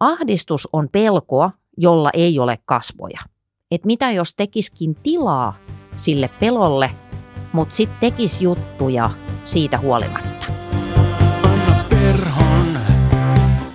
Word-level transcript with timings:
Ahdistus 0.00 0.68
on 0.72 0.88
pelkoa, 0.92 1.50
jolla 1.76 2.10
ei 2.12 2.38
ole 2.38 2.58
kasvoja. 2.64 3.20
Et 3.70 3.84
mitä 3.84 4.10
jos 4.10 4.34
tekiskin 4.34 4.96
tilaa 5.02 5.56
sille 5.96 6.30
pelolle, 6.40 6.90
mutta 7.52 7.74
sitten 7.74 7.98
tekis 8.00 8.42
juttuja 8.42 9.10
siitä 9.44 9.78
huolimatta. 9.78 10.46
Anna 11.42 11.84
Perhon 11.88 12.78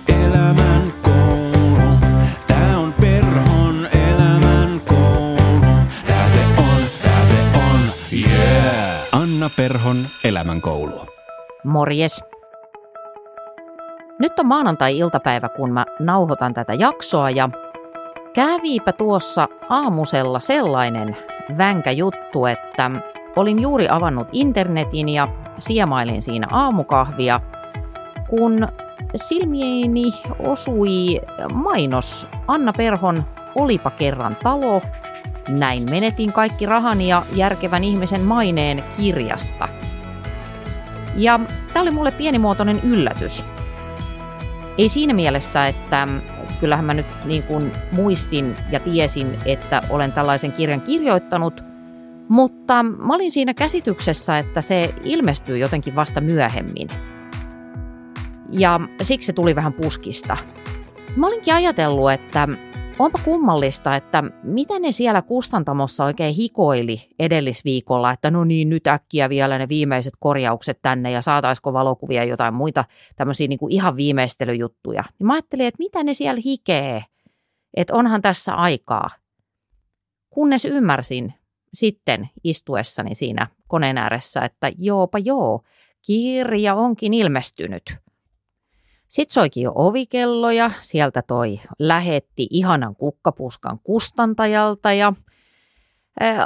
elämän 0.08 0.92
koulu. 1.02 1.98
Tää 2.46 2.78
on 2.78 2.92
Perhon 3.00 3.88
elämän 3.92 4.80
koulu. 4.88 5.76
Tää 6.06 6.30
se 6.30 6.40
on, 6.58 6.82
tää 7.02 7.26
se 7.26 7.58
on, 7.58 7.80
yeah! 8.12 9.08
Anna 9.12 9.50
Perhon 9.56 9.96
elämän 10.24 10.60
koulu. 10.60 11.06
Morjes. 11.64 12.22
Nyt 14.22 14.38
on 14.38 14.46
maanantai-iltapäivä, 14.46 15.48
kun 15.48 15.72
mä 15.72 15.86
nauhoitan 16.00 16.54
tätä 16.54 16.74
jaksoa 16.74 17.30
ja 17.30 17.48
käviipä 18.34 18.92
tuossa 18.92 19.48
aamusella 19.68 20.40
sellainen 20.40 21.16
vänkä 21.58 21.90
juttu, 21.90 22.46
että 22.46 22.90
olin 23.36 23.62
juuri 23.62 23.86
avannut 23.90 24.28
internetin 24.32 25.08
ja 25.08 25.28
siemailin 25.58 26.22
siinä 26.22 26.46
aamukahvia, 26.50 27.40
kun 28.28 28.68
silmiini 29.16 30.04
osui 30.38 31.20
mainos 31.54 32.26
Anna 32.48 32.72
Perhon 32.72 33.24
Olipa 33.54 33.90
kerran 33.90 34.36
talo. 34.42 34.82
Näin 35.48 35.90
menetin 35.90 36.32
kaikki 36.32 36.66
rahani 36.66 37.08
ja 37.08 37.22
järkevän 37.34 37.84
ihmisen 37.84 38.20
maineen 38.20 38.84
kirjasta. 38.96 39.68
Ja 41.16 41.40
tämä 41.72 41.82
oli 41.82 41.90
mulle 41.90 42.10
pienimuotoinen 42.10 42.80
yllätys. 42.80 43.44
Ei 44.82 44.88
siinä 44.88 45.14
mielessä, 45.14 45.66
että 45.66 46.08
kyllähän 46.60 46.84
mä 46.84 46.94
nyt 46.94 47.06
niin 47.24 47.42
kuin 47.42 47.72
muistin 47.92 48.56
ja 48.70 48.80
tiesin, 48.80 49.38
että 49.46 49.82
olen 49.90 50.12
tällaisen 50.12 50.52
kirjan 50.52 50.80
kirjoittanut, 50.80 51.64
mutta 52.28 52.82
mä 52.82 53.14
olin 53.14 53.30
siinä 53.30 53.54
käsityksessä, 53.54 54.38
että 54.38 54.60
se 54.60 54.94
ilmestyy 55.04 55.58
jotenkin 55.58 55.96
vasta 55.96 56.20
myöhemmin. 56.20 56.88
Ja 58.50 58.80
siksi 59.02 59.26
se 59.26 59.32
tuli 59.32 59.56
vähän 59.56 59.72
puskista. 59.72 60.36
Mä 61.16 61.26
olinkin 61.26 61.54
ajatellut, 61.54 62.12
että 62.12 62.48
onpa 63.04 63.18
kummallista, 63.24 63.96
että 63.96 64.22
mitä 64.42 64.78
ne 64.78 64.92
siellä 64.92 65.22
kustantamossa 65.22 66.04
oikein 66.04 66.34
hikoili 66.34 67.08
edellisviikolla, 67.18 68.12
että 68.12 68.30
no 68.30 68.44
niin, 68.44 68.68
nyt 68.68 68.86
äkkiä 68.86 69.28
vielä 69.28 69.58
ne 69.58 69.68
viimeiset 69.68 70.12
korjaukset 70.20 70.78
tänne 70.82 71.10
ja 71.10 71.22
saataisiko 71.22 71.72
valokuvia 71.72 72.24
jotain 72.24 72.54
muita 72.54 72.84
tämmöisiä 73.16 73.48
niin 73.48 73.58
ihan 73.68 73.96
viimeistelyjuttuja. 73.96 75.04
Niin 75.18 75.26
mä 75.26 75.32
ajattelin, 75.32 75.66
että 75.66 75.78
mitä 75.78 76.04
ne 76.04 76.14
siellä 76.14 76.40
hikee, 76.44 77.04
että 77.74 77.94
onhan 77.94 78.22
tässä 78.22 78.54
aikaa. 78.54 79.10
Kunnes 80.30 80.64
ymmärsin 80.64 81.34
sitten 81.74 82.28
istuessani 82.44 83.14
siinä 83.14 83.46
koneen 83.68 83.98
ääressä, 83.98 84.44
että 84.44 84.70
joopa 84.78 85.18
joo, 85.18 85.62
kirja 86.06 86.74
onkin 86.74 87.14
ilmestynyt– 87.14 87.82
sitten 89.12 89.34
soikin 89.34 89.62
jo 89.62 89.72
ovikello 89.74 90.50
ja 90.50 90.70
sieltä 90.80 91.22
toi 91.22 91.60
lähetti 91.78 92.46
ihanan 92.50 92.96
kukkapuskan 92.96 93.78
kustantajalta 93.84 94.92
ja 94.92 95.12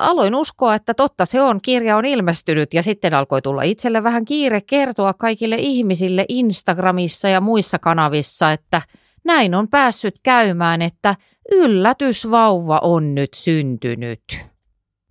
aloin 0.00 0.34
uskoa, 0.34 0.74
että 0.74 0.94
totta 0.94 1.26
se 1.26 1.42
on, 1.42 1.60
kirja 1.62 1.96
on 1.96 2.04
ilmestynyt 2.04 2.74
ja 2.74 2.82
sitten 2.82 3.14
alkoi 3.14 3.42
tulla 3.42 3.62
itselle 3.62 4.02
vähän 4.02 4.24
kiire 4.24 4.60
kertoa 4.60 5.14
kaikille 5.14 5.56
ihmisille 5.58 6.24
Instagramissa 6.28 7.28
ja 7.28 7.40
muissa 7.40 7.78
kanavissa, 7.78 8.52
että 8.52 8.82
näin 9.24 9.54
on 9.54 9.68
päässyt 9.68 10.14
käymään, 10.22 10.82
että 10.82 11.16
yllätysvauva 11.52 12.78
on 12.82 13.14
nyt 13.14 13.34
syntynyt. 13.34 14.22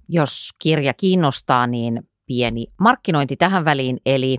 Jos 0.09 0.49
kirja 0.61 0.93
kiinnostaa, 0.93 1.67
niin 1.67 2.09
pieni 2.25 2.67
markkinointi 2.79 3.35
tähän 3.35 3.65
väliin, 3.65 3.97
eli 4.05 4.37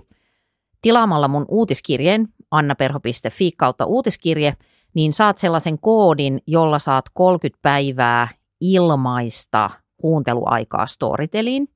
tilaamalla 0.81 1.27
mun 1.27 1.45
uutiskirjeen 1.47 2.27
annaperho.fi 2.51 3.51
kautta 3.57 3.85
uutiskirje, 3.85 4.53
niin 4.93 5.13
saat 5.13 5.37
sellaisen 5.37 5.79
koodin, 5.79 6.41
jolla 6.47 6.79
saat 6.79 7.05
30 7.13 7.59
päivää 7.61 8.27
ilmaista 8.61 9.69
kuunteluaikaa 9.97 10.87
Storyteliin, 10.87 11.67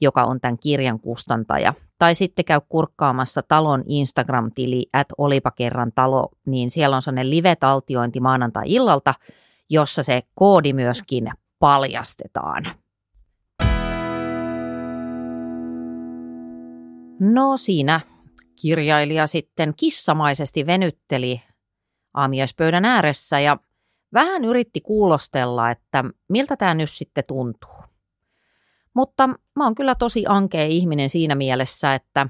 joka 0.00 0.24
on 0.24 0.40
tämän 0.40 0.58
kirjan 0.58 1.00
kustantaja. 1.00 1.74
Tai 1.98 2.14
sitten 2.14 2.44
käy 2.44 2.60
kurkkaamassa 2.68 3.42
talon 3.42 3.84
Instagram-tili, 3.86 4.86
että 4.94 5.14
olipa 5.18 5.50
kerran 5.50 5.92
talo, 5.94 6.28
niin 6.46 6.70
siellä 6.70 6.96
on 6.96 7.02
sellainen 7.02 7.30
live-taltiointi 7.30 8.20
maanantai-illalta, 8.20 9.14
jossa 9.70 10.02
se 10.02 10.20
koodi 10.34 10.72
myöskin 10.72 11.30
paljastetaan. 11.58 12.64
No 17.20 17.56
siinä 17.56 18.00
kirjailija 18.62 19.26
sitten 19.26 19.72
kissamaisesti 19.76 20.66
venytteli 20.66 21.42
aamiaispöydän 22.14 22.84
ääressä 22.84 23.40
ja 23.40 23.58
vähän 24.12 24.44
yritti 24.44 24.80
kuulostella, 24.80 25.70
että 25.70 26.04
miltä 26.28 26.56
tämä 26.56 26.74
nyt 26.74 26.90
sitten 26.90 27.24
tuntuu. 27.26 27.70
Mutta 28.94 29.26
mä 29.26 29.64
oon 29.64 29.74
kyllä 29.74 29.94
tosi 29.94 30.24
ankea 30.28 30.64
ihminen 30.64 31.10
siinä 31.10 31.34
mielessä, 31.34 31.94
että 31.94 32.28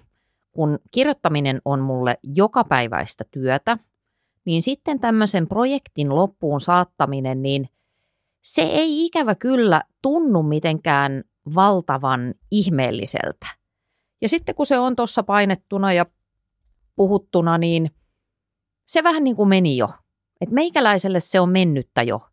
kun 0.53 0.79
kirjoittaminen 0.91 1.63
on 1.65 1.81
mulle 1.81 2.19
jokapäiväistä 2.23 3.25
työtä, 3.31 3.79
niin 4.45 4.63
sitten 4.63 5.01
tämmöisen 5.01 5.49
projektin 5.49 6.15
loppuun 6.15 6.61
saattaminen, 6.61 7.43
niin 7.43 7.69
se 8.43 8.63
ei 8.63 9.07
ikävä 9.07 9.35
kyllä 9.35 9.83
tunnu 10.03 10.43
mitenkään 10.43 11.25
valtavan 11.55 12.35
ihmeelliseltä. 12.51 13.47
Ja 14.25 14.29
sitten 14.29 14.55
kun 14.55 14.67
se 14.67 14.79
on 14.79 14.97
tuossa 14.97 15.23
painettuna 15.23 15.93
ja 15.93 16.07
puhuttuna, 16.97 17.59
niin 17.59 17.91
se 18.87 19.03
vähän 19.03 19.25
niin 19.25 19.37
kuin 19.37 19.49
meni 19.49 19.77
jo. 19.77 19.91
Et 20.41 20.51
meikäläiselle 20.51 21.21
se 21.21 21.41
on 21.41 21.49
mennyttä 21.49 22.03
jo, 22.03 22.29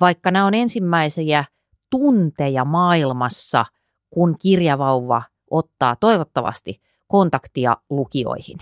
vaikka 0.00 0.30
nämä 0.30 0.46
on 0.46 0.54
ensimmäisiä 0.54 1.44
tunteja 1.90 2.64
maailmassa, 2.64 3.66
kun 4.10 4.36
kirjavauva 4.42 5.22
ottaa 5.50 5.96
toivottavasti 5.96 6.80
kontaktia 7.08 7.76
lukijoihin. 7.90 8.58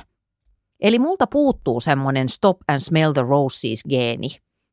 Eli 0.81 0.99
multa 0.99 1.27
puuttuu 1.27 1.81
semmoinen 1.81 2.29
stop 2.29 2.59
and 2.69 2.81
smell 2.81 3.13
the 3.13 3.23
roses 3.23 3.85
geeni. 3.89 4.29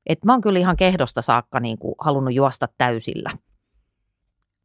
Et 0.06 0.26
mä 0.26 0.34
oon 0.34 0.42
kyllä 0.42 0.60
ihan 0.60 0.78
kehdosta 0.78 1.22
saakka 1.22 1.60
niin 1.60 1.78
kuin 1.78 1.96
halunnut 2.00 2.34
juosta 2.34 2.68
täysillä. 2.78 3.38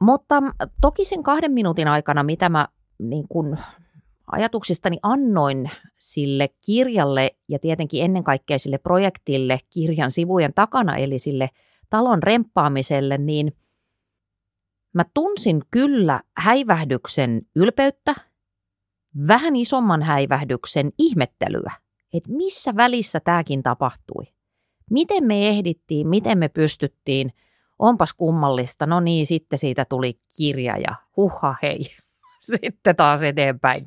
Mutta 0.00 0.42
toki 0.80 1.04
sen 1.04 1.22
kahden 1.22 1.52
minuutin 1.52 1.88
aikana, 1.88 2.22
mitä 2.22 2.48
mä 2.48 2.68
niin 2.98 3.28
kuin 3.28 3.58
ajatuksistani 4.32 4.98
annoin 5.02 5.70
sille 5.98 6.48
kirjalle 6.66 7.36
ja 7.48 7.58
tietenkin 7.58 8.04
ennen 8.04 8.24
kaikkea 8.24 8.58
sille 8.58 8.78
projektille 8.78 9.60
kirjan 9.70 10.10
sivujen 10.10 10.54
takana, 10.54 10.96
eli 10.96 11.18
sille 11.18 11.50
talon 11.90 12.22
remppaamiselle, 12.22 13.18
niin 13.18 13.52
mä 14.94 15.04
tunsin 15.14 15.62
kyllä 15.70 16.20
häivähdyksen 16.36 17.42
ylpeyttä, 17.56 18.14
vähän 19.28 19.56
isomman 19.56 20.02
häivähdyksen 20.02 20.92
ihmettelyä, 20.98 21.72
että 22.14 22.32
missä 22.32 22.76
välissä 22.76 23.20
tämäkin 23.20 23.62
tapahtui. 23.62 24.24
Miten 24.90 25.24
me 25.24 25.48
ehdittiin, 25.48 26.08
miten 26.08 26.38
me 26.38 26.48
pystyttiin, 26.48 27.32
onpas 27.78 28.14
kummallista, 28.14 28.86
no 28.86 29.00
niin, 29.00 29.26
sitten 29.26 29.58
siitä 29.58 29.84
tuli 29.84 30.20
kirja 30.36 30.78
ja 30.78 30.94
huha 31.16 31.56
hei, 31.62 31.86
sitten 32.60 32.96
taas 32.96 33.22
eteenpäin. 33.22 33.86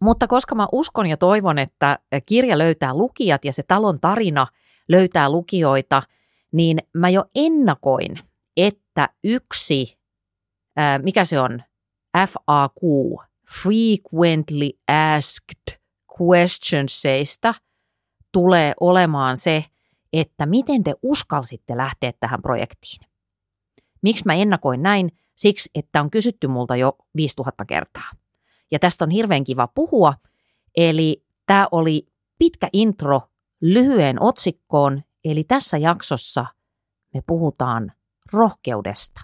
Mutta 0.00 0.26
koska 0.26 0.54
mä 0.54 0.66
uskon 0.72 1.06
ja 1.06 1.16
toivon, 1.16 1.58
että 1.58 1.98
kirja 2.26 2.58
löytää 2.58 2.94
lukijat 2.94 3.44
ja 3.44 3.52
se 3.52 3.62
talon 3.62 4.00
tarina 4.00 4.46
löytää 4.88 5.28
lukijoita, 5.28 6.02
niin 6.52 6.78
mä 6.92 7.08
jo 7.08 7.24
ennakoin, 7.34 8.18
että 8.56 9.08
yksi, 9.24 9.98
ää, 10.76 10.98
mikä 10.98 11.24
se 11.24 11.40
on, 11.40 11.62
FAQ, 12.18 12.80
Frequently 13.62 14.70
Asked 14.88 15.80
Questionsseista, 16.20 17.54
tulee 18.32 18.74
olemaan 18.80 19.36
se, 19.36 19.64
että 20.12 20.46
miten 20.46 20.84
te 20.84 20.94
uskalsitte 21.02 21.76
lähteä 21.76 22.12
tähän 22.20 22.42
projektiin. 22.42 23.08
Miksi 24.02 24.24
mä 24.26 24.34
ennakoin 24.34 24.82
näin? 24.82 25.10
Siksi, 25.34 25.70
että 25.74 26.00
on 26.00 26.10
kysytty 26.10 26.46
multa 26.46 26.76
jo 26.76 26.98
5000 27.16 27.64
kertaa 27.64 28.10
ja 28.70 28.78
tästä 28.78 29.04
on 29.04 29.10
hirveän 29.10 29.44
kiva 29.44 29.68
puhua. 29.74 30.14
Eli 30.76 31.24
tämä 31.46 31.68
oli 31.70 32.08
pitkä 32.38 32.68
intro 32.72 33.20
lyhyen 33.60 34.22
otsikkoon, 34.22 35.02
eli 35.24 35.44
tässä 35.44 35.78
jaksossa 35.78 36.46
me 37.14 37.22
puhutaan 37.26 37.92
rohkeudesta. 38.32 39.20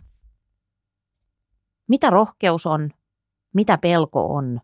Mitä 1.88 2.10
rohkeus 2.10 2.66
on, 2.66 2.90
mitä 3.54 3.78
pelko 3.78 4.34
on 4.34 4.60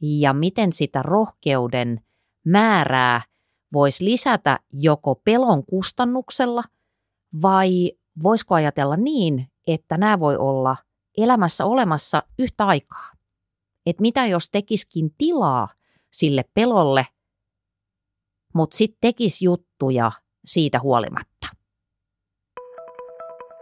ja 0.00 0.32
miten 0.32 0.72
sitä 0.72 1.02
rohkeuden 1.02 2.00
määrää 2.44 3.22
voisi 3.72 4.04
lisätä 4.04 4.58
joko 4.72 5.14
pelon 5.14 5.64
kustannuksella 5.64 6.64
vai 7.42 7.92
voisiko 8.22 8.54
ajatella 8.54 8.96
niin, 8.96 9.50
että 9.68 9.96
nämä 9.96 10.20
voi 10.20 10.36
olla 10.36 10.76
elämässä 11.18 11.64
olemassa 11.64 12.22
yhtä 12.38 12.66
aikaa. 12.66 13.10
Että 13.86 14.00
mitä 14.00 14.26
jos 14.26 14.50
tekiskin 14.50 15.10
tilaa 15.18 15.68
sille 16.12 16.44
pelolle, 16.54 17.06
mutta 18.54 18.76
sitten 18.76 18.98
tekisi 19.00 19.44
juttuja 19.44 20.12
siitä 20.46 20.80
huolimatta. 20.80 21.46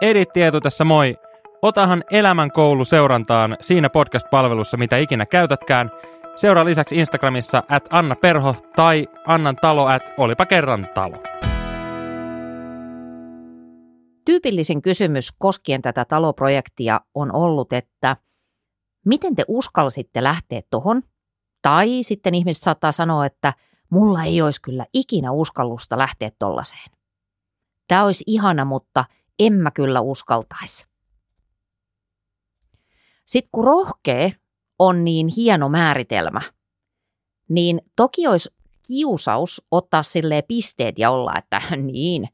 Edit 0.03 0.32
Tietu 0.32 0.61
tässä 0.61 0.85
moi. 0.85 1.17
Otahan 1.62 2.05
Elämän 2.11 2.50
koulu 2.50 2.85
seurantaan 2.85 3.56
siinä 3.61 3.88
podcast-palvelussa, 3.91 4.76
mitä 4.76 4.97
ikinä 4.97 5.26
käytätkään. 5.26 5.91
Seuraa 6.37 6.64
lisäksi 6.64 6.97
Instagramissa 6.97 7.62
at 7.69 7.88
Anna 7.91 8.14
Perho 8.17 8.56
tai 8.76 9.09
Annan 9.26 9.56
talo 9.56 9.87
at 9.87 10.12
Olipa 10.19 10.47
kerran 10.47 10.88
talo. 10.94 11.36
Tyypillisin 14.26 14.82
kysymys 14.82 15.32
koskien 15.38 15.82
tätä 15.82 16.05
taloprojektia 16.05 17.00
on 17.14 17.34
ollut, 17.34 17.73
että 17.73 18.17
miten 19.05 19.37
te 19.37 19.44
uskalsitte 19.49 20.23
lähteä 20.23 20.62
tuohon? 20.70 21.02
Tai 21.62 22.02
sitten 22.02 22.34
ihmiset 22.34 22.62
saattaa 22.62 22.93
sanoa, 22.93 23.26
että 23.26 23.52
mulla 23.90 24.23
ei 24.23 24.43
olisi 24.43 24.62
kyllä 24.62 24.87
ikinä 24.93 25.32
uskallusta 25.32 25.99
lähteä 25.99 26.31
tollaiseen. 26.38 26.90
Tämä 27.88 28.05
olisi 28.05 28.25
ihana, 28.26 28.64
mutta 28.64 29.05
en 29.38 29.52
mä 29.52 29.70
kyllä 29.70 30.00
uskaltaisi. 30.00 30.87
Sitten 33.25 33.50
kun 33.52 33.64
rohkea 33.64 34.31
on 34.78 35.05
niin 35.05 35.28
hieno 35.37 35.69
määritelmä, 35.69 36.40
niin 37.49 37.81
toki 37.96 38.26
olisi 38.26 38.50
kiusaus 38.87 39.62
ottaa 39.70 40.02
silleen 40.02 40.43
pisteet 40.49 40.99
ja 40.99 41.11
olla, 41.11 41.32
että 41.38 41.62
niin, 41.93 42.28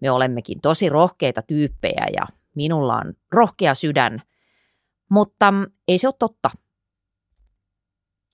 me 0.00 0.10
olemmekin 0.10 0.60
tosi 0.60 0.88
rohkeita 0.88 1.42
tyyppejä 1.42 2.06
ja 2.16 2.26
minulla 2.54 2.96
on 2.96 3.14
rohkea 3.32 3.74
sydän. 3.74 4.22
Mutta 5.08 5.52
ei 5.88 5.98
se 5.98 6.08
ole 6.08 6.14
totta. 6.18 6.50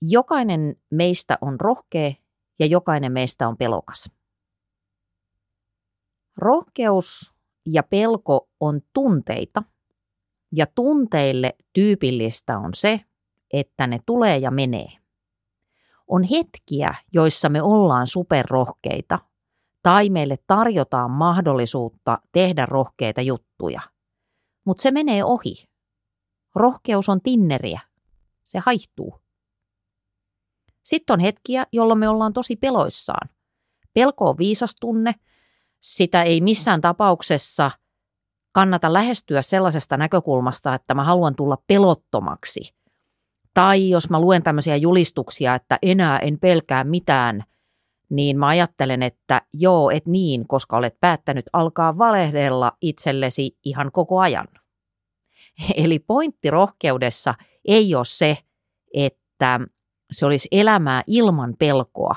Jokainen 0.01 0.75
meistä 0.89 1.37
on 1.41 1.59
rohkea 1.59 2.11
ja 2.59 2.65
jokainen 2.65 3.11
meistä 3.11 3.47
on 3.47 3.57
pelokas. 3.57 4.11
Rohkeus 6.37 7.33
ja 7.65 7.83
pelko 7.83 8.49
on 8.59 8.81
tunteita, 8.93 9.63
ja 10.51 10.65
tunteille 10.75 11.55
tyypillistä 11.73 12.57
on 12.57 12.73
se, 12.73 13.01
että 13.53 13.87
ne 13.87 13.99
tulee 14.05 14.37
ja 14.37 14.51
menee. 14.51 14.87
On 16.07 16.23
hetkiä, 16.23 16.95
joissa 17.13 17.49
me 17.49 17.61
ollaan 17.61 18.07
superrohkeita, 18.07 19.19
tai 19.83 20.09
meille 20.09 20.37
tarjotaan 20.47 21.11
mahdollisuutta 21.11 22.19
tehdä 22.31 22.65
rohkeita 22.65 23.21
juttuja. 23.21 23.81
Mutta 24.65 24.81
se 24.81 24.91
menee 24.91 25.23
ohi. 25.23 25.69
Rohkeus 26.55 27.09
on 27.09 27.21
tinneriä. 27.21 27.81
Se 28.45 28.59
haihtuu. 28.65 29.21
Sitten 30.83 31.13
on 31.13 31.19
hetkiä, 31.19 31.65
jolloin 31.71 31.99
me 31.99 32.09
ollaan 32.09 32.33
tosi 32.33 32.55
peloissaan. 32.55 33.29
Pelko 33.93 34.29
on 34.29 34.37
viisas 34.37 34.75
tunne. 34.79 35.15
Sitä 35.79 36.23
ei 36.23 36.41
missään 36.41 36.81
tapauksessa 36.81 37.71
kannata 38.51 38.93
lähestyä 38.93 39.41
sellaisesta 39.41 39.97
näkökulmasta, 39.97 40.75
että 40.75 40.93
mä 40.93 41.03
haluan 41.03 41.35
tulla 41.35 41.57
pelottomaksi. 41.67 42.75
Tai 43.53 43.89
jos 43.89 44.09
mä 44.09 44.19
luen 44.19 44.43
tämmöisiä 44.43 44.75
julistuksia, 44.75 45.55
että 45.55 45.79
enää 45.81 46.19
en 46.19 46.39
pelkää 46.39 46.83
mitään, 46.83 47.43
niin 48.09 48.39
mä 48.39 48.47
ajattelen, 48.47 49.03
että 49.03 49.41
joo, 49.53 49.89
et 49.91 50.07
niin, 50.07 50.47
koska 50.47 50.77
olet 50.77 50.99
päättänyt 50.99 51.45
alkaa 51.53 51.97
valehdella 51.97 52.77
itsellesi 52.81 53.57
ihan 53.65 53.91
koko 53.91 54.19
ajan. 54.19 54.47
Eli 55.83 55.99
pointti 55.99 56.49
rohkeudessa 56.49 57.35
ei 57.65 57.95
ole 57.95 58.05
se, 58.05 58.37
että 58.93 59.59
se 60.11 60.25
olisi 60.25 60.47
elämää 60.51 61.03
ilman 61.07 61.55
pelkoa, 61.59 62.15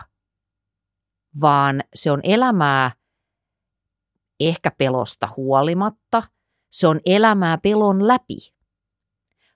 vaan 1.40 1.84
se 1.94 2.10
on 2.10 2.20
elämää 2.22 2.90
ehkä 4.40 4.70
pelosta 4.70 5.28
huolimatta, 5.36 6.22
se 6.70 6.86
on 6.86 7.00
elämää 7.06 7.58
pelon 7.58 8.08
läpi. 8.08 8.38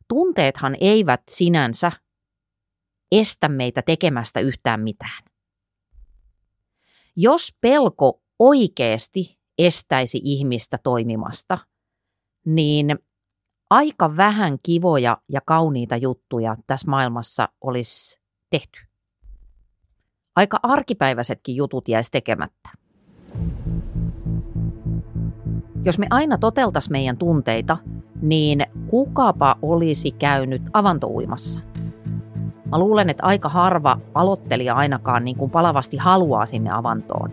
Tunteethan 0.08 0.76
eivät 0.80 1.22
sinänsä 1.30 1.92
estä 3.12 3.48
meitä 3.48 3.82
tekemästä 3.82 4.40
yhtään 4.40 4.80
mitään. 4.80 5.33
Jos 7.16 7.54
pelko 7.60 8.20
oikeasti 8.38 9.38
estäisi 9.58 10.20
ihmistä 10.24 10.78
toimimasta, 10.82 11.58
niin 12.46 12.98
aika 13.70 14.16
vähän 14.16 14.58
kivoja 14.62 15.18
ja 15.28 15.40
kauniita 15.46 15.96
juttuja 15.96 16.56
tässä 16.66 16.90
maailmassa 16.90 17.48
olisi 17.60 18.20
tehty. 18.50 18.80
Aika 20.36 20.60
arkipäiväisetkin 20.62 21.56
jutut 21.56 21.88
jäisi 21.88 22.10
tekemättä. 22.10 22.70
Jos 25.84 25.98
me 25.98 26.06
aina 26.10 26.38
toteltaisiin 26.38 26.92
meidän 26.92 27.16
tunteita, 27.16 27.78
niin 28.22 28.66
kukapa 28.86 29.56
olisi 29.62 30.10
käynyt 30.10 30.62
avantouimassa? 30.72 31.73
Mä 32.74 32.78
luulen, 32.78 33.10
että 33.10 33.22
aika 33.26 33.48
harva 33.48 33.98
aloittelija 34.14 34.74
ainakaan 34.74 35.24
niin 35.24 35.36
kuin 35.36 35.50
palavasti 35.50 35.96
haluaa 35.96 36.46
sinne 36.46 36.70
avantoon. 36.70 37.30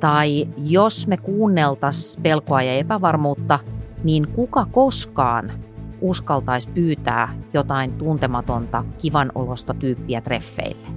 Tai 0.00 0.48
jos 0.56 1.06
me 1.06 1.16
kuunneltaisiin 1.16 2.22
pelkoa 2.22 2.62
ja 2.62 2.72
epävarmuutta, 2.72 3.58
niin 4.04 4.28
kuka 4.28 4.66
koskaan 4.72 5.52
uskaltaisi 6.00 6.68
pyytää 6.70 7.34
jotain 7.52 7.92
tuntematonta 7.92 8.84
kivan 8.98 9.32
olosta 9.34 9.74
tyyppiä 9.74 10.20
treffeille. 10.20 10.88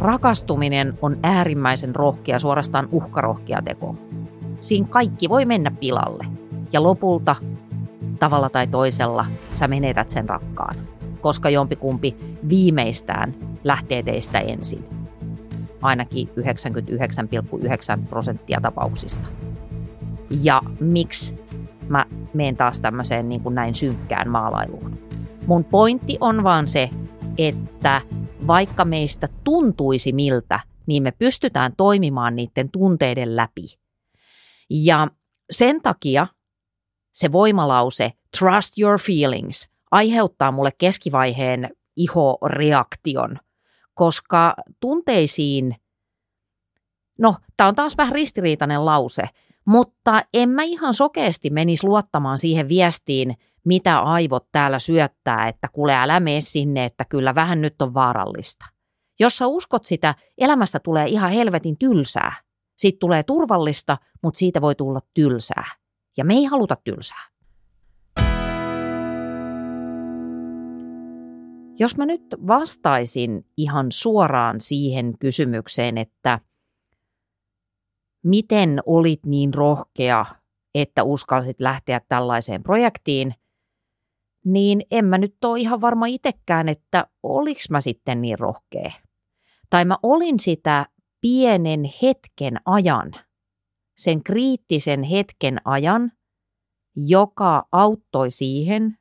Rakastuminen 0.00 0.98
on 1.02 1.16
äärimmäisen 1.22 1.94
rohkea, 1.94 2.38
suorastaan 2.38 2.88
uhkarohkea 2.92 3.62
teko. 3.62 3.96
Siinä 4.60 4.86
kaikki 4.90 5.28
voi 5.28 5.44
mennä 5.44 5.70
pilalle. 5.70 6.26
Ja 6.72 6.82
lopulta, 6.82 7.36
tavalla 8.20 8.50
tai 8.50 8.66
toisella, 8.66 9.26
sä 9.52 9.68
menetät 9.68 10.10
sen 10.10 10.28
rakkaan. 10.28 10.74
Koska 11.20 11.50
jompikumpi 11.50 12.16
viimeistään 12.48 13.34
lähtee 13.64 14.02
teistä 14.02 14.38
ensin. 14.38 14.84
Ainakin 15.82 16.28
99,9 16.28 18.06
prosenttia 18.08 18.60
tapauksista. 18.60 19.28
Ja 20.42 20.62
miksi 20.80 21.40
mä 21.88 22.06
menen 22.34 22.56
taas 22.56 22.80
tämmöiseen 22.80 23.28
niin 23.28 23.40
kuin 23.40 23.54
näin 23.54 23.74
synkkään 23.74 24.28
maalailuun. 24.28 24.98
Mun 25.46 25.64
pointti 25.64 26.18
on 26.20 26.44
vaan 26.44 26.68
se, 26.68 26.90
että 27.38 28.02
vaikka 28.46 28.84
meistä 28.84 29.28
tuntuisi 29.44 30.12
miltä, 30.12 30.60
niin 30.86 31.02
me 31.02 31.10
pystytään 31.10 31.72
toimimaan 31.76 32.36
niiden 32.36 32.70
tunteiden 32.70 33.36
läpi. 33.36 33.78
Ja 34.70 35.08
sen 35.50 35.82
takia 35.82 36.26
se 37.12 37.32
voimalause 37.32 38.12
trust 38.38 38.78
your 38.78 39.00
feelings 39.00 39.68
aiheuttaa 39.90 40.52
mulle 40.52 40.70
keskivaiheen 40.78 41.70
ihoreaktion, 41.96 43.36
koska 43.94 44.54
tunteisiin, 44.80 45.76
no 47.18 47.36
tämä 47.56 47.68
on 47.68 47.74
taas 47.74 47.96
vähän 47.96 48.14
ristiriitainen 48.14 48.84
lause, 48.84 49.22
mutta 49.64 50.22
en 50.34 50.48
mä 50.48 50.62
ihan 50.62 50.94
sokeasti 50.94 51.50
menisi 51.50 51.86
luottamaan 51.86 52.38
siihen 52.38 52.68
viestiin, 52.68 53.36
mitä 53.64 54.00
aivot 54.00 54.46
täällä 54.52 54.78
syöttää, 54.78 55.48
että 55.48 55.68
kuule 55.72 55.94
älä 55.94 56.20
mene 56.20 56.40
sinne, 56.40 56.84
että 56.84 57.04
kyllä 57.04 57.34
vähän 57.34 57.60
nyt 57.60 57.82
on 57.82 57.94
vaarallista. 57.94 58.66
Jos 59.20 59.36
sä 59.38 59.46
uskot 59.46 59.84
sitä, 59.84 60.14
elämästä 60.38 60.80
tulee 60.80 61.06
ihan 61.06 61.30
helvetin 61.30 61.78
tylsää. 61.78 62.32
Siitä 62.76 62.96
tulee 63.00 63.22
turvallista, 63.22 63.98
mutta 64.22 64.38
siitä 64.38 64.60
voi 64.60 64.74
tulla 64.74 65.00
tylsää. 65.14 65.79
Ja 66.20 66.24
me 66.24 66.34
ei 66.34 66.44
haluta 66.44 66.76
tylsää. 66.84 67.28
Jos 71.78 71.96
mä 71.96 72.06
nyt 72.06 72.22
vastaisin 72.46 73.46
ihan 73.56 73.92
suoraan 73.92 74.60
siihen 74.60 75.18
kysymykseen, 75.18 75.98
että 75.98 76.40
miten 78.24 78.80
olit 78.86 79.26
niin 79.26 79.54
rohkea, 79.54 80.26
että 80.74 81.02
uskalsit 81.02 81.60
lähteä 81.60 82.00
tällaiseen 82.08 82.62
projektiin, 82.62 83.34
niin 84.44 84.82
en 84.90 85.04
mä 85.04 85.18
nyt 85.18 85.44
ole 85.44 85.60
ihan 85.60 85.80
varma 85.80 86.06
itsekään, 86.06 86.68
että 86.68 87.06
oliks 87.22 87.70
mä 87.70 87.80
sitten 87.80 88.22
niin 88.22 88.38
rohkea. 88.38 88.92
Tai 89.70 89.84
mä 89.84 89.98
olin 90.02 90.40
sitä 90.40 90.86
pienen 91.20 91.80
hetken 92.02 92.56
ajan, 92.64 93.12
sen 94.00 94.22
kriittisen 94.22 95.02
hetken 95.02 95.60
ajan, 95.64 96.12
joka 96.96 97.68
auttoi 97.72 98.30
siihen, 98.30 98.98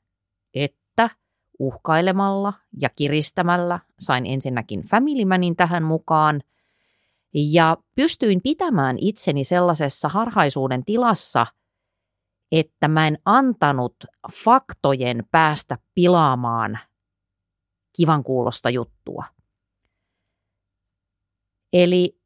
että 0.54 1.10
uhkailemalla 1.60 2.54
ja 2.78 2.90
kiristämällä. 2.90 3.80
Sain 4.00 4.26
ensinnäkin 4.26 4.82
Family 4.82 5.26
Manin 5.26 5.56
tähän 5.56 5.84
mukaan 5.84 6.42
ja 7.34 7.78
pystyin 7.96 8.42
pitämään 8.44 8.98
itseni 9.00 9.44
sellaisessa 9.44 10.10
harhaisuuden 10.10 10.86
tilassa, 10.86 11.48
että 12.52 12.88
mä 12.88 13.08
en 13.08 13.18
antanut 13.26 13.96
faktojen 14.34 15.24
päästä 15.32 15.78
pilaamaan 15.96 16.80
kivan 17.98 18.24
kuulosta 18.24 18.70
juttua. 18.70 19.26
Eli 21.74 22.20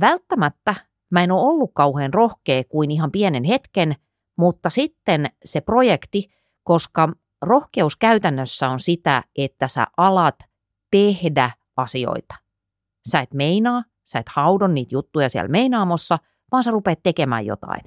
välttämättä 0.00 0.89
mä 1.10 1.22
en 1.22 1.32
ole 1.32 1.48
ollut 1.48 1.70
kauhean 1.74 2.14
rohkea 2.14 2.64
kuin 2.64 2.90
ihan 2.90 3.10
pienen 3.10 3.44
hetken, 3.44 3.96
mutta 4.36 4.70
sitten 4.70 5.30
se 5.44 5.60
projekti, 5.60 6.30
koska 6.62 7.12
rohkeus 7.42 7.96
käytännössä 7.96 8.68
on 8.68 8.80
sitä, 8.80 9.24
että 9.36 9.68
sä 9.68 9.86
alat 9.96 10.38
tehdä 10.90 11.50
asioita. 11.76 12.34
Sä 13.08 13.20
et 13.20 13.34
meinaa, 13.34 13.84
sä 14.04 14.18
et 14.18 14.28
haudon 14.28 14.74
niitä 14.74 14.94
juttuja 14.94 15.28
siellä 15.28 15.48
meinaamossa, 15.48 16.18
vaan 16.52 16.64
sä 16.64 16.70
rupeat 16.70 16.98
tekemään 17.02 17.46
jotain. 17.46 17.82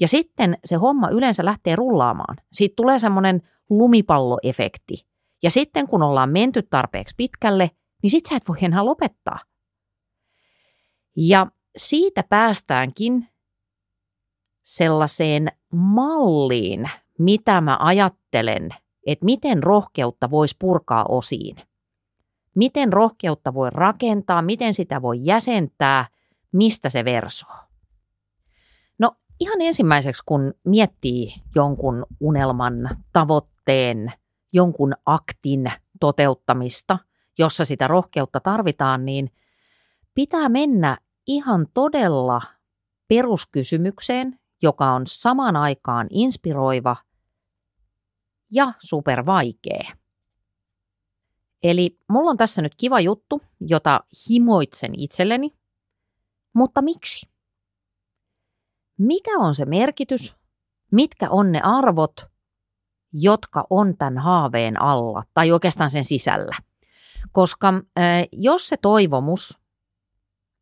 Ja 0.00 0.08
sitten 0.08 0.58
se 0.64 0.76
homma 0.76 1.08
yleensä 1.08 1.44
lähtee 1.44 1.76
rullaamaan. 1.76 2.36
Siitä 2.52 2.72
tulee 2.76 2.98
semmoinen 2.98 3.42
lumipalloefekti. 3.70 5.06
Ja 5.42 5.50
sitten 5.50 5.88
kun 5.88 6.02
ollaan 6.02 6.30
menty 6.30 6.62
tarpeeksi 6.62 7.14
pitkälle, 7.16 7.70
niin 8.02 8.10
sit 8.10 8.26
sä 8.26 8.36
et 8.36 8.48
voi 8.48 8.56
enää 8.62 8.84
lopettaa. 8.84 9.38
Ja 11.16 11.46
siitä 11.76 12.22
päästäänkin 12.22 13.28
sellaiseen 14.62 15.52
malliin, 15.72 16.90
mitä 17.18 17.60
mä 17.60 17.76
ajattelen, 17.80 18.70
että 19.06 19.24
miten 19.24 19.62
rohkeutta 19.62 20.30
voisi 20.30 20.56
purkaa 20.58 21.04
osiin. 21.08 21.56
Miten 22.54 22.92
rohkeutta 22.92 23.54
voi 23.54 23.70
rakentaa, 23.70 24.42
miten 24.42 24.74
sitä 24.74 25.02
voi 25.02 25.18
jäsentää, 25.22 26.06
mistä 26.52 26.88
se 26.88 27.04
versoo. 27.04 27.56
No 28.98 29.16
ihan 29.40 29.60
ensimmäiseksi, 29.60 30.22
kun 30.26 30.54
miettii 30.64 31.34
jonkun 31.54 32.06
unelman, 32.20 32.74
tavoitteen, 33.12 34.12
jonkun 34.52 34.94
aktin 35.06 35.72
toteuttamista, 36.00 36.98
jossa 37.38 37.64
sitä 37.64 37.88
rohkeutta 37.88 38.40
tarvitaan, 38.40 39.04
niin 39.04 39.30
pitää 40.14 40.48
mennä 40.48 40.98
ihan 41.26 41.66
todella 41.74 42.42
peruskysymykseen, 43.08 44.40
joka 44.62 44.92
on 44.92 45.02
samaan 45.06 45.56
aikaan 45.56 46.06
inspiroiva 46.10 46.96
ja 48.50 48.72
supervaikea. 48.78 49.96
Eli 51.62 51.98
mulla 52.08 52.30
on 52.30 52.36
tässä 52.36 52.62
nyt 52.62 52.74
kiva 52.74 53.00
juttu, 53.00 53.42
jota 53.60 54.00
himoitsen 54.30 54.92
itselleni, 54.96 55.50
mutta 56.52 56.82
miksi? 56.82 57.30
Mikä 58.98 59.30
on 59.38 59.54
se 59.54 59.64
merkitys? 59.64 60.36
Mitkä 60.92 61.30
on 61.30 61.52
ne 61.52 61.60
arvot, 61.60 62.12
jotka 63.12 63.66
on 63.70 63.96
tämän 63.96 64.18
haaveen 64.18 64.82
alla 64.82 65.24
tai 65.34 65.52
oikeastaan 65.52 65.90
sen 65.90 66.04
sisällä? 66.04 66.56
Koska 67.32 67.68
äh, 67.68 68.26
jos 68.32 68.68
se 68.68 68.76
toivomus, 68.76 69.58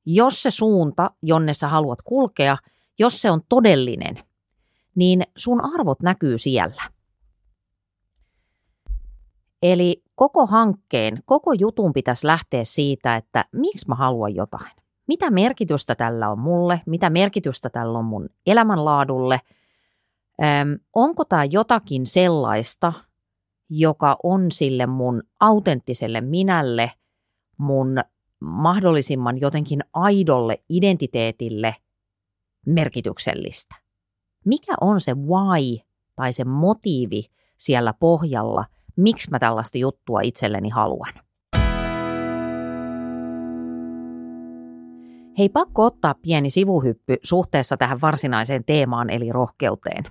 jos 0.07 0.43
se 0.43 0.51
suunta, 0.51 1.11
jonne 1.23 1.55
sä 1.55 1.69
haluat 1.69 2.03
kulkea, 2.03 2.57
jos 2.99 3.23
se 3.23 3.31
on 3.31 3.41
todellinen, 3.49 4.19
niin 4.95 5.23
sun 5.37 5.65
arvot 5.75 6.03
näkyy 6.03 6.39
siellä. 6.39 6.83
Eli 9.63 10.03
koko 10.15 10.47
hankkeen, 10.47 11.23
koko 11.25 11.53
jutun 11.53 11.93
pitäisi 11.93 12.27
lähteä 12.27 12.65
siitä, 12.65 13.17
että 13.17 13.45
miksi 13.53 13.89
mä 13.89 13.95
haluan 13.95 14.35
jotain. 14.35 14.73
Mitä 15.07 15.31
merkitystä 15.31 15.95
tällä 15.95 16.31
on 16.31 16.39
mulle, 16.39 16.81
mitä 16.87 17.11
merkitystä 17.11 17.71
tällä 17.71 17.99
on 17.99 18.05
mun 18.05 18.29
elämänlaadulle. 18.47 19.41
Öm, 20.43 20.79
onko 20.95 21.25
tämä 21.25 21.45
jotakin 21.45 22.07
sellaista, 22.07 22.93
joka 23.69 24.17
on 24.23 24.51
sille 24.51 24.87
mun 24.87 25.23
autenttiselle 25.41 26.21
minälle, 26.21 26.93
mun 27.59 27.97
mahdollisimman 28.43 29.41
jotenkin 29.41 29.81
aidolle 29.93 30.63
identiteetille 30.69 31.77
merkityksellistä. 32.67 33.77
Mikä 34.45 34.75
on 34.81 35.01
se 35.01 35.15
why 35.15 35.79
tai 36.17 36.33
se 36.33 36.45
motiivi 36.45 37.25
siellä 37.59 37.93
pohjalla, 37.93 38.65
miksi 38.97 39.31
mä 39.31 39.39
tällaista 39.39 39.79
juttua 39.79 40.21
itselleni 40.21 40.69
haluan? 40.69 41.13
Hei, 45.39 45.49
pakko 45.49 45.85
ottaa 45.85 46.15
pieni 46.15 46.51
sivuhyppy 46.51 47.17
suhteessa 47.23 47.77
tähän 47.77 48.01
varsinaiseen 48.01 48.65
teemaan 48.65 49.11
eli 49.11 49.33
rohkeuteen. 49.33 50.05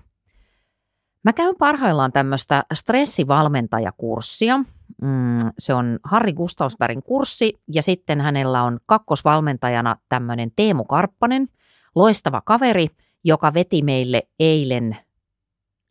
Mä 1.24 1.34
käyn 1.34 1.56
parhaillaan 1.60 2.12
tämmöistä 2.12 2.64
stressivalmentajakurssia. 2.74 4.60
Mm, 5.02 5.52
se 5.60 5.74
on 5.74 6.00
Harri 6.04 6.34
Gustavsbergin 6.34 7.04
kurssi 7.04 7.54
ja 7.74 7.84
sitten 7.84 8.22
hänellä 8.22 8.64
on 8.64 8.80
kakkosvalmentajana 8.86 9.96
tämmöinen 10.10 10.52
Teemu 10.56 10.86
Karppanen– 10.86 11.48
loistava 11.96 12.42
kaveri, 12.46 12.88
joka 13.24 13.54
veti 13.54 13.82
meille 13.82 14.22
eilen 14.40 14.98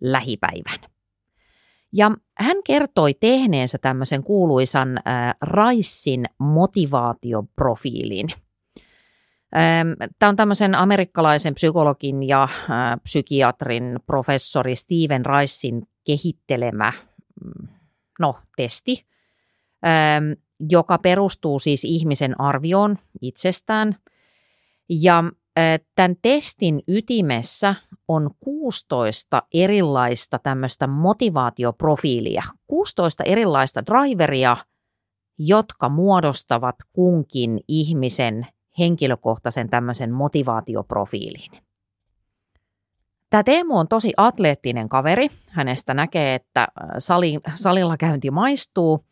lähipäivän. 0.00 0.78
Ja 1.92 2.10
hän 2.38 2.56
kertoi 2.64 3.14
tehneensä 3.14 3.78
tämmöisen 3.78 4.22
kuuluisan 4.22 4.96
äh, 4.96 5.02
Raissin 5.40 6.26
motivaatioprofiilin. 6.38 8.28
Ähm, 9.56 9.88
Tämä 10.18 10.30
on 10.30 10.36
tämmöisen 10.36 10.74
amerikkalaisen 10.74 11.54
psykologin 11.54 12.22
ja 12.22 12.42
äh, 12.42 12.50
psykiatrin 13.02 13.98
professori 14.06 14.76
Steven 14.76 15.22
Ricein 15.26 15.82
kehittelemä 16.04 16.92
mm, 17.44 17.68
no, 18.20 18.36
testi, 18.56 19.06
joka 20.70 20.98
perustuu 20.98 21.58
siis 21.58 21.84
ihmisen 21.84 22.40
arvioon 22.40 22.98
itsestään. 23.22 23.96
Ja 24.88 25.24
Tämän 25.94 26.16
testin 26.22 26.82
ytimessä 26.88 27.74
on 28.08 28.30
16 28.40 29.42
erilaista 29.54 30.38
tämmöistä 30.38 30.86
motivaatioprofiilia, 30.86 32.42
16 32.66 33.24
erilaista 33.24 33.86
driveria, 33.86 34.56
jotka 35.38 35.88
muodostavat 35.88 36.76
kunkin 36.92 37.60
ihmisen 37.68 38.46
henkilökohtaisen 38.78 39.70
tämmöisen 39.70 40.12
motivaatioprofiilin. 40.12 41.50
Tämä 43.30 43.42
Teemu 43.42 43.78
on 43.78 43.88
tosi 43.88 44.12
atleettinen 44.16 44.88
kaveri. 44.88 45.28
Hänestä 45.50 45.94
näkee, 45.94 46.34
että 46.34 46.68
sali, 46.98 47.38
salilla 47.54 47.96
käynti 47.96 48.30
maistuu. 48.30 49.06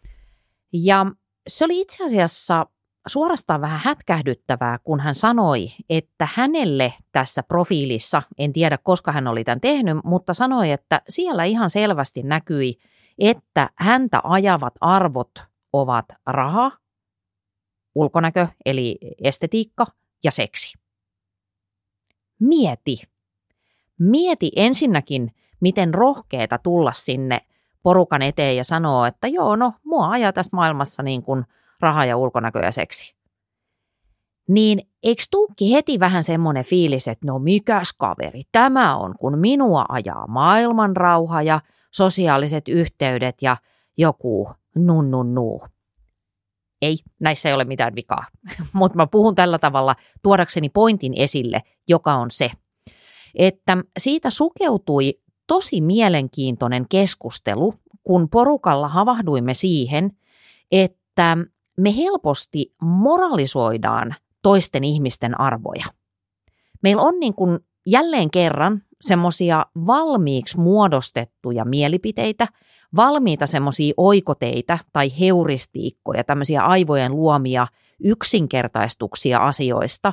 Ja 0.72 1.06
se 1.48 1.64
oli 1.64 1.80
itse 1.80 2.04
asiassa 2.04 2.66
suorastaan 3.06 3.60
vähän 3.60 3.80
hätkähdyttävää, 3.84 4.78
kun 4.84 5.00
hän 5.00 5.14
sanoi, 5.14 5.68
että 5.90 6.28
hänelle 6.34 6.94
tässä 7.12 7.42
profiilissa, 7.42 8.22
en 8.38 8.52
tiedä 8.52 8.78
koska 8.78 9.12
hän 9.12 9.26
oli 9.26 9.44
tämän 9.44 9.60
tehnyt, 9.60 9.96
mutta 10.04 10.34
sanoi, 10.34 10.70
että 10.70 11.02
siellä 11.08 11.44
ihan 11.44 11.70
selvästi 11.70 12.22
näkyi, 12.22 12.78
että 13.18 13.70
häntä 13.76 14.20
ajavat 14.25 14.75
arvot 14.80 15.30
ovat 15.72 16.04
raha, 16.26 16.72
ulkonäkö 17.94 18.46
eli 18.66 18.98
estetiikka 19.25 19.87
ja 20.25 20.30
seksi. 20.30 20.78
Mieti. 22.40 23.17
Mieti 23.98 24.50
ensinnäkin, 24.56 25.34
miten 25.60 25.94
rohkeeta 25.94 26.58
tulla 26.58 26.92
sinne 26.92 27.40
porukan 27.82 28.22
eteen 28.22 28.56
ja 28.56 28.64
sanoa, 28.64 29.06
että 29.06 29.28
joo, 29.28 29.56
no 29.56 29.72
mua 29.84 30.10
ajaa 30.10 30.32
tässä 30.32 30.56
maailmassa 30.56 31.02
niin 31.02 31.22
kuin– 31.22 31.44
raha 31.80 32.04
ja 32.04 32.16
ulkonäkö 32.16 32.58
ja 32.58 32.72
seksi. 32.72 33.16
Niin 34.48 34.82
eikö 35.02 35.22
tuukki 35.30 35.72
heti 35.72 36.00
vähän 36.00 36.24
semmoinen 36.24 36.64
fiilis, 36.64 37.08
että 37.08 37.26
no 37.26 37.38
mikäs 37.38 37.92
kaveri 37.92 38.42
tämä 38.52 38.96
on, 38.96 39.14
kun 39.18 39.38
minua 39.38 39.84
ajaa 39.88 40.26
maailman 40.26 40.96
rauha 40.96 41.42
ja 41.42 41.60
sosiaaliset 41.90 42.68
yhteydet 42.68 43.42
ja 43.42 43.56
joku 43.96 44.50
nun 44.74 45.10
nun 45.10 45.34
nuu. 45.34 45.66
Ei, 46.82 46.98
näissä 47.20 47.48
ei 47.48 47.54
ole 47.54 47.64
mitään 47.64 47.94
vikaa, 47.94 48.26
mutta 48.72 48.96
mä 48.96 49.06
puhun 49.06 49.34
tällä 49.34 49.58
tavalla 49.58 49.96
tuodakseni 50.22 50.68
pointin 50.68 51.12
esille, 51.16 51.62
joka 51.88 52.14
on 52.14 52.30
se, 52.30 52.50
että 53.38 53.78
siitä 53.99 54.30
sukeutui 54.30 55.21
tosi 55.47 55.80
mielenkiintoinen 55.80 56.87
keskustelu, 56.88 57.75
kun 58.04 58.28
porukalla 58.28 58.88
havahduimme 58.88 59.54
siihen, 59.54 60.11
että 60.73 61.37
me 61.80 61.97
helposti 61.97 62.75
moralisoidaan 62.83 64.14
toisten 64.42 64.85
ihmisten 64.85 65.40
arvoja. 65.40 65.85
Meillä 66.83 67.02
on 67.02 67.21
niin 67.21 67.35
kuin 67.35 67.59
jälleen 67.87 68.30
kerran 68.30 68.83
semmoisia 69.00 69.66
valmiiksi 69.87 70.61
muodostettuja 70.61 71.64
mielipiteitä, 71.64 72.49
valmiita 72.97 73.47
semmoisia 73.47 73.95
oikoteitä 73.97 74.78
tai 74.92 75.21
heuristiikkoja, 75.21 76.25
tämmöisiä 76.25 76.62
aivojen 76.62 77.16
luomia 77.16 77.66
yksinkertaistuksia 78.04 79.38
asioista. 79.38 80.12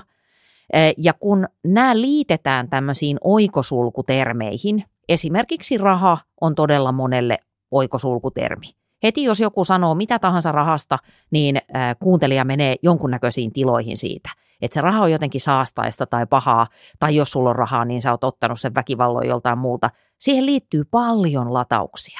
Ja 0.97 1.13
kun 1.13 1.47
nämä 1.65 2.01
liitetään 2.01 2.69
tämmöisiin 2.69 3.17
oikosulkutermeihin, 3.21 4.83
esimerkiksi 5.09 5.77
raha 5.77 6.17
on 6.41 6.55
todella 6.55 6.91
monelle 6.91 7.37
oikosulkutermi. 7.71 8.67
Heti 9.03 9.23
jos 9.23 9.39
joku 9.39 9.63
sanoo 9.63 9.95
mitä 9.95 10.19
tahansa 10.19 10.51
rahasta, 10.51 10.99
niin 11.31 11.61
kuuntelija 11.99 12.45
menee 12.45 12.75
jonkunnäköisiin 12.83 13.53
tiloihin 13.53 13.97
siitä. 13.97 14.29
Että 14.61 14.73
se 14.73 14.81
raha 14.81 15.03
on 15.03 15.11
jotenkin 15.11 15.41
saastaista 15.41 16.05
tai 16.05 16.25
pahaa, 16.25 16.67
tai 16.99 17.15
jos 17.15 17.31
sulla 17.31 17.49
on 17.49 17.55
rahaa, 17.55 17.85
niin 17.85 18.01
sä 18.01 18.11
oot 18.11 18.23
ottanut 18.23 18.59
sen 18.59 18.75
väkivalloin 18.75 19.29
joltain 19.29 19.57
muulta. 19.57 19.89
Siihen 20.17 20.45
liittyy 20.45 20.83
paljon 20.83 21.53
latauksia. 21.53 22.19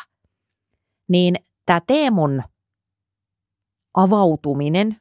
Niin 1.10 1.36
tämä 1.66 1.82
Teemun 1.88 2.44
avautuminen 3.94 4.98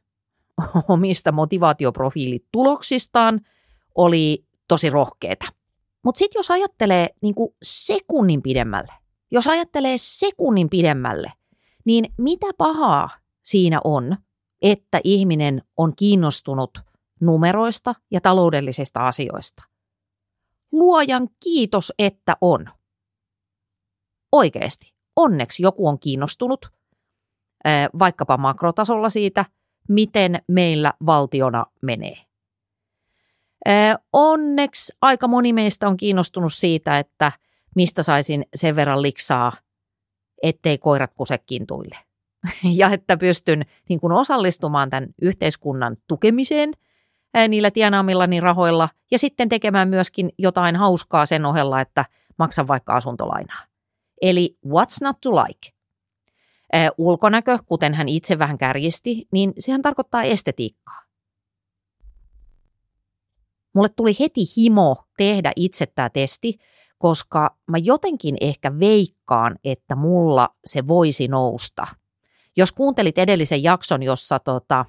omista 0.88 1.32
motivaatioprofiilituloksistaan 1.32 3.40
oli 3.94 4.44
tosi 4.68 4.90
rohkeeta. 4.90 5.46
Mutta 6.04 6.18
sitten 6.18 6.38
jos 6.38 6.50
ajattelee 6.50 7.08
niin 7.22 7.34
sekunnin 7.62 8.42
pidemmälle, 8.42 8.92
jos 9.30 9.48
ajattelee 9.48 9.96
sekunnin 9.98 10.70
pidemmälle, 10.70 11.32
niin 11.84 12.04
mitä 12.18 12.46
pahaa 12.58 13.10
siinä 13.42 13.80
on, 13.84 14.16
että 14.62 15.00
ihminen 15.04 15.62
on 15.76 15.92
kiinnostunut 15.96 16.78
numeroista 17.20 17.94
ja 18.10 18.20
taloudellisista 18.20 19.06
asioista? 19.06 19.62
Luojan 20.72 21.28
kiitos, 21.44 21.92
että 21.98 22.36
on. 22.40 22.66
Oikeasti, 24.32 24.94
onneksi 25.16 25.62
joku 25.62 25.88
on 25.88 25.98
kiinnostunut, 25.98 26.66
vaikkapa 27.98 28.36
makrotasolla 28.36 29.10
siitä, 29.10 29.44
miten 29.88 30.42
meillä 30.48 30.92
valtiona 31.06 31.66
menee. 31.82 32.16
Onneksi 34.12 34.92
aika 35.00 35.28
moni 35.28 35.52
meistä 35.52 35.88
on 35.88 35.96
kiinnostunut 35.96 36.52
siitä, 36.52 36.98
että 36.98 37.32
mistä 37.76 38.02
saisin 38.02 38.44
sen 38.54 38.76
verran 38.76 39.02
liksaa, 39.02 39.52
ettei 40.42 40.78
koirat 40.78 41.14
kuse 41.14 41.38
kintuille. 41.38 41.96
Ja 42.76 42.90
että 42.90 43.16
pystyn 43.16 43.62
niin 43.88 44.00
kuin 44.00 44.12
osallistumaan 44.12 44.90
tämän 44.90 45.08
yhteiskunnan 45.22 45.96
tukemiseen 46.08 46.72
niillä 47.48 47.70
tienaamillani 47.70 48.40
rahoilla 48.40 48.88
ja 49.10 49.18
sitten 49.18 49.48
tekemään 49.48 49.88
myöskin 49.88 50.30
jotain 50.38 50.76
hauskaa 50.76 51.26
sen 51.26 51.44
ohella, 51.44 51.80
että 51.80 52.04
maksan 52.38 52.68
vaikka 52.68 52.92
asuntolainaa. 52.96 53.64
Eli 54.22 54.56
what's 54.66 54.98
not 55.02 55.16
to 55.20 55.30
like? 55.30 55.73
Ulkonäkö, 56.98 57.58
kuten 57.66 57.94
hän 57.94 58.08
itse 58.08 58.38
vähän 58.38 58.58
kärjisti, 58.58 59.28
niin 59.32 59.52
sehän 59.58 59.82
tarkoittaa 59.82 60.22
estetiikkaa. 60.22 61.02
Mulle 63.74 63.88
tuli 63.88 64.16
heti 64.20 64.40
himo 64.56 64.96
tehdä 65.16 65.52
itse 65.56 65.86
tämä 65.86 66.10
testi, 66.10 66.58
koska 66.98 67.56
mä 67.66 67.78
jotenkin 67.78 68.36
ehkä 68.40 68.78
veikkaan, 68.78 69.56
että 69.64 69.94
mulla 69.96 70.48
se 70.64 70.88
voisi 70.88 71.28
nousta. 71.28 71.86
Jos 72.56 72.72
kuuntelit 72.72 73.18
edellisen 73.18 73.62
jakson, 73.62 74.02
jossa 74.02 74.38
tota, 74.38 74.84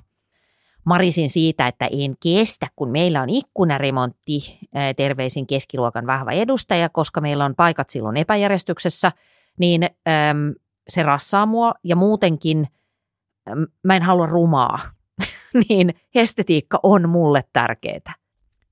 marisin 0.83 1.29
siitä, 1.29 1.67
että 1.67 1.89
en 1.91 2.15
kestä, 2.23 2.67
kun 2.75 2.89
meillä 2.89 3.21
on 3.21 3.29
ikkunaremontti, 3.29 4.59
terveisin 4.97 5.47
keskiluokan 5.47 6.07
vahva 6.07 6.31
edustaja, 6.31 6.89
koska 6.89 7.21
meillä 7.21 7.45
on 7.45 7.55
paikat 7.55 7.89
silloin 7.89 8.17
epäjärjestyksessä, 8.17 9.11
niin 9.59 9.83
äm, 9.83 10.53
se 10.87 11.03
rassaa 11.03 11.45
mua 11.45 11.73
ja 11.83 11.95
muutenkin 11.95 12.67
mä 13.83 13.95
en 13.95 14.03
halua 14.03 14.25
rumaa, 14.25 14.79
niin 15.69 15.93
estetiikka 16.15 16.79
on 16.83 17.09
mulle 17.09 17.43
tärkeää. 17.53 18.13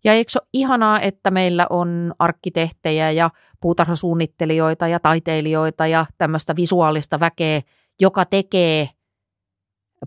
Ja 0.03 0.13
eikö 0.13 0.32
ole 0.36 0.48
ihanaa, 0.53 1.00
että 1.00 1.32
meillä 1.32 1.67
on 1.70 2.13
arkkitehtejä 2.20 3.12
ja 3.12 3.29
puutarhasuunnittelijoita 3.61 4.88
ja 4.88 5.00
taiteilijoita 5.00 5.88
ja 5.88 6.05
tämmöistä 6.18 6.55
visuaalista 6.55 7.20
väkeä, 7.20 7.61
joka 8.01 8.25
tekee 8.25 8.90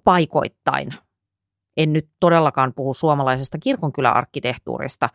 paikoittain. 0.05 0.95
En 1.77 1.93
nyt 1.93 2.09
todellakaan 2.21 2.73
puhu 2.75 2.95
suomalaisesta 2.95 3.59
kirkonkyläarkkitehtuurista, 3.59 5.09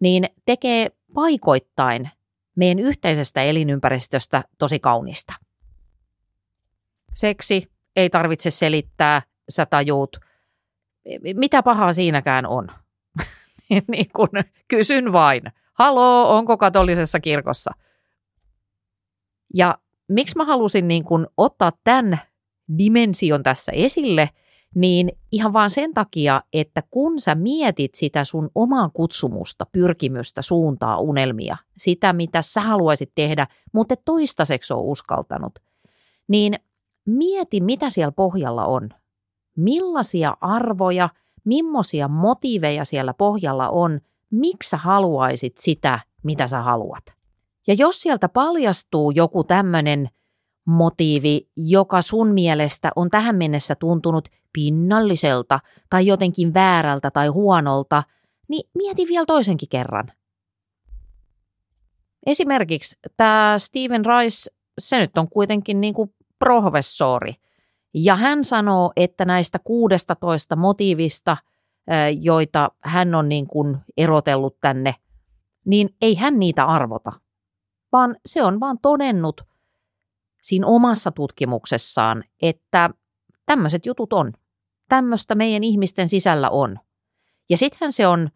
niin 0.00 0.24
tekee 0.44 0.86
paikoittain 1.14 2.10
meidän 2.56 2.78
yhteisestä 2.78 3.42
elinympäristöstä 3.42 4.44
tosi 4.58 4.78
kaunista. 4.78 5.32
Seksi 7.14 7.70
ei 7.96 8.10
tarvitse 8.10 8.50
selittää, 8.50 9.22
sä 9.48 9.66
tajuut, 9.66 10.16
mitä 11.34 11.62
pahaa 11.62 11.92
siinäkään 11.92 12.46
on. 12.46 12.68
niin 13.90 14.10
kun 14.16 14.28
kysyn 14.68 15.12
vain, 15.12 15.42
haloo, 15.74 16.36
onko 16.36 16.56
katolisessa 16.56 17.20
kirkossa? 17.20 17.70
Ja 19.54 19.78
miksi 20.08 20.36
mä 20.36 20.44
halusin 20.44 20.88
niin 20.88 21.04
kun 21.04 21.26
ottaa 21.36 21.72
tämän 21.84 22.20
dimension 22.78 23.42
tässä 23.42 23.72
esille, 23.72 24.30
niin 24.74 25.12
ihan 25.32 25.52
vaan 25.52 25.70
sen 25.70 25.94
takia, 25.94 26.42
että 26.52 26.82
kun 26.90 27.20
sä 27.20 27.34
mietit 27.34 27.94
sitä 27.94 28.24
sun 28.24 28.50
omaa 28.54 28.90
kutsumusta, 28.92 29.66
pyrkimystä, 29.72 30.42
suuntaa, 30.42 30.98
unelmia, 30.98 31.56
sitä 31.76 32.12
mitä 32.12 32.42
sä 32.42 32.60
haluaisit 32.60 33.12
tehdä, 33.14 33.46
mutta 33.72 33.94
toistaiseksi 34.04 34.74
on 34.74 34.80
uskaltanut, 34.80 35.58
niin 36.28 36.54
mieti 37.06 37.60
mitä 37.60 37.90
siellä 37.90 38.12
pohjalla 38.12 38.66
on. 38.66 38.90
Millaisia 39.56 40.36
arvoja– 40.40 41.08
millaisia 41.44 42.08
motiiveja 42.08 42.84
siellä 42.84 43.14
pohjalla 43.14 43.68
on, 43.68 44.00
miksi 44.30 44.70
sä 44.70 44.76
haluaisit 44.76 45.58
sitä, 45.58 46.00
mitä 46.22 46.46
sä 46.46 46.62
haluat. 46.62 47.04
Ja 47.66 47.74
jos 47.74 48.00
sieltä 48.00 48.28
paljastuu 48.28 49.10
joku 49.10 49.44
tämmöinen 49.44 50.08
motiivi, 50.66 51.48
joka 51.56 52.02
sun 52.02 52.28
mielestä 52.28 52.92
on 52.96 53.10
tähän 53.10 53.36
mennessä 53.36 53.74
tuntunut 53.74 54.28
pinnalliselta 54.52 55.60
tai 55.90 56.06
jotenkin 56.06 56.54
väärältä 56.54 57.10
tai 57.10 57.28
huonolta, 57.28 58.02
niin 58.48 58.70
mieti 58.74 59.06
vielä 59.08 59.26
toisenkin 59.26 59.68
kerran. 59.68 60.12
Esimerkiksi 62.26 62.98
tämä 63.16 63.54
Steven 63.58 64.04
Rice, 64.04 64.50
se 64.78 64.98
nyt 64.98 65.18
on 65.18 65.28
kuitenkin 65.28 65.80
niin 65.80 65.94
kuin 65.94 66.14
professori– 66.38 67.34
ja 67.94 68.16
hän 68.16 68.44
sanoo, 68.44 68.92
että 68.96 69.24
näistä 69.24 69.58
16 69.58 70.56
motiivista, 70.56 71.36
joita 72.20 72.70
hän 72.80 73.14
on 73.14 73.28
niin 73.28 73.46
kuin 73.46 73.76
erotellut 73.96 74.60
tänne, 74.60 74.94
niin 75.64 75.96
ei 76.00 76.14
hän 76.14 76.38
niitä 76.38 76.64
arvota, 76.64 77.12
vaan 77.92 78.16
se 78.26 78.42
on 78.42 78.60
vaan 78.60 78.78
todennut 78.82 79.40
siinä 80.42 80.66
omassa 80.66 81.10
tutkimuksessaan, 81.10 82.24
että 82.42 82.90
tämmöiset 83.46 83.86
jutut 83.86 84.12
on. 84.12 84.32
Tämmöistä 84.88 85.34
meidän 85.34 85.64
ihmisten 85.64 86.08
sisällä 86.08 86.50
on. 86.50 86.78
Ja 87.50 87.56
sittenhän 87.56 87.92
se 87.92 88.06
on 88.06 88.28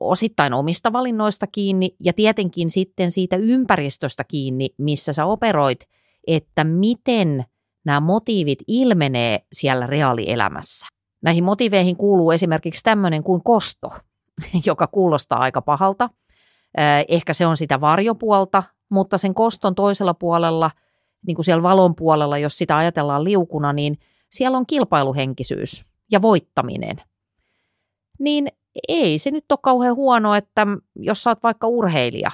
osittain 0.00 0.54
omista 0.54 0.92
valinnoista 0.92 1.46
kiinni 1.46 1.96
ja 2.00 2.12
tietenkin 2.12 2.70
sitten 2.70 3.10
siitä 3.10 3.36
ympäristöstä 3.36 4.24
kiinni, 4.24 4.70
missä 4.78 5.12
sä 5.12 5.26
operoit, 5.26 5.80
että 6.26 6.64
miten 6.64 7.44
nämä 7.84 8.00
motiivit 8.00 8.58
ilmenee 8.66 9.40
siellä 9.52 9.86
reaalielämässä. 9.86 10.86
Näihin 11.22 11.44
motiiveihin 11.44 11.96
kuuluu 11.96 12.30
esimerkiksi 12.30 12.84
tämmöinen 12.84 13.22
kuin 13.22 13.42
kosto, 13.42 13.88
joka 14.66 14.86
kuulostaa 14.86 15.38
aika 15.38 15.62
pahalta. 15.62 16.10
Ehkä 17.08 17.32
se 17.32 17.46
on 17.46 17.56
sitä 17.56 17.80
varjopuolta, 17.80 18.62
mutta 18.90 19.18
sen 19.18 19.34
koston 19.34 19.74
toisella 19.74 20.14
puolella, 20.14 20.70
niin 21.26 21.34
kuin 21.34 21.44
siellä 21.44 21.62
valon 21.62 21.94
puolella, 21.94 22.38
jos 22.38 22.58
sitä 22.58 22.76
ajatellaan 22.76 23.24
liukuna, 23.24 23.72
niin 23.72 23.98
siellä 24.30 24.58
on 24.58 24.66
kilpailuhenkisyys 24.66 25.84
ja 26.10 26.22
voittaminen. 26.22 26.96
Niin 28.18 28.48
ei 28.88 29.18
se 29.18 29.30
nyt 29.30 29.52
ole 29.52 29.58
kauhean 29.62 29.96
huono, 29.96 30.34
että 30.34 30.66
jos 30.96 31.22
sä 31.22 31.30
oot 31.30 31.42
vaikka 31.42 31.66
urheilija 31.66 32.30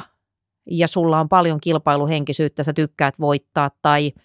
ja 0.71 0.89
sulla 0.89 1.21
on 1.21 1.29
paljon 1.29 1.61
kilpailuhenkisyyttä, 1.61 2.63
sä 2.63 2.73
tykkäät 2.73 3.15
voittaa 3.21 3.71
tai– 3.83 4.13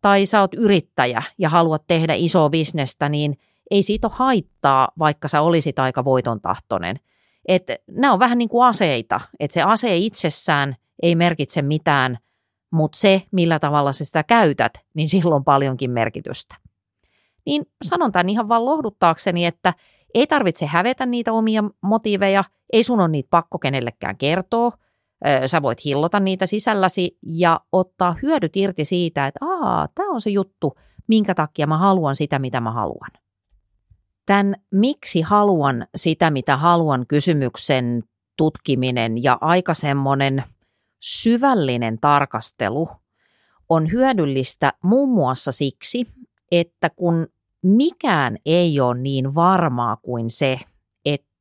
tai 0.00 0.26
sä 0.26 0.40
oot 0.40 0.54
yrittäjä 0.54 1.22
ja 1.38 1.48
haluat 1.48 1.82
tehdä 1.86 2.14
isoa 2.16 2.50
bisnestä, 2.50 3.08
niin 3.08 3.38
ei 3.70 3.82
siitä 3.82 4.06
ole 4.06 4.14
haittaa, 4.16 4.88
vaikka 4.98 5.28
sä 5.28 5.40
olisit 5.40 5.78
aika 5.78 6.04
voitontahtoinen. 6.04 6.96
Et 7.48 7.62
nämä 7.90 8.12
on 8.12 8.18
vähän 8.18 8.38
niin 8.38 8.48
kuin 8.48 8.66
aseita, 8.66 9.20
että 9.40 9.54
se 9.54 9.62
ase 9.62 9.96
itsessään 9.96 10.76
ei 11.02 11.14
merkitse 11.14 11.62
mitään, 11.62 12.18
mutta 12.70 12.98
se, 12.98 13.22
millä 13.32 13.58
tavalla 13.58 13.92
sä 13.92 14.04
sitä 14.04 14.22
käytät, 14.22 14.72
niin 14.94 15.08
silloin 15.08 15.36
on 15.36 15.44
paljonkin 15.44 15.90
merkitystä. 15.90 16.54
Niin 17.46 17.66
sanon 17.82 18.12
tämän 18.12 18.28
ihan 18.28 18.48
vaan 18.48 18.64
lohduttaakseni, 18.64 19.46
että 19.46 19.74
ei 20.14 20.26
tarvitse 20.26 20.66
hävetä 20.66 21.06
niitä 21.06 21.32
omia 21.32 21.64
motiiveja, 21.80 22.44
ei 22.72 22.82
sun 22.82 23.00
ole 23.00 23.08
niitä 23.08 23.28
pakko 23.30 23.58
kenellekään 23.58 24.16
kertoa, 24.16 24.72
Sä 25.46 25.62
voit 25.62 25.84
hillota 25.84 26.20
niitä 26.20 26.46
sisälläsi 26.46 27.18
ja 27.22 27.60
ottaa 27.72 28.16
hyödyt 28.22 28.56
irti 28.56 28.84
siitä, 28.84 29.26
että 29.26 29.46
aa, 29.46 29.88
tämä 29.94 30.10
on 30.10 30.20
se 30.20 30.30
juttu, 30.30 30.74
minkä 31.06 31.34
takia 31.34 31.66
mä 31.66 31.78
haluan 31.78 32.16
sitä, 32.16 32.38
mitä 32.38 32.60
mä 32.60 32.72
haluan. 32.72 33.10
Tämän 34.26 34.54
miksi 34.70 35.20
haluan 35.20 35.86
sitä, 35.96 36.30
mitä 36.30 36.56
haluan 36.56 37.06
kysymyksen 37.06 38.02
tutkiminen 38.36 39.22
ja 39.22 39.38
aika 39.40 39.74
semmoinen 39.74 40.44
syvällinen 41.00 41.98
tarkastelu 42.00 42.88
on 43.68 43.92
hyödyllistä 43.92 44.72
muun 44.82 45.08
muassa 45.08 45.52
siksi, 45.52 46.06
että 46.52 46.90
kun 46.90 47.26
mikään 47.62 48.36
ei 48.46 48.80
ole 48.80 48.98
niin 48.98 49.34
varmaa 49.34 49.96
kuin 49.96 50.30
se, 50.30 50.60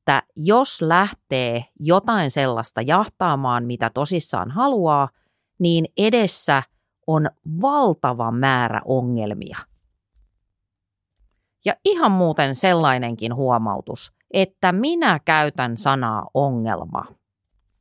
että 0.10 0.24
jos 0.36 0.82
lähtee 0.82 1.66
jotain 1.80 2.32
sellaista 2.32 2.82
jahtaamaan, 2.82 3.66
mitä 3.66 3.90
tosissaan 3.90 4.52
haluaa, 4.52 5.10
niin 5.60 5.86
edessä 5.98 6.64
on 7.08 7.30
valtava 7.62 8.32
määrä 8.32 8.82
ongelmia. 8.86 9.58
Ja 11.66 11.76
ihan 11.86 12.12
muuten 12.12 12.56
sellainenkin 12.56 13.36
huomautus, 13.36 14.14
että 14.32 14.72
minä 14.72 15.20
käytän 15.26 15.78
sanaa 15.78 16.28
ongelma. 16.34 17.06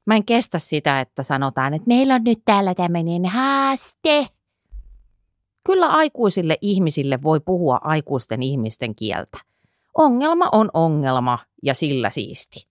Mä 0.06 0.16
en 0.16 0.24
kestä 0.24 0.58
sitä, 0.58 1.00
että 1.00 1.22
sanotaan, 1.22 1.74
että 1.74 1.88
meillä 1.88 2.14
on 2.14 2.24
nyt 2.24 2.38
täällä 2.44 2.74
tämmöinen 2.74 3.26
haaste. 3.26 4.26
Kyllä 5.64 5.86
aikuisille 5.86 6.58
ihmisille 6.60 7.22
voi 7.22 7.40
puhua 7.40 7.78
aikuisten 7.82 8.42
ihmisten 8.42 8.94
kieltä. 8.94 9.38
Ongelma 9.94 10.48
on 10.52 10.70
ongelma 10.74 11.38
ja 11.62 11.75
sillä 11.75 12.11
siisti. 12.11 12.68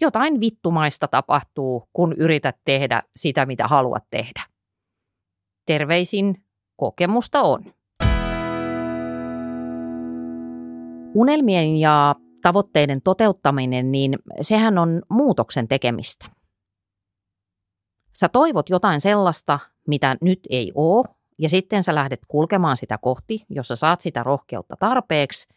Jotain 0.00 0.40
vittumaista 0.40 1.08
tapahtuu, 1.08 1.88
kun 1.92 2.12
yrität 2.12 2.56
tehdä 2.64 3.02
sitä, 3.16 3.46
mitä 3.46 3.68
haluat 3.68 4.04
tehdä. 4.10 4.46
Terveisin 5.66 6.44
kokemusta 6.76 7.42
on. 7.42 7.64
Unelmien 11.14 11.76
ja 11.76 12.14
tavoitteiden 12.42 13.02
toteuttaminen, 13.02 13.92
niin 13.92 14.18
sehän 14.40 14.78
on 14.78 15.02
muutoksen 15.10 15.68
tekemistä. 15.68 16.26
Sä 18.12 18.28
toivot 18.28 18.70
jotain 18.70 19.00
sellaista, 19.00 19.58
mitä 19.88 20.16
nyt 20.20 20.40
ei 20.50 20.72
ole, 20.74 21.04
ja 21.38 21.48
sitten 21.48 21.82
sä 21.82 21.94
lähdet 21.94 22.20
kulkemaan 22.28 22.76
sitä 22.76 22.98
kohti, 22.98 23.44
jossa 23.48 23.76
saat 23.76 24.00
sitä 24.00 24.22
rohkeutta 24.22 24.76
tarpeeksi, 24.80 25.48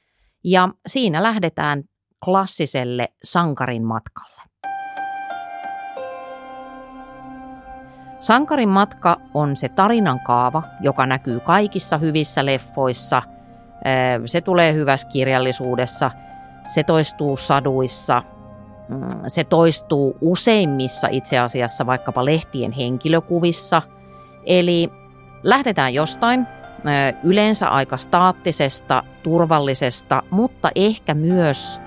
ja 0.43 0.69
siinä 0.87 1.23
lähdetään 1.23 1.83
klassiselle 2.25 3.07
sankarin 3.23 3.83
matkalle. 3.83 4.39
Sankarin 8.19 8.69
matka 8.69 9.17
on 9.33 9.57
se 9.57 9.69
tarinan 9.69 10.19
kaava, 10.19 10.63
joka 10.81 11.05
näkyy 11.05 11.39
kaikissa 11.39 11.97
hyvissä 11.97 12.45
leffoissa. 12.45 13.21
Se 14.25 14.41
tulee 14.41 14.73
hyvässä 14.73 15.07
kirjallisuudessa, 15.07 16.11
se 16.63 16.83
toistuu 16.83 17.37
saduissa, 17.37 18.23
mm, 18.89 19.07
se 19.27 19.43
toistuu 19.43 20.17
useimmissa 20.21 21.07
itse 21.11 21.39
asiassa 21.39 21.85
vaikkapa 21.85 22.25
lehtien 22.25 22.71
henkilökuvissa. 22.71 23.81
Eli 24.45 24.89
lähdetään 25.43 25.93
jostain 25.93 26.47
yleensä 27.23 27.69
aika 27.69 27.97
staattisesta, 27.97 29.03
turvallisesta, 29.23 30.23
mutta 30.29 30.69
ehkä 30.75 31.13
myös 31.13 31.81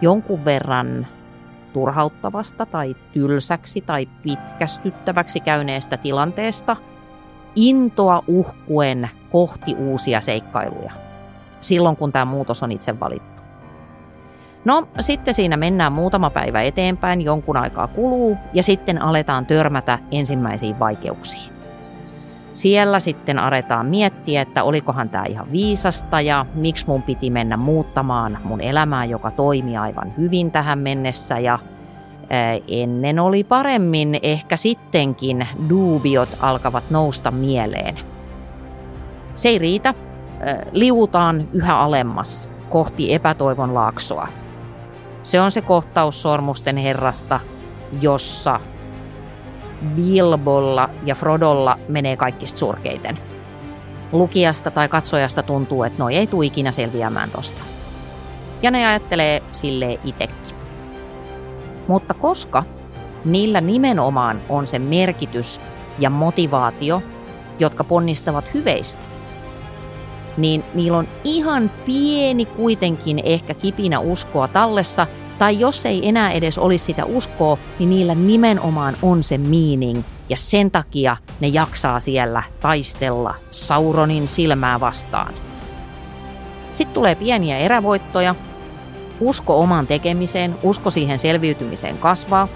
jonkun 0.00 0.44
verran 0.44 1.06
turhauttavasta 1.72 2.66
tai 2.66 2.96
tylsäksi 3.12 3.80
tai 3.80 4.08
pitkästyttäväksi 4.22 5.40
käyneestä 5.40 5.96
tilanteesta 5.96 6.76
intoa 7.54 8.22
uhkuen 8.26 9.10
kohti 9.30 9.74
uusia 9.74 10.20
seikkailuja, 10.20 10.92
silloin 11.60 11.96
kun 11.96 12.12
tämä 12.12 12.24
muutos 12.24 12.62
on 12.62 12.72
itse 12.72 13.00
valittu. 13.00 13.34
No 14.64 14.88
sitten 15.00 15.34
siinä 15.34 15.56
mennään 15.56 15.92
muutama 15.92 16.30
päivä 16.30 16.62
eteenpäin, 16.62 17.20
jonkun 17.20 17.56
aikaa 17.56 17.86
kuluu 17.86 18.36
ja 18.52 18.62
sitten 18.62 19.02
aletaan 19.02 19.46
törmätä 19.46 19.98
ensimmäisiin 20.10 20.78
vaikeuksiin. 20.78 21.53
Siellä 22.54 23.00
sitten 23.00 23.38
aretaan 23.38 23.86
miettiä, 23.86 24.42
että 24.42 24.64
olikohan 24.64 25.08
tämä 25.08 25.24
ihan 25.24 25.52
viisasta 25.52 26.20
ja 26.20 26.46
miksi 26.54 26.86
mun 26.86 27.02
piti 27.02 27.30
mennä 27.30 27.56
muuttamaan 27.56 28.38
mun 28.44 28.60
elämää, 28.60 29.04
joka 29.04 29.30
toimi 29.30 29.76
aivan 29.76 30.12
hyvin 30.18 30.50
tähän 30.50 30.78
mennessä 30.78 31.38
ja 31.38 31.58
ennen 32.68 33.18
oli 33.18 33.44
paremmin, 33.44 34.18
ehkä 34.22 34.56
sittenkin 34.56 35.48
duubiot 35.68 36.28
alkavat 36.40 36.84
nousta 36.90 37.30
mieleen. 37.30 37.98
Se 39.34 39.48
ei 39.48 39.58
riitä, 39.58 39.94
liutaan 40.72 41.48
yhä 41.52 41.78
alemmas 41.78 42.50
kohti 42.70 43.14
epätoivon 43.14 43.74
laaksoa. 43.74 44.28
Se 45.22 45.40
on 45.40 45.50
se 45.50 45.60
kohtaus 45.60 46.22
Sormusten 46.22 46.76
herrasta, 46.76 47.40
jossa 48.00 48.60
Bilbolla 49.84 50.90
ja 51.04 51.14
Frodolla 51.14 51.78
menee 51.88 52.16
kaikista 52.16 52.58
surkeiten. 52.58 53.18
Lukijasta 54.12 54.70
tai 54.70 54.88
katsojasta 54.88 55.42
tuntuu, 55.42 55.82
että 55.82 55.98
noi 55.98 56.16
ei 56.16 56.26
tule 56.26 56.46
ikinä 56.46 56.72
selviämään 56.72 57.30
tosta. 57.30 57.62
Ja 58.62 58.70
ne 58.70 58.86
ajattelee 58.86 59.42
sille 59.52 60.00
itsekin. 60.04 60.56
Mutta 61.88 62.14
koska 62.14 62.64
niillä 63.24 63.60
nimenomaan 63.60 64.40
on 64.48 64.66
se 64.66 64.78
merkitys 64.78 65.60
ja 65.98 66.10
motivaatio, 66.10 67.02
jotka 67.58 67.84
ponnistavat 67.84 68.54
hyveistä, 68.54 69.02
niin 70.36 70.64
niillä 70.74 70.98
on 70.98 71.08
ihan 71.24 71.70
pieni 71.86 72.44
kuitenkin 72.44 73.20
ehkä 73.24 73.54
kipinä 73.54 73.98
uskoa 73.98 74.48
tallessa– 74.48 75.06
tai 75.38 75.60
jos 75.60 75.86
ei 75.86 76.08
enää 76.08 76.30
edes 76.30 76.58
olisi 76.58 76.84
sitä 76.84 77.04
uskoa, 77.04 77.58
niin 77.78 77.90
niillä 77.90 78.14
nimenomaan 78.14 78.96
on 79.02 79.22
se 79.22 79.38
meaning. 79.38 80.02
Ja 80.28 80.36
sen 80.36 80.70
takia 80.70 81.16
ne 81.40 81.48
jaksaa 81.48 82.00
siellä 82.00 82.42
taistella 82.60 83.34
Sauronin 83.50 84.28
silmää 84.28 84.80
vastaan. 84.80 85.34
Sitten 86.72 86.94
tulee 86.94 87.14
pieniä 87.14 87.58
erävoittoja. 87.58 88.34
Usko 89.20 89.60
omaan 89.60 89.86
tekemiseen, 89.86 90.56
usko 90.62 90.90
siihen 90.90 91.18
selviytymiseen 91.18 91.98
kasvaa. 91.98 92.48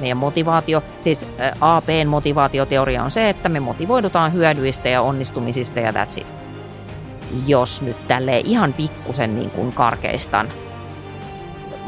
Meidän 0.00 0.18
motivaatio, 0.18 0.82
siis 1.00 1.26
APn 1.60 2.08
motivaatioteoria 2.08 3.04
on 3.04 3.10
se, 3.10 3.28
että 3.28 3.48
me 3.48 3.60
motivoidutaan 3.60 4.32
hyödyistä 4.32 4.88
ja 4.88 5.02
onnistumisista 5.02 5.80
ja 5.80 5.92
that's 5.92 6.20
it. 6.20 6.26
Jos 7.46 7.82
nyt 7.82 8.08
tälle 8.08 8.38
ihan 8.38 8.72
pikkusen 8.72 9.36
niin 9.36 9.50
kuin 9.50 9.72
karkeistan 9.72 10.48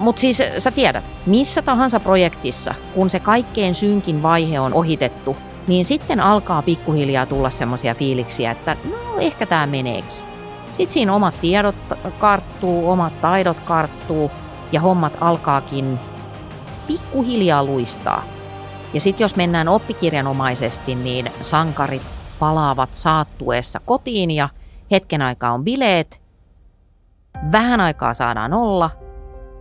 mutta 0.00 0.20
siis 0.20 0.42
sä 0.58 0.70
tiedät, 0.70 1.04
missä 1.26 1.62
tahansa 1.62 2.00
projektissa, 2.00 2.74
kun 2.94 3.10
se 3.10 3.20
kaikkein 3.20 3.74
synkin 3.74 4.22
vaihe 4.22 4.60
on 4.60 4.74
ohitettu, 4.74 5.36
niin 5.66 5.84
sitten 5.84 6.20
alkaa 6.20 6.62
pikkuhiljaa 6.62 7.26
tulla 7.26 7.50
semmoisia 7.50 7.94
fiiliksiä, 7.94 8.50
että 8.50 8.76
no 8.84 9.18
ehkä 9.18 9.46
tämä 9.46 9.66
meneekin. 9.66 10.12
Sitten 10.72 10.92
siinä 10.92 11.14
omat 11.14 11.34
tiedot 11.40 11.74
karttuu, 12.18 12.90
omat 12.90 13.20
taidot 13.20 13.60
karttuu 13.60 14.30
ja 14.72 14.80
hommat 14.80 15.12
alkaakin 15.20 15.98
pikkuhiljaa 16.86 17.64
luistaa. 17.64 18.24
Ja 18.94 19.00
sitten 19.00 19.24
jos 19.24 19.36
mennään 19.36 19.68
oppikirjanomaisesti, 19.68 20.94
niin 20.94 21.32
sankarit 21.40 22.02
palaavat 22.38 22.94
saattuessa 22.94 23.80
kotiin 23.86 24.30
ja 24.30 24.48
hetken 24.90 25.22
aikaa 25.22 25.52
on 25.52 25.64
bileet, 25.64 26.20
vähän 27.52 27.80
aikaa 27.80 28.14
saadaan 28.14 28.52
olla 28.52 28.90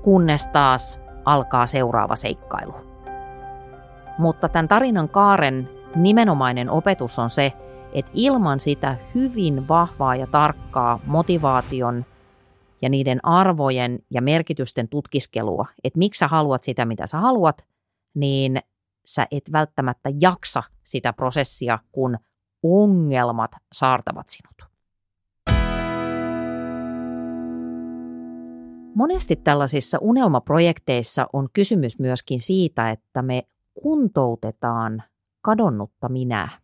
kunnes 0.02 0.48
taas 0.48 1.02
alkaa 1.26 1.66
seuraava 1.66 2.16
seikkailu. 2.16 2.74
Mutta 4.18 4.50
tämän 4.50 4.68
tarinan 4.68 5.10
kaaren 5.10 5.70
nimenomainen 5.96 6.70
opetus 6.70 7.20
on 7.20 7.30
se, 7.30 7.54
että 7.94 8.12
ilman 8.14 8.60
sitä 8.60 8.98
hyvin 9.16 9.68
vahvaa 9.68 10.16
ja 10.16 10.28
tarkkaa 10.28 11.00
motivaation 11.06 12.06
ja 12.82 12.90
niiden 12.90 13.26
arvojen 13.26 14.00
ja 14.10 14.22
merkitysten 14.22 14.88
tutkiskelua, 14.88 15.66
että 15.84 16.00
miksi 16.00 16.20
sä 16.20 16.28
haluat 16.28 16.64
sitä, 16.64 16.86
mitä 16.86 17.08
sä 17.08 17.18
haluat, 17.18 17.66
niin 18.14 18.62
sä 19.06 19.28
et 19.32 19.52
välttämättä 19.52 20.10
jaksa 20.20 20.64
sitä 20.84 21.14
prosessia, 21.14 21.80
kun 21.92 22.18
ongelmat 22.64 23.52
saartavat 23.74 24.30
sinut. 24.30 24.59
Monesti 29.00 29.36
tällaisissa 29.36 29.98
unelmaprojekteissa 30.02 31.28
on 31.34 31.50
kysymys 31.54 32.00
myöskin 32.00 32.42
siitä, 32.42 32.92
että 32.92 33.22
me 33.22 33.44
kuntoutetaan 33.74 35.04
kadonnutta 35.42 36.10
minää. 36.10 36.62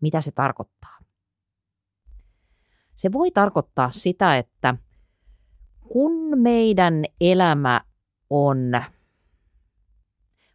Mitä 0.00 0.20
se 0.20 0.32
tarkoittaa? 0.32 0.98
Se 2.96 3.12
voi 3.12 3.30
tarkoittaa 3.30 3.90
sitä, 3.90 4.38
että 4.38 4.76
kun 5.80 6.38
meidän 6.38 7.04
elämä 7.20 7.80
on 8.30 8.72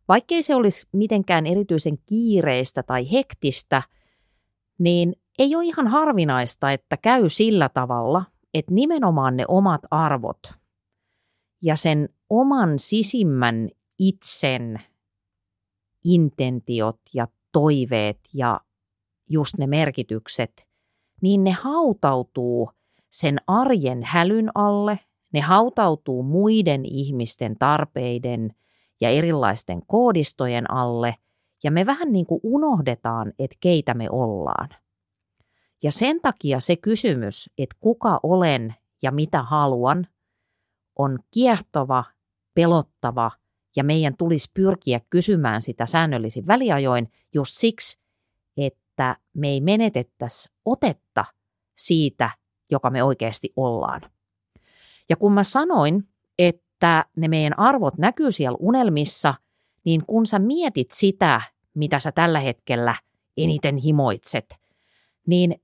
vaikkei 0.07 0.43
se 0.43 0.55
olisi 0.55 0.87
mitenkään 0.93 1.45
erityisen 1.45 1.97
kiireistä 2.05 2.83
tai 2.83 3.11
hektistä, 3.11 3.83
niin 4.79 5.15
ei 5.39 5.55
ole 5.55 5.65
ihan 5.65 5.87
harvinaista, 5.87 6.71
että 6.71 6.97
käy 6.97 7.29
sillä 7.29 7.69
tavalla, 7.69 8.36
että 8.57 8.73
nimenomaan 8.73 9.37
ne 9.37 9.45
omat 9.47 9.81
arvot 9.91 10.53
ja 11.61 11.75
sen 11.75 12.09
oman 12.29 12.79
sisimmän 12.79 13.69
itsen 13.99 14.81
intentiot 16.03 16.99
ja 17.13 17.27
toiveet 17.51 18.19
ja 18.33 18.61
just 19.29 19.57
ne 19.57 19.67
merkitykset, 19.67 20.67
niin 21.21 21.43
ne 21.43 21.51
hautautuu 21.51 22.71
sen 23.09 23.37
arjen 23.47 24.03
hälyn 24.03 24.49
alle, 24.55 24.99
ne 25.33 25.39
hautautuu 25.39 26.23
muiden 26.23 26.85
ihmisten 26.85 27.55
tarpeiden 27.59 28.55
ja 29.01 29.09
erilaisten 29.09 29.81
koodistojen 29.87 30.71
alle, 30.71 31.15
ja 31.63 31.71
me 31.71 31.85
vähän 31.85 32.11
niin 32.11 32.25
kuin 32.25 32.41
unohdetaan, 32.43 33.33
että 33.39 33.57
keitä 33.59 33.93
me 33.93 34.09
ollaan. 34.11 34.69
Ja 35.83 35.91
sen 35.91 36.21
takia 36.21 36.59
se 36.59 36.75
kysymys, 36.75 37.49
että 37.57 37.75
kuka 37.79 38.19
olen 38.23 38.75
ja 39.01 39.11
mitä 39.11 39.43
haluan, 39.43 40.07
on 40.95 41.19
kiehtova, 41.31 42.03
pelottava 42.53 43.31
ja 43.75 43.83
meidän 43.83 44.17
tulisi 44.17 44.51
pyrkiä 44.53 45.01
kysymään 45.09 45.61
sitä 45.61 45.85
säännöllisin 45.85 46.47
väliajoin 46.47 47.11
just 47.33 47.57
siksi, 47.57 47.99
että 48.57 49.17
me 49.33 49.47
ei 49.47 49.61
menetettäisi 49.61 50.49
otetta 50.65 51.25
siitä, 51.75 52.29
joka 52.71 52.89
me 52.89 53.03
oikeasti 53.03 53.53
ollaan. 53.55 54.01
Ja 55.09 55.15
kun 55.15 55.33
mä 55.33 55.43
sanoin, 55.43 56.07
että 56.39 57.05
ne 57.15 57.27
meidän 57.27 57.59
arvot 57.59 57.97
näkyy 57.97 58.31
siellä 58.31 58.57
unelmissa, 58.59 59.33
niin 59.83 60.05
kun 60.05 60.25
sä 60.25 60.39
mietit 60.39 60.91
sitä, 60.91 61.41
mitä 61.73 61.99
sä 61.99 62.11
tällä 62.11 62.39
hetkellä 62.39 62.95
eniten 63.37 63.77
himoitset, 63.77 64.57
niin 65.27 65.61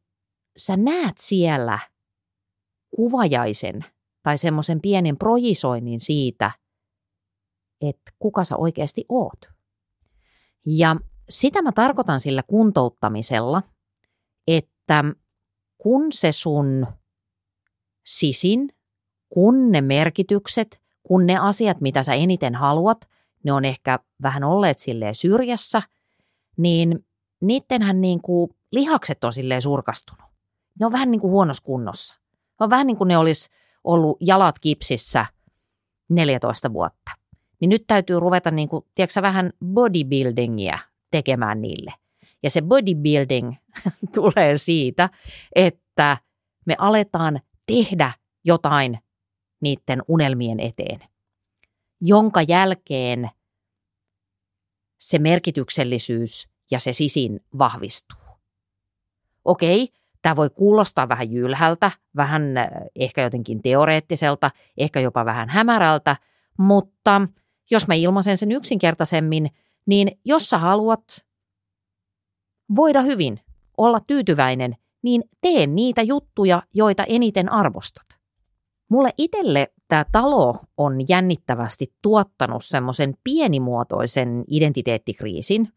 sä 0.57 0.77
näet 0.77 1.17
siellä 1.17 1.79
kuvajaisen 2.95 3.85
tai 4.23 4.37
semmoisen 4.37 4.81
pienen 4.81 5.17
projisoinnin 5.17 6.01
siitä, 6.01 6.51
että 7.81 8.11
kuka 8.19 8.43
sä 8.43 8.55
oikeasti 8.57 9.05
oot. 9.09 9.39
Ja 10.65 10.95
sitä 11.29 11.61
mä 11.61 11.71
tarkoitan 11.71 12.19
sillä 12.19 12.43
kuntouttamisella, 12.43 13.63
että 14.47 15.03
kun 15.77 16.11
se 16.11 16.31
sun 16.31 16.87
sisin, 18.05 18.69
kun 19.29 19.71
ne 19.71 19.81
merkitykset, 19.81 20.81
kun 21.03 21.25
ne 21.25 21.37
asiat, 21.37 21.81
mitä 21.81 22.03
sä 22.03 22.13
eniten 22.13 22.55
haluat, 22.55 23.09
ne 23.43 23.53
on 23.53 23.65
ehkä 23.65 23.99
vähän 24.21 24.43
olleet 24.43 24.79
silleen 24.79 25.15
syrjässä, 25.15 25.81
niin 26.57 27.05
niittenhän 27.41 28.01
niin 28.01 28.21
kuin 28.21 28.51
lihakset 28.71 29.23
on 29.23 29.33
silleen 29.33 29.61
surkastunut. 29.61 30.32
Ne 30.79 30.85
on 30.85 30.91
vähän 30.91 31.11
niin 31.11 31.21
kuin 31.21 31.31
huonossa 31.31 31.63
kunnossa. 31.63 32.15
On 32.59 32.69
vähän 32.69 32.87
niin 32.87 32.97
kuin 32.97 33.07
ne 33.07 33.17
olisi 33.17 33.49
ollut 33.83 34.17
jalat 34.19 34.59
kipsissä 34.59 35.25
14 36.09 36.73
vuotta. 36.73 37.11
Niin 37.59 37.69
nyt 37.69 37.83
täytyy 37.87 38.19
ruveta 38.19 38.51
niin 38.51 38.69
kuin, 38.69 38.85
tiedätkö, 38.95 39.21
vähän 39.21 39.53
bodybuildingia 39.65 40.79
tekemään 41.11 41.61
niille. 41.61 41.93
Ja 42.43 42.49
se 42.49 42.61
bodybuilding 42.61 43.53
tulee 44.15 44.57
siitä, 44.57 45.09
että 45.55 46.17
me 46.65 46.75
aletaan 46.77 47.39
tehdä 47.65 48.13
jotain 48.43 48.99
niiden 49.61 50.01
unelmien 50.07 50.59
eteen, 50.59 50.99
jonka 52.01 52.41
jälkeen 52.41 53.29
se 54.99 55.19
merkityksellisyys 55.19 56.49
ja 56.71 56.79
se 56.79 56.93
sisin 56.93 57.39
vahvistuu. 57.57 58.19
Okei, 59.45 59.89
tämä 60.23 60.35
voi 60.35 60.49
kuulostaa 60.49 61.09
vähän 61.09 61.31
jylhältä, 61.31 61.91
vähän 62.15 62.57
äh, 62.57 62.67
ehkä 62.95 63.21
jotenkin 63.21 63.61
teoreettiselta, 63.61 64.51
ehkä 64.77 64.99
jopa 64.99 65.25
vähän 65.25 65.49
hämärältä, 65.49 66.15
mutta 66.57 67.21
jos 67.71 67.87
mä 67.87 67.93
ilmaisen 67.93 68.37
sen 68.37 68.51
yksinkertaisemmin, 68.51 69.49
niin 69.85 70.11
jos 70.25 70.49
sä 70.49 70.57
haluat 70.57 71.03
voida 72.75 73.01
hyvin, 73.01 73.39
olla 73.77 73.99
tyytyväinen, 73.99 74.75
niin 75.01 75.23
tee 75.41 75.67
niitä 75.67 76.01
juttuja, 76.01 76.63
joita 76.73 77.03
eniten 77.03 77.51
arvostat. 77.51 78.05
Mulle 78.89 79.09
itselle 79.17 79.73
tämä 79.87 80.05
talo 80.11 80.55
on 80.77 80.97
jännittävästi 81.09 81.93
tuottanut 82.01 82.63
semmoisen 82.65 83.13
pienimuotoisen 83.23 84.43
identiteettikriisin. 84.47 85.73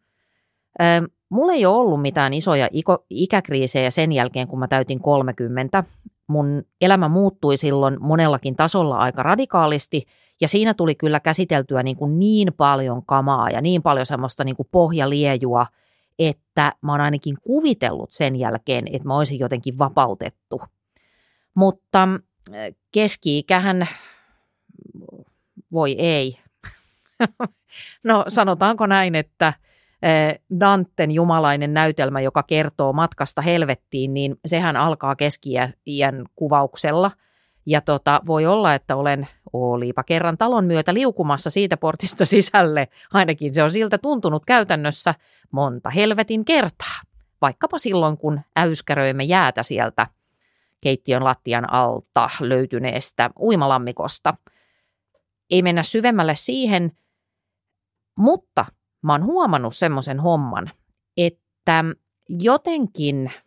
Mulla 1.29 1.53
ei 1.53 1.65
ole 1.65 1.77
ollut 1.77 2.01
mitään 2.01 2.33
isoja 2.33 2.67
ikäkriisejä 3.09 3.91
sen 3.91 4.11
jälkeen, 4.11 4.47
kun 4.47 4.59
mä 4.59 4.67
täytin 4.67 4.99
30. 4.99 5.83
Mun 6.27 6.63
elämä 6.81 7.07
muuttui 7.07 7.57
silloin 7.57 7.97
monellakin 7.99 8.55
tasolla 8.55 8.97
aika 8.97 9.23
radikaalisti– 9.23 10.03
ja 10.41 10.47
siinä 10.47 10.73
tuli 10.73 10.95
kyllä 10.95 11.19
käsiteltyä 11.19 11.83
niin, 11.83 11.97
kuin 11.97 12.19
niin 12.19 12.53
paljon 12.53 13.05
kamaa 13.05 13.49
ja 13.49 13.61
niin 13.61 13.81
paljon 13.83 14.05
semmoista 14.05 14.43
niin 14.43 14.55
kuin 14.55 14.67
pohjaliejua, 14.71 15.67
että 16.19 16.73
mä 16.81 16.91
oon 16.91 17.01
ainakin 17.01 17.37
kuvitellut 17.41 18.11
sen 18.11 18.35
jälkeen, 18.35 18.87
että 18.87 19.07
mä 19.07 19.17
olisin 19.17 19.39
jotenkin 19.39 19.77
vapautettu. 19.77 20.61
Mutta 21.53 22.03
äh, 22.03 22.75
keski-ikähän, 22.91 23.87
voi 25.71 25.95
ei. 25.99 26.39
no 28.05 28.25
sanotaanko 28.27 28.85
näin, 28.85 29.15
että 29.15 29.53
Danten 30.59 31.11
jumalainen 31.11 31.73
näytelmä, 31.73 32.21
joka 32.21 32.43
kertoo 32.43 32.93
matkasta 32.93 33.41
helvettiin, 33.41 34.13
niin 34.13 34.35
sehän 34.45 34.77
alkaa 34.77 35.15
keski-iän 35.15 36.25
kuvauksella– 36.35 37.11
ja 37.67 37.81
tota, 37.81 38.21
voi 38.25 38.45
olla, 38.45 38.73
että 38.73 38.95
olen 38.95 39.27
olipa 39.53 40.03
kerran 40.03 40.37
talon 40.37 40.65
myötä 40.65 40.93
liukumassa 40.93 41.49
siitä 41.49 41.77
portista 41.77 42.25
sisälle. 42.35 42.87
Ainakin 43.13 43.53
se 43.53 43.63
on 43.63 43.71
siltä 43.71 43.97
tuntunut 43.97 44.45
käytännössä 44.45 45.15
monta 45.51 45.89
helvetin 45.89 46.45
kertaa. 46.45 47.01
Vaikkapa 47.41 47.77
silloin, 47.77 48.17
kun 48.17 48.41
äyskäröimme 48.57 49.23
jäätä 49.23 49.63
sieltä 49.63 50.07
keittiön 50.81 51.23
lattian 51.23 51.73
alta 51.73 52.29
löytyneestä 52.39 53.29
uimalammikosta. 53.39 54.33
Ei 55.49 55.61
mennä 55.61 55.83
syvemmälle 55.83 56.35
siihen, 56.35 56.91
mutta 58.17 58.65
mä 59.01 59.13
oon 59.13 59.25
huomannut 59.25 59.75
semmoisen 59.75 60.19
homman, 60.19 60.69
että 61.17 61.83
jotenkin– 62.29 63.31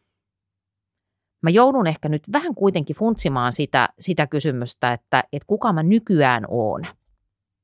mä 1.43 1.51
joudun 1.51 1.87
ehkä 1.87 2.09
nyt 2.09 2.23
vähän 2.33 2.55
kuitenkin 2.55 2.97
funtsimaan 2.97 3.53
sitä, 3.53 3.89
sitä 3.99 4.27
kysymystä, 4.27 4.93
että, 4.93 5.25
että 5.33 5.47
kuka 5.47 5.73
mä 5.73 5.83
nykyään 5.83 6.45
oon. 6.49 6.87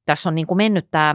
Tässä 0.05 0.29
on 0.29 0.35
niin 0.35 0.47
kuin 0.47 0.57
mennyt 0.57 0.87
tämä 0.91 1.15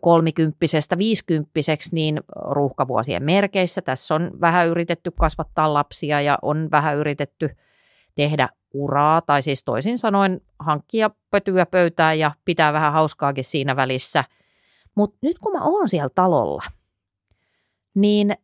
kolmikymppisestä 0.00 0.98
viisikymppiseksi 0.98 1.94
niin 1.94 2.20
ruuhkavuosien 2.34 3.22
merkeissä. 3.22 3.82
Tässä 3.82 4.14
on 4.14 4.30
vähän 4.40 4.68
yritetty 4.68 5.10
kasvattaa 5.10 5.74
lapsia 5.74 6.20
ja 6.20 6.38
on 6.42 6.68
vähän 6.70 6.96
yritetty 6.96 7.56
tehdä 8.14 8.48
uraa, 8.74 9.20
tai 9.20 9.42
siis 9.42 9.64
toisin 9.64 9.98
sanoen 9.98 10.40
hankkia 10.58 11.10
pötyä 11.30 11.66
pöytään 11.66 12.18
ja 12.18 12.32
pitää 12.44 12.72
vähän 12.72 12.92
hauskaakin 12.92 13.44
siinä 13.44 13.76
välissä. 13.76 14.24
Mutta 14.96 15.18
nyt 15.22 15.38
kun 15.38 15.52
mä 15.52 15.64
oon 15.64 15.88
siellä 15.88 16.10
talolla, 16.14 16.62
niin 17.94 18.34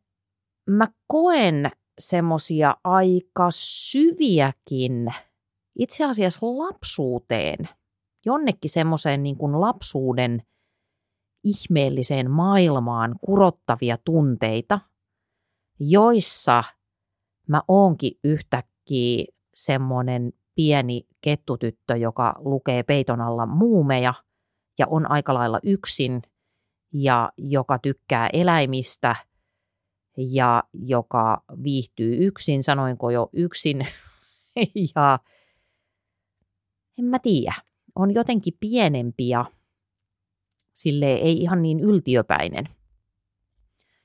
mä 0.67 0.89
koen 1.07 1.71
semmoisia 1.99 2.77
aika 2.85 3.49
syviäkin 3.51 5.15
itse 5.79 6.05
asiassa 6.05 6.47
lapsuuteen, 6.47 7.69
jonnekin 8.27 8.71
semmoiseen 8.71 9.23
niin 9.23 9.37
kuin 9.37 9.61
lapsuuden 9.61 10.43
ihmeelliseen 11.45 12.31
maailmaan 12.31 13.15
kurottavia 13.21 13.99
tunteita, 14.05 14.81
joissa 15.81 16.65
mä 17.49 17.63
oonkin 17.69 18.13
yhtäkkiä 18.25 19.25
semmoinen 19.55 20.33
pieni 20.55 21.07
kettutyttö, 21.21 21.97
joka 21.97 22.35
lukee 22.39 22.83
peiton 22.83 23.21
alla 23.21 23.47
muumeja 23.47 24.15
ja 24.79 24.87
on 24.91 25.11
aika 25.11 25.35
lailla 25.35 25.61
yksin 25.63 26.23
ja 26.93 27.33
joka 27.37 27.79
tykkää 27.79 28.29
eläimistä– 28.33 29.17
ja 30.17 30.63
joka 30.73 31.43
viihtyy 31.63 32.27
yksin, 32.27 32.63
sanoinko 32.63 33.11
jo 33.11 33.31
yksin. 33.33 33.87
ja 34.95 35.19
en 36.99 37.05
mä 37.05 37.19
tiedä, 37.19 37.55
on 37.95 38.15
jotenkin 38.15 38.57
pienempi 38.61 39.29
ja 39.29 39.45
sille 40.73 41.13
ei 41.13 41.39
ihan 41.39 41.63
niin 41.63 41.81
yltiöpäinen. 41.81 42.65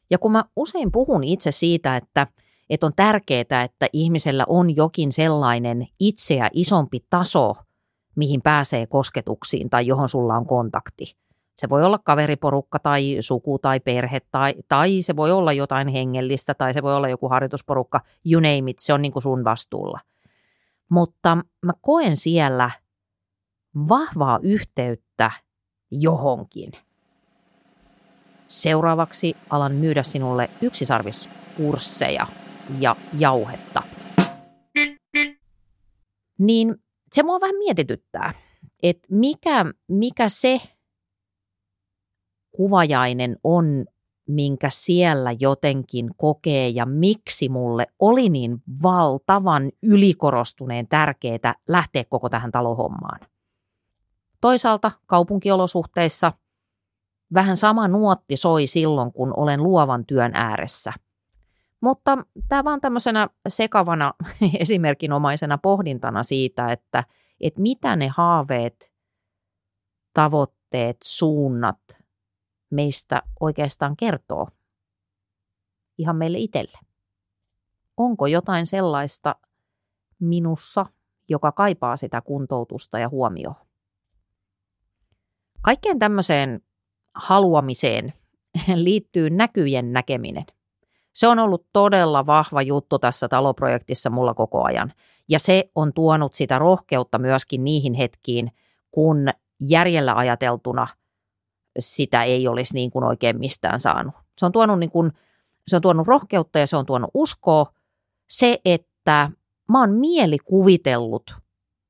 Ja 0.09 0.17
kun 0.17 0.31
mä 0.31 0.43
usein 0.55 0.91
puhun 0.91 1.23
itse 1.23 1.51
siitä, 1.51 1.97
että, 1.97 2.27
että 2.69 2.85
on 2.85 2.93
tärkeää, 2.95 3.63
että 3.63 3.87
ihmisellä 3.93 4.45
on 4.47 4.75
jokin 4.75 5.11
sellainen 5.11 5.87
itseä 5.99 6.49
isompi 6.53 7.05
taso, 7.09 7.55
mihin 8.15 8.41
pääsee 8.41 8.87
kosketuksiin 8.87 9.69
tai 9.69 9.87
johon 9.87 10.09
sulla 10.09 10.35
on 10.35 10.45
kontakti. 10.45 11.05
Se 11.57 11.69
voi 11.69 11.83
olla 11.83 11.97
kaveriporukka 11.97 12.79
tai 12.79 13.17
suku 13.19 13.59
tai 13.59 13.79
perhe 13.79 14.21
tai, 14.31 14.53
tai 14.67 15.01
se 15.01 15.15
voi 15.15 15.31
olla 15.31 15.53
jotain 15.53 15.87
hengellistä 15.87 16.53
tai 16.53 16.73
se 16.73 16.83
voi 16.83 16.95
olla 16.95 17.09
joku 17.09 17.29
harjoitusporukka, 17.29 18.01
you 18.31 18.41
name 18.41 18.71
it, 18.71 18.79
se 18.79 18.93
on 18.93 19.01
niin 19.01 19.11
kuin 19.11 19.23
sun 19.23 19.43
vastuulla. 19.43 19.99
Mutta 20.89 21.37
mä 21.65 21.73
koen 21.81 22.17
siellä 22.17 22.71
vahvaa 23.89 24.39
yhteyttä 24.41 25.31
johonkin. 25.91 26.71
Seuraavaksi 28.47 29.35
alan 29.49 29.71
myydä 29.71 30.03
sinulle 30.03 30.49
yksisarviskursseja 30.61 32.27
ja 32.79 32.95
jauhetta. 33.17 33.83
Niin 36.39 36.75
se 37.13 37.23
mua 37.23 37.41
vähän 37.41 37.55
mietityttää, 37.55 38.33
että 38.83 39.07
mikä, 39.11 39.65
mikä 39.87 40.29
se 40.29 40.61
kuvajainen 42.57 43.37
on, 43.43 43.85
minkä 44.27 44.69
siellä 44.69 45.31
jotenkin 45.39 46.09
kokee 46.17 46.69
ja 46.69 46.85
miksi 46.85 47.49
mulle 47.49 47.87
oli 47.99 48.29
niin 48.29 48.63
valtavan 48.83 49.71
ylikorostuneen 49.83 50.87
tärkeää 50.87 51.55
lähteä 51.67 52.03
koko 52.09 52.29
tähän 52.29 52.51
talohommaan. 52.51 53.19
Toisaalta 54.41 54.91
kaupunkiolosuhteissa 55.05 56.33
vähän 57.33 57.57
sama 57.57 57.87
nuotti 57.87 58.37
soi 58.37 58.67
silloin, 58.67 59.13
kun 59.13 59.33
olen 59.37 59.63
luovan 59.63 60.05
työn 60.05 60.31
ääressä. 60.33 60.93
Mutta 61.81 62.17
tämä 62.49 62.63
vaan 62.63 62.81
tämmöisenä 62.81 63.29
sekavana 63.47 64.13
esimerkinomaisena 64.59 65.57
pohdintana 65.57 66.23
siitä, 66.23 66.71
että, 66.71 67.03
että 67.41 67.61
mitä 67.61 67.95
ne 67.95 68.07
haaveet, 68.07 68.91
tavoitteet, 70.13 70.97
suunnat 71.03 71.96
meistä 72.69 73.23
oikeastaan 73.39 73.97
kertoo 73.97 74.47
ihan 75.97 76.15
meille 76.15 76.37
itselle. 76.37 76.79
Onko 77.97 78.27
jotain 78.27 78.67
sellaista 78.67 79.35
minussa, 80.19 80.85
joka 81.29 81.51
kaipaa 81.51 81.97
sitä 81.97 82.21
kuntoutusta 82.21 82.99
ja 82.99 83.09
huomioon? 83.09 83.55
Kaikkeen 85.61 85.99
tämmöiseen 85.99 86.61
haluamiseen 87.13 88.13
liittyy 88.75 89.29
näkyjen 89.29 89.93
näkeminen. 89.93 90.45
Se 91.13 91.27
on 91.27 91.39
ollut 91.39 91.65
todella 91.73 92.25
vahva 92.25 92.61
juttu 92.61 92.99
tässä 92.99 93.27
taloprojektissa 93.27 94.09
mulla 94.09 94.33
koko 94.33 94.63
ajan. 94.63 94.93
Ja 95.29 95.39
se 95.39 95.71
on 95.75 95.93
tuonut 95.93 96.33
sitä 96.33 96.59
rohkeutta 96.59 97.19
myöskin 97.19 97.63
niihin 97.63 97.93
hetkiin, 97.93 98.51
kun 98.91 99.27
järjellä 99.59 100.13
ajateltuna 100.15 100.87
sitä 101.79 102.23
ei 102.23 102.47
olisi 102.47 102.73
niin 102.73 102.91
kuin 102.91 103.03
oikein 103.03 103.39
mistään 103.39 103.79
saanut. 103.79 104.15
Se 104.37 104.45
on 104.45 104.51
tuonut, 104.51 104.79
niin 104.79 104.91
kuin, 104.91 105.11
se 105.67 105.75
on 105.75 105.81
tuonut 105.81 106.07
rohkeutta 106.07 106.59
ja 106.59 106.67
se 106.67 106.77
on 106.77 106.85
tuonut 106.85 107.11
uskoa. 107.13 107.73
Se, 108.29 108.59
että 108.65 109.31
mä 109.69 109.79
oon 109.79 109.93
mielikuvitellut 109.93 111.35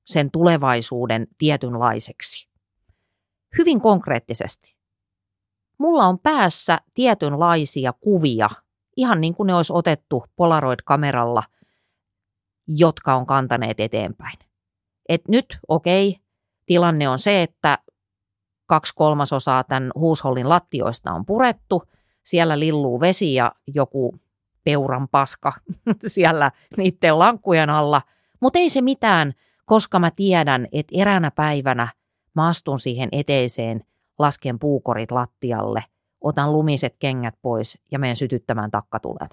sen 0.05 0.31
tulevaisuuden 0.31 1.27
tietynlaiseksi 1.37 2.49
hyvin 3.57 3.81
konkreettisesti. 3.81 4.75
Mulla 5.79 6.05
on 6.05 6.19
päässä 6.19 6.79
tietynlaisia 6.93 7.93
kuvia, 7.93 8.49
ihan 8.97 9.21
niin 9.21 9.35
kuin 9.35 9.47
ne 9.47 9.55
olisi 9.55 9.73
otettu 9.73 10.23
Polaroid-kameralla, 10.35 11.43
jotka 12.67 13.15
on 13.15 13.25
kantaneet 13.25 13.79
eteenpäin. 13.79 14.39
Et 15.09 15.27
nyt, 15.27 15.45
okei, 15.67 16.09
okay, 16.09 16.21
tilanne 16.65 17.09
on 17.09 17.19
se, 17.19 17.43
että 17.43 17.77
kaksi 18.67 18.93
kolmasosaa 18.95 19.63
tämän 19.63 19.91
huushollin 19.95 20.49
lattioista 20.49 21.11
on 21.11 21.25
purettu, 21.25 21.83
siellä 22.23 22.59
lilluu 22.59 22.99
vesi 22.99 23.33
ja 23.33 23.51
joku 23.67 24.15
peuran 24.63 25.07
paska 25.07 25.53
siellä 26.07 26.51
niiden 26.77 27.19
lankkujen 27.19 27.69
alla, 27.69 28.01
mutta 28.41 28.59
ei 28.59 28.69
se 28.69 28.81
mitään, 28.81 29.33
koska 29.65 29.99
mä 29.99 30.11
tiedän, 30.11 30.67
että 30.71 30.95
eräänä 30.97 31.31
päivänä 31.31 31.87
Mä 32.37 32.47
astun 32.47 32.79
siihen 32.79 33.09
eteiseen, 33.11 33.83
lasken 34.19 34.59
puukorit 34.59 35.11
lattialle, 35.11 35.83
otan 36.21 36.53
lumiset 36.53 36.95
kengät 36.99 37.35
pois 37.41 37.81
ja 37.91 37.99
menen 37.99 38.15
sytyttämään 38.15 38.71
takkatulen. 38.71 39.29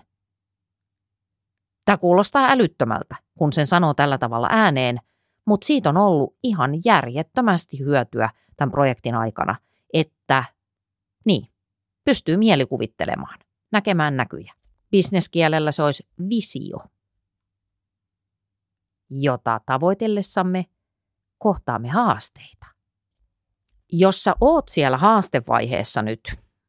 Tämä 1.85 1.99
kuulostaa 1.99 2.51
älyttömältä, 2.51 3.17
kun 3.39 3.53
sen 3.53 3.67
sanoo 3.67 3.95
tällä 3.95 4.19
tavalla 4.19 4.49
ääneen, 4.51 5.01
mutta 5.45 5.67
siitä 5.67 5.89
on 5.89 5.97
ollut 5.97 6.37
ihan 6.43 6.71
järjettömästi 6.85 7.79
hyötyä 7.79 8.31
tämän 8.57 8.71
projektin 8.71 9.15
aikana, 9.15 9.57
että 9.93 10.45
niin, 11.25 11.49
pystyy 12.05 12.37
mielikuvittelemaan, 12.37 13.39
näkemään 13.73 14.17
näkyjä. 14.17 14.55
Bisneskielellä 14.91 15.73
se 15.73 15.83
olisi 15.83 16.09
visio, 16.29 16.79
jota 19.11 19.61
tavoitellessamme 19.67 20.65
kohtaamme 21.39 21.89
haasteita 21.89 22.75
jos 23.99 24.25
sä 24.25 24.35
oot 24.41 24.69
siellä 24.69 24.99
haastevaiheessa 24.99 26.03
nyt, 26.03 26.21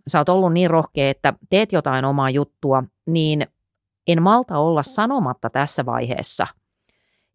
sä 0.08 0.20
oot 0.20 0.30
ollut 0.30 0.54
niin 0.54 0.70
rohkea, 0.70 1.10
että 1.10 1.34
teet 1.50 1.72
jotain 1.72 2.06
omaa 2.06 2.30
juttua, 2.30 2.84
niin 3.08 3.48
en 4.08 4.22
malta 4.22 4.58
olla 4.58 4.84
sanomatta 4.84 5.50
tässä 5.50 5.86
vaiheessa, 5.86 6.48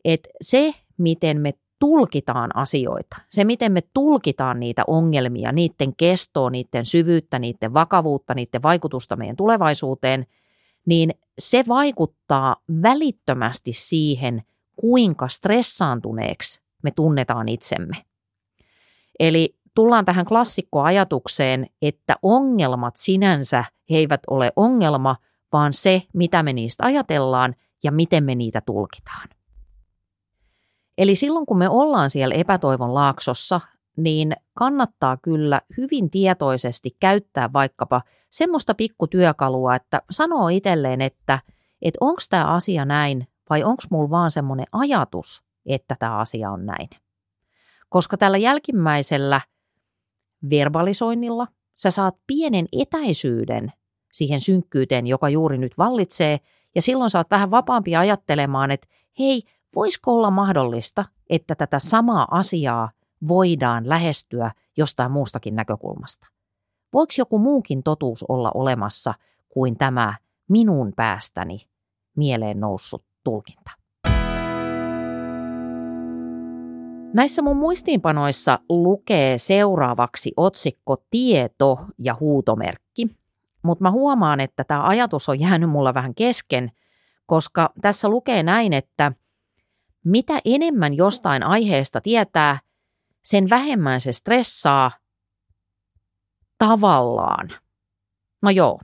että 0.05 0.29
se, 0.41 0.75
miten 1.01 1.41
me 1.41 1.55
tulkitaan 1.79 2.57
asioita, 2.57 3.17
se, 3.29 3.45
miten 3.45 3.73
me 3.73 3.83
tulkitaan 3.95 4.61
niitä 4.61 4.83
ongelmia, 4.87 5.53
niiden 5.53 5.97
kestoa, 5.97 6.51
niiden 6.51 6.87
syvyyttä, 6.87 7.39
niiden 7.39 7.75
vakavuutta, 7.75 8.35
niiden 8.35 8.63
vaikutusta 8.63 9.17
meidän 9.17 9.37
tulevaisuuteen, 9.37 10.27
niin 10.87 11.15
se 11.39 11.65
vaikuttaa 11.69 12.57
välittömästi 12.83 13.73
siihen, 13.73 14.43
kuinka 14.77 15.29
stressaantuneeksi 15.29 16.63
me 16.83 16.91
tunnetaan 16.91 17.49
itsemme. 17.49 17.97
Eli 19.19 19.57
tullaan 19.75 20.05
tähän 20.05 20.27
klassikkoajatukseen, 20.27 21.67
että 21.83 22.17
ongelmat 22.23 22.97
sinänsä 22.97 23.65
eivät 23.91 24.21
ole 24.31 24.53
ongelma, 24.57 25.17
vaan 25.53 25.73
se, 25.73 26.03
mitä 26.15 26.43
me 26.43 26.53
niistä 26.53 26.87
ajatellaan 26.87 27.55
ja 27.85 27.93
miten 27.93 28.25
me 28.25 28.35
niitä 28.35 28.61
tulkitaan. 28.61 29.29
Eli 31.01 31.17
silloin, 31.17 31.47
kun 31.47 31.59
me 31.59 31.69
ollaan 31.69 32.11
siellä 32.11 32.35
epätoivon 32.35 32.95
laaksossa, 32.95 33.61
niin 33.97 34.33
kannattaa 34.55 35.17
kyllä 35.17 35.61
hyvin 35.77 36.11
tietoisesti 36.11 36.97
käyttää 37.01 37.53
vaikkapa 37.53 38.03
semmoista 38.31 38.75
pikkutyökalua, 38.75 39.75
että 39.75 40.03
sanoo 40.11 40.49
itselleen, 40.49 41.01
että, 41.01 41.39
että 41.83 41.99
onko 42.01 42.21
tämä 42.31 42.45
asia 42.45 42.85
näin 42.85 43.29
vai 43.51 43.65
onko 43.65 43.83
mulla 43.91 44.11
vaan 44.11 44.31
semmoinen 44.31 44.67
ajatus, 44.73 45.43
että 45.67 45.97
tämä 45.99 46.19
asia 46.19 46.51
on 46.51 46.67
näin. 46.67 46.89
Koska 47.89 48.17
tällä 48.17 48.39
jälkimmäisellä 48.39 49.41
verbalisoinnilla 50.51 51.47
sä 51.77 51.91
saat 51.91 52.17
pienen 52.27 52.67
etäisyyden 52.73 53.73
siihen 54.13 54.41
synkkyyteen, 54.41 55.07
joka 55.07 55.29
juuri 55.29 55.59
nyt 55.59 55.79
vallitsee, 55.79 56.41
ja 56.75 56.83
silloin 56.83 57.11
saat 57.11 57.31
vähän 57.31 57.51
vapaampi 57.51 57.97
ajattelemaan, 57.97 58.71
että 58.71 58.89
hei, 59.19 59.43
voisiko 59.75 60.17
olla 60.17 60.31
mahdollista, 60.31 61.05
että 61.31 61.55
tätä 61.55 61.79
samaa 61.79 62.29
asiaa 62.31 62.91
voidaan 63.29 63.89
lähestyä 63.89 64.53
jostain 64.77 65.13
muustakin 65.13 65.55
näkökulmasta? 65.55 66.27
Voiko 66.93 67.13
joku 67.19 67.39
muukin 67.39 67.83
totuus 67.83 68.25
olla 68.29 68.51
olemassa 68.55 69.15
kuin 69.49 69.79
tämä 69.79 70.15
minun 70.49 70.93
päästäni 70.97 71.59
mieleen 72.17 72.61
noussut 72.61 73.05
tulkinta? 73.25 73.71
Näissä 77.15 77.43
mun 77.43 77.57
muistiinpanoissa 77.57 78.59
lukee 78.69 79.39
seuraavaksi 79.39 80.33
otsikko 80.37 80.97
tieto 81.11 81.79
ja 81.99 82.17
huutomerkki, 82.21 83.07
mutta 83.63 83.83
mä 83.83 83.91
huomaan, 83.91 84.41
että 84.41 84.65
tämä 84.65 84.87
ajatus 84.87 85.29
on 85.29 85.41
jäänyt 85.41 85.71
mulla 85.71 85.95
vähän 85.95 86.15
kesken, 86.15 86.73
koska 87.27 87.73
tässä 87.81 88.09
lukee 88.09 88.43
näin, 88.43 88.73
että 88.73 89.13
mitä 90.05 90.41
enemmän 90.45 90.95
jostain 90.95 91.43
aiheesta 91.43 92.01
tietää, 92.01 92.61
sen 93.23 93.51
vähemmän 93.51 94.01
se 94.01 94.13
stressaa 94.13 94.91
tavallaan. 96.59 97.53
No 98.43 98.51
joo. 98.51 98.81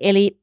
Eli 0.00 0.40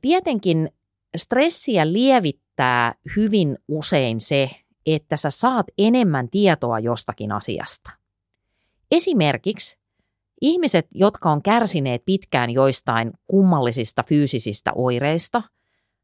tietenkin 0.00 0.70
stressiä 1.16 1.92
lievittää 1.92 2.94
hyvin 3.16 3.58
usein 3.68 4.20
se, 4.20 4.50
että 4.86 5.16
sä 5.16 5.30
saat 5.30 5.66
enemmän 5.78 6.28
tietoa 6.30 6.78
jostakin 6.78 7.32
asiasta. 7.32 7.90
Esimerkiksi 8.90 9.78
ihmiset, 10.40 10.86
jotka 10.90 11.30
on 11.30 11.42
kärsineet 11.42 12.02
pitkään 12.04 12.50
joistain 12.50 13.12
kummallisista 13.26 14.04
fyysisistä 14.08 14.72
oireista, 14.74 15.42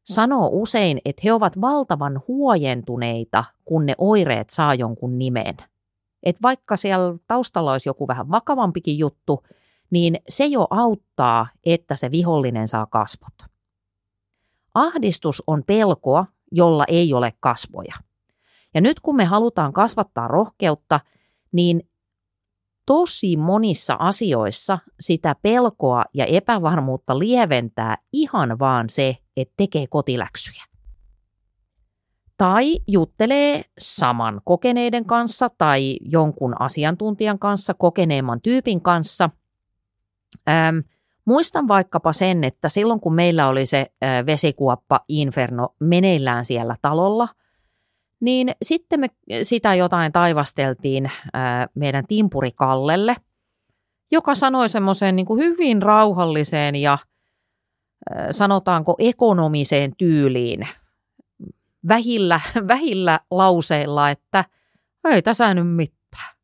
sanoo 0.05 0.49
usein, 0.51 1.01
että 1.05 1.21
he 1.23 1.33
ovat 1.33 1.61
valtavan 1.61 2.21
huojentuneita, 2.27 3.43
kun 3.65 3.85
ne 3.85 3.95
oireet 3.97 4.49
saa 4.49 4.73
jonkun 4.75 5.17
nimen. 5.19 5.57
että 6.23 6.41
vaikka 6.41 6.77
siellä 6.77 7.17
taustalla 7.27 7.71
olisi 7.71 7.89
joku 7.89 8.07
vähän 8.07 8.31
vakavampikin 8.31 8.97
juttu, 8.97 9.43
niin 9.91 10.19
se 10.29 10.45
jo 10.45 10.67
auttaa, 10.69 11.47
että 11.65 11.95
se 11.95 12.11
vihollinen 12.11 12.67
saa 12.67 12.85
kasvot. 12.85 13.33
Ahdistus 14.73 15.43
on 15.47 15.63
pelkoa, 15.63 16.25
jolla 16.51 16.85
ei 16.87 17.13
ole 17.13 17.33
kasvoja. 17.39 17.95
Ja 18.73 18.81
nyt 18.81 18.99
kun 18.99 19.15
me 19.15 19.25
halutaan 19.25 19.73
kasvattaa 19.73 20.27
rohkeutta, 20.27 20.99
niin 21.51 21.89
tosi 22.85 23.37
monissa 23.37 23.95
asioissa 23.99 24.79
sitä 24.99 25.35
pelkoa 25.41 26.03
ja 26.13 26.25
epävarmuutta 26.25 27.19
lieventää 27.19 27.97
ihan 28.13 28.59
vaan 28.59 28.89
se, 28.89 29.17
että 29.41 29.53
tekee 29.57 29.87
kotiläksyjä. 29.87 30.63
Tai 32.37 32.77
juttelee 32.87 33.63
saman 33.79 34.41
kokeneiden 34.45 35.05
kanssa 35.05 35.49
tai 35.57 35.97
jonkun 36.01 36.61
asiantuntijan 36.61 37.39
kanssa, 37.39 37.73
kokeneemman 37.73 38.41
tyypin 38.41 38.81
kanssa. 38.81 39.29
Ähm, 40.49 40.77
muistan 41.25 41.67
vaikkapa 41.67 42.13
sen, 42.13 42.43
että 42.43 42.69
silloin 42.69 42.99
kun 42.99 43.13
meillä 43.13 43.47
oli 43.47 43.65
se 43.65 43.91
äh, 44.03 44.25
vesikuoppa 44.25 44.99
Inferno 45.07 45.75
meneillään 45.79 46.45
siellä 46.45 46.75
talolla– 46.81 47.27
niin 48.21 48.55
sitten 48.61 48.99
me 48.99 49.07
sitä 49.43 49.75
jotain 49.75 50.11
taivasteltiin 50.11 51.11
ää, 51.33 51.67
meidän 51.75 52.07
timpuri 52.07 52.51
Kallelle, 52.51 53.15
joka 54.11 54.35
sanoi 54.35 54.69
semmoiseen 54.69 55.15
niin 55.15 55.27
hyvin 55.37 55.81
rauhalliseen 55.81 56.75
ja 56.75 56.97
sanotaanko 58.31 58.95
ekonomiseen 58.99 59.95
tyyliin, 59.95 60.67
vähillä, 61.87 62.41
vähillä 62.67 63.19
lauseilla, 63.31 64.09
että 64.09 64.45
ei 65.05 65.21
tässä 65.21 65.53
nyt 65.53 65.75
mitään. 65.75 66.35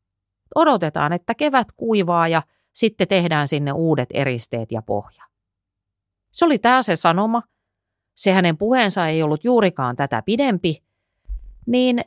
Odotetaan, 0.54 1.12
että 1.12 1.34
kevät 1.34 1.68
kuivaa 1.76 2.28
ja 2.28 2.42
sitten 2.72 3.08
tehdään 3.08 3.48
sinne 3.48 3.72
uudet 3.72 4.08
eristeet 4.14 4.72
ja 4.72 4.82
pohja. 4.82 5.24
Se 6.32 6.44
oli 6.44 6.58
tämä 6.58 6.82
se 6.82 6.96
sanoma. 6.96 7.42
Se 8.14 8.32
hänen 8.32 8.56
puheensa 8.56 9.08
ei 9.08 9.22
ollut 9.22 9.44
juurikaan 9.44 9.96
tätä 9.96 10.22
pidempi, 10.22 10.82
niin 11.66 12.00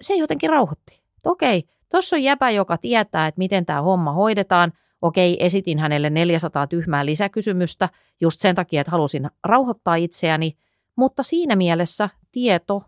se 0.00 0.14
jotenkin 0.14 0.50
rauhoitti. 0.50 1.02
Okei, 1.24 1.64
tuossa 1.88 2.16
on 2.16 2.22
jäpä, 2.22 2.50
joka 2.50 2.78
tietää, 2.78 3.26
että 3.26 3.38
miten 3.38 3.66
tämä 3.66 3.82
homma 3.82 4.12
hoidetaan. 4.12 4.72
Okei, 5.02 5.44
esitin 5.44 5.78
hänelle 5.78 6.10
400 6.10 6.66
tyhmää 6.66 7.06
lisäkysymystä 7.06 7.88
just 8.20 8.40
sen 8.40 8.54
takia, 8.54 8.80
että 8.80 8.90
halusin 8.90 9.30
rauhoittaa 9.44 9.94
itseäni, 9.94 10.56
mutta 10.96 11.22
siinä 11.22 11.56
mielessä 11.56 12.08
tieto 12.32 12.82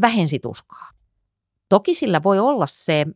vähensi 0.00 0.38
tuskaa. 0.38 0.90
Toki 1.68 1.94
sillä 1.94 2.22
voi 2.22 2.38
olla 2.38 2.66
se 2.66 3.06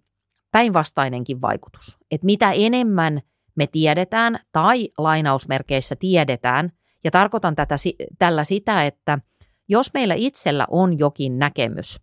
päinvastainenkin 0.51 1.41
vaikutus, 1.41 1.99
että 2.11 2.25
mitä 2.25 2.53
enemmän 2.53 3.21
me 3.55 3.67
tiedetään 3.67 4.39
tai 4.53 4.89
lainausmerkeissä 4.99 5.97
tiedetään, 5.97 6.73
ja 7.05 7.11
tarkoitan 7.11 7.57
tätä, 7.57 7.75
tällä 8.19 8.45
sitä, 8.45 8.87
että– 8.87 9.19
jos 9.69 9.95
meillä 9.95 10.15
itsellä 10.15 10.67
on 10.71 10.99
jokin 10.99 11.39
näkemys, 11.39 12.01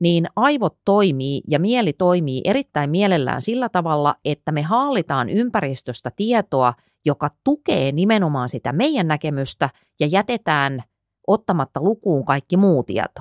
niin 0.00 0.26
aivot 0.36 0.76
toimii 0.84 1.42
ja 1.48 1.58
mieli 1.58 1.92
toimii 1.92 2.40
erittäin 2.44 2.90
mielellään 2.90 3.42
sillä 3.42 3.68
tavalla, 3.68 4.14
että 4.24 4.52
me 4.52 4.62
haalitaan 4.62 5.28
ympäristöstä 5.28 6.10
tietoa, 6.16 6.74
joka 7.04 7.30
tukee 7.44 7.92
nimenomaan 7.92 8.48
sitä 8.48 8.72
meidän 8.72 9.08
näkemystä 9.08 9.70
ja 10.00 10.06
jätetään 10.06 10.82
ottamatta 11.26 11.80
lukuun 11.82 12.24
kaikki 12.24 12.56
muu 12.56 12.82
tieto. 12.82 13.20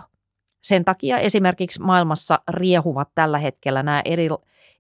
Sen 0.64 0.86
takia 0.86 1.18
esimerkiksi 1.18 1.82
maailmassa 1.82 2.40
riehuvat 2.50 3.10
tällä 3.16 3.38
hetkellä 3.38 3.84
nämä 3.84 4.02
eri, 4.06 4.30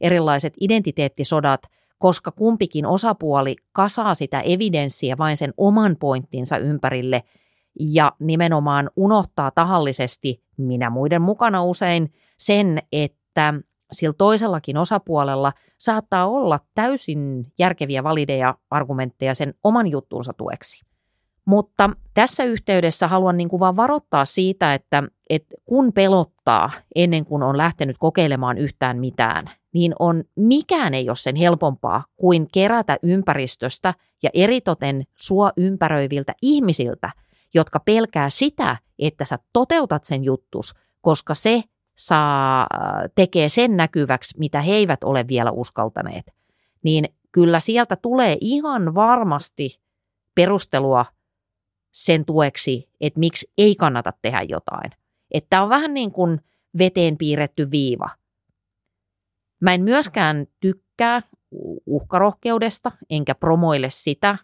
erilaiset 0.02 0.54
identiteettisodat, 0.62 1.62
koska 2.00 2.32
kumpikin 2.32 2.86
osapuoli 2.86 3.56
kasaa 3.72 4.14
sitä 4.14 4.42
evidenssiä 4.42 5.18
vain 5.18 5.38
sen 5.38 5.54
oman 5.58 5.96
pointtinsa 6.00 6.58
ympärille– 6.58 7.24
ja 7.80 8.12
nimenomaan 8.20 8.90
unohtaa 8.96 9.52
tahallisesti, 9.52 10.44
minä 10.58 10.90
muiden 10.90 11.22
mukana 11.22 11.64
usein, 11.64 12.14
sen, 12.38 12.82
että 12.92 13.54
sillä 13.92 14.14
toisellakin 14.18 14.78
osapuolella 14.78 15.54
saattaa 15.78 16.28
olla 16.28 16.60
täysin 16.76 17.52
järkeviä 17.60 18.04
valideja 18.04 18.56
argumentteja 18.70 19.36
sen 19.36 19.54
oman 19.64 19.88
juttuunsa 19.88 20.34
tueksi. 20.34 20.88
Mutta 21.46 21.90
tässä 22.14 22.44
yhteydessä 22.44 23.08
haluan 23.08 23.38
niin 23.38 23.50
kuin 23.50 23.60
vaan 23.60 23.76
varoittaa 23.76 24.26
siitä, 24.26 24.74
että, 24.74 25.04
että 25.30 25.56
kun 25.66 25.94
pelottaa 25.94 26.72
ennen 26.96 27.26
kuin 27.26 27.44
on 27.44 27.58
lähtenyt 27.58 27.96
kokeilemaan 28.00 28.58
yhtään 28.58 29.00
mitään, 29.00 29.50
niin 29.74 29.96
on 30.00 30.24
mikään 30.36 30.94
ei 30.94 31.10
ole 31.10 31.16
sen 31.16 31.36
helpompaa 31.36 32.06
kuin 32.16 32.48
kerätä 32.54 32.98
ympäristöstä 33.04 33.94
ja 34.24 34.30
eritoten 34.34 35.04
sua 35.18 35.52
ympäröiviltä 35.58 36.34
ihmisiltä– 36.42 37.12
jotka 37.54 37.80
pelkää 37.80 38.30
sitä, 38.30 38.78
että 39.00 39.26
sä 39.26 39.40
toteutat 39.54 40.04
sen 40.04 40.24
juttus, 40.24 40.74
koska 41.02 41.34
se 41.34 41.64
saa, 41.98 42.68
tekee 43.16 43.50
sen 43.50 43.78
näkyväksi, 43.78 44.40
mitä 44.40 44.62
he 44.62 44.72
eivät 44.72 45.04
ole 45.04 45.28
vielä 45.28 45.52
uskaltaneet. 45.52 46.34
Niin 46.84 47.06
kyllä 47.32 47.60
sieltä 47.60 47.96
tulee 47.96 48.38
ihan 48.42 48.96
varmasti 48.96 49.80
perustelua 50.36 51.06
sen 51.92 52.26
tueksi, 52.26 52.90
että 53.02 53.20
miksi 53.20 53.52
ei 53.58 53.76
kannata 53.76 54.14
tehdä 54.22 54.42
jotain. 54.42 54.92
Että 55.32 55.64
on 55.64 55.70
vähän 55.70 55.94
niin 55.94 56.12
kuin 56.12 56.42
veteen 56.78 57.18
piirretty 57.18 57.72
viiva. 57.72 58.10
Mä 59.62 59.74
en 59.74 59.82
myöskään 59.82 60.48
tykkää 60.60 61.22
uhkarohkeudesta, 61.86 62.92
enkä 63.10 63.36
promoile 63.36 63.90
sitä, 63.90 64.38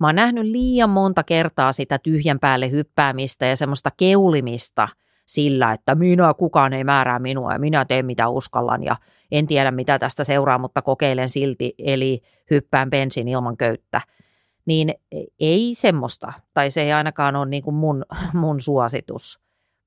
Mä 0.00 0.06
oon 0.06 0.14
nähnyt 0.14 0.44
liian 0.44 0.90
monta 0.90 1.22
kertaa 1.22 1.72
sitä 1.72 1.98
tyhjän 1.98 2.38
päälle 2.38 2.70
hyppäämistä 2.70 3.46
ja 3.46 3.56
semmoista 3.56 3.90
keulimista 3.96 4.88
sillä, 5.26 5.72
että 5.72 5.94
minä 5.94 6.34
kukaan 6.34 6.72
ei 6.72 6.84
määrää 6.84 7.18
minua 7.18 7.52
ja 7.52 7.58
minä 7.58 7.84
teen 7.84 8.06
mitä 8.06 8.28
uskallan 8.28 8.84
ja 8.84 8.96
en 9.30 9.46
tiedä 9.46 9.70
mitä 9.70 9.98
tästä 9.98 10.24
seuraa, 10.24 10.58
mutta 10.58 10.82
kokeilen 10.82 11.28
silti, 11.28 11.74
eli 11.78 12.22
hyppään 12.50 12.90
bensin 12.90 13.28
ilman 13.28 13.56
köyttä. 13.56 14.00
Niin 14.66 14.94
ei 15.40 15.74
semmoista, 15.74 16.32
tai 16.54 16.70
se 16.70 16.82
ei 16.82 16.92
ainakaan 16.92 17.36
ole 17.36 17.46
niin 17.46 17.62
kuin 17.62 17.76
mun, 17.76 18.04
mun 18.34 18.60
suositus, 18.60 19.40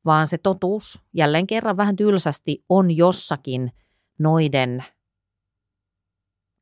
vaan 0.05 0.28
se 0.28 0.38
totuus, 0.38 1.01
jälleen 1.14 1.47
kerran 1.47 1.78
vähän 1.78 1.95
tylsästi, 1.95 2.64
on 2.70 2.97
jossakin 2.97 3.72
noiden, 4.20 4.84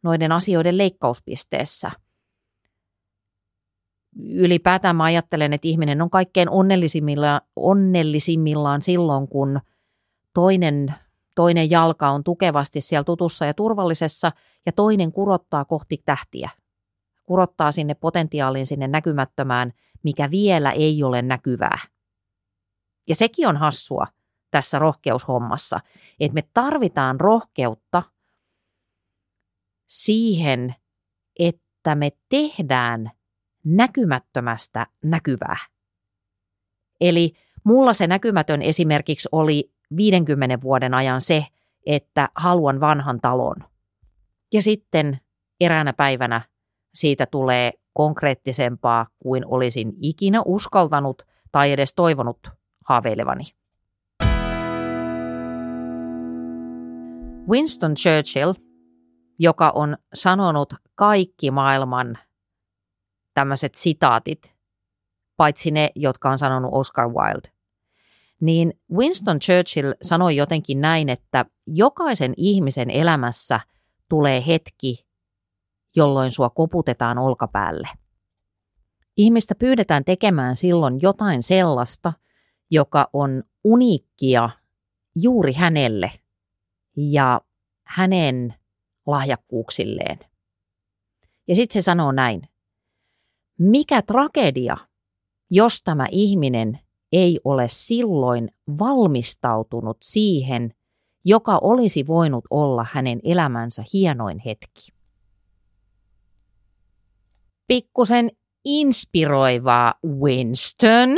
noiden 0.04 0.32
asioiden 0.32 0.78
leikkauspisteessä– 0.78 1.92
ylipäätään 4.18 4.96
mä 4.96 5.04
ajattelen, 5.04 5.54
että 5.54 5.68
ihminen 5.68 6.02
on 6.02 6.10
kaikkein 6.10 6.50
onnellisimmillaan, 6.50 7.42
onnellisimmillaan 7.56 8.82
silloin, 8.82 9.28
kun 9.28 9.60
toinen, 10.34 10.96
toinen 11.36 11.70
jalka 11.70 12.10
on 12.10 12.24
tukevasti 12.24 12.82
siellä 12.82 13.04
tutussa 13.04 13.46
ja 13.46 13.54
turvallisessa 13.54 14.32
ja 14.66 14.72
toinen 14.72 15.12
kurottaa 15.12 15.66
kohti 15.66 16.02
tähtiä. 16.06 16.50
Kurottaa 17.26 17.72
sinne 17.72 17.94
potentiaaliin, 17.94 18.66
sinne 18.66 18.88
näkymättömään, 18.88 19.74
mikä 20.04 20.32
vielä 20.32 20.72
ei 20.72 21.04
ole 21.04 21.22
näkyvää. 21.22 21.80
Ja 23.08 23.16
sekin 23.16 23.48
on 23.48 23.58
hassua 23.58 24.08
tässä 24.52 24.80
rohkeushommassa, 24.80 25.80
että 26.20 26.34
me 26.34 26.44
tarvitaan 26.54 27.20
rohkeutta 27.20 28.04
siihen, 29.88 30.76
että 31.40 31.96
me 31.96 32.12
tehdään 32.30 33.12
näkymättömästä 33.64 34.88
näkyvää. 35.04 35.58
Eli 37.02 37.34
mulla 37.64 37.94
se 37.94 38.08
näkymätön 38.08 38.62
esimerkiksi 38.62 39.30
oli 39.32 39.72
50 39.96 40.62
vuoden 40.62 40.94
ajan 40.94 41.22
se, 41.22 41.46
että 41.86 42.30
haluan 42.36 42.80
vanhan 42.80 43.20
talon. 43.22 43.56
Ja 44.54 44.62
sitten 44.62 45.20
eräänä 45.62 45.94
päivänä 45.94 46.42
siitä 46.94 47.26
tulee 47.26 47.72
konkreettisempaa 47.94 49.08
kuin 49.20 49.46
olisin 49.46 49.94
ikinä 50.02 50.42
uskaltanut 50.46 51.22
tai 51.52 51.72
edes 51.72 51.96
toivonut 51.96 52.40
haaveilevani. 52.86 53.44
Winston 57.50 57.94
Churchill, 57.94 58.54
joka 59.40 59.72
on 59.76 59.98
sanonut 60.14 60.74
kaikki 60.96 61.52
maailman 61.52 62.18
tämmöiset 63.40 63.76
sitaatit, 63.76 64.56
paitsi 65.38 65.72
ne, 65.72 65.90
jotka 65.96 66.30
on 66.30 66.38
sanonut 66.38 66.72
Oscar 66.74 67.10
Wilde. 67.10 67.50
Niin 68.42 68.74
Winston 68.94 69.40
Churchill 69.40 69.94
sanoi 70.02 70.36
jotenkin 70.36 70.82
näin, 70.82 71.10
että 71.10 71.46
jokaisen 71.68 72.34
ihmisen 72.38 72.90
elämässä 72.90 73.60
tulee 74.10 74.44
hetki, 74.48 75.06
jolloin 75.96 76.32
sua 76.32 76.50
koputetaan 76.50 77.18
olkapäälle. 77.18 77.90
Ihmistä 79.18 79.56
pyydetään 79.56 80.06
tekemään 80.06 80.56
silloin 80.56 81.00
jotain 81.02 81.44
sellaista, 81.44 82.14
joka 82.72 83.10
on 83.14 83.44
uniikkia 83.64 84.50
juuri 85.16 85.54
hänelle. 85.54 86.12
Ja 86.98 87.42
hänen 87.84 88.54
lahjakkuuksilleen. 89.06 90.20
Ja 91.48 91.56
sitten 91.56 91.82
se 91.82 91.86
sanoo 91.86 92.12
näin. 92.12 92.42
Mikä 93.60 94.02
tragedia, 94.02 94.78
jos 95.50 95.82
tämä 95.84 96.08
ihminen 96.12 96.80
ei 97.12 97.40
ole 97.44 97.68
silloin 97.68 98.50
valmistautunut 98.80 99.98
siihen, 100.04 100.74
joka 101.26 101.58
olisi 101.62 102.08
voinut 102.08 102.46
olla 102.50 102.86
hänen 102.92 103.20
elämänsä 103.24 103.84
hienoin 103.94 104.40
hetki. 104.46 104.88
Pikkusen 107.68 108.32
inspiroivaa 108.66 109.94
Winston. 110.06 111.10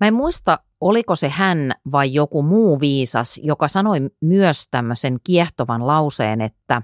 Mä 0.00 0.06
en 0.06 0.14
muista, 0.14 0.58
oliko 0.80 1.16
se 1.16 1.28
hän 1.28 1.72
vai 1.92 2.14
joku 2.14 2.42
muu 2.42 2.80
viisas, 2.80 3.40
joka 3.42 3.68
sanoi 3.68 3.98
myös 4.20 4.64
tämmöisen 4.70 5.18
kiehtovan 5.26 5.86
lauseen, 5.86 6.40
että 6.40 6.82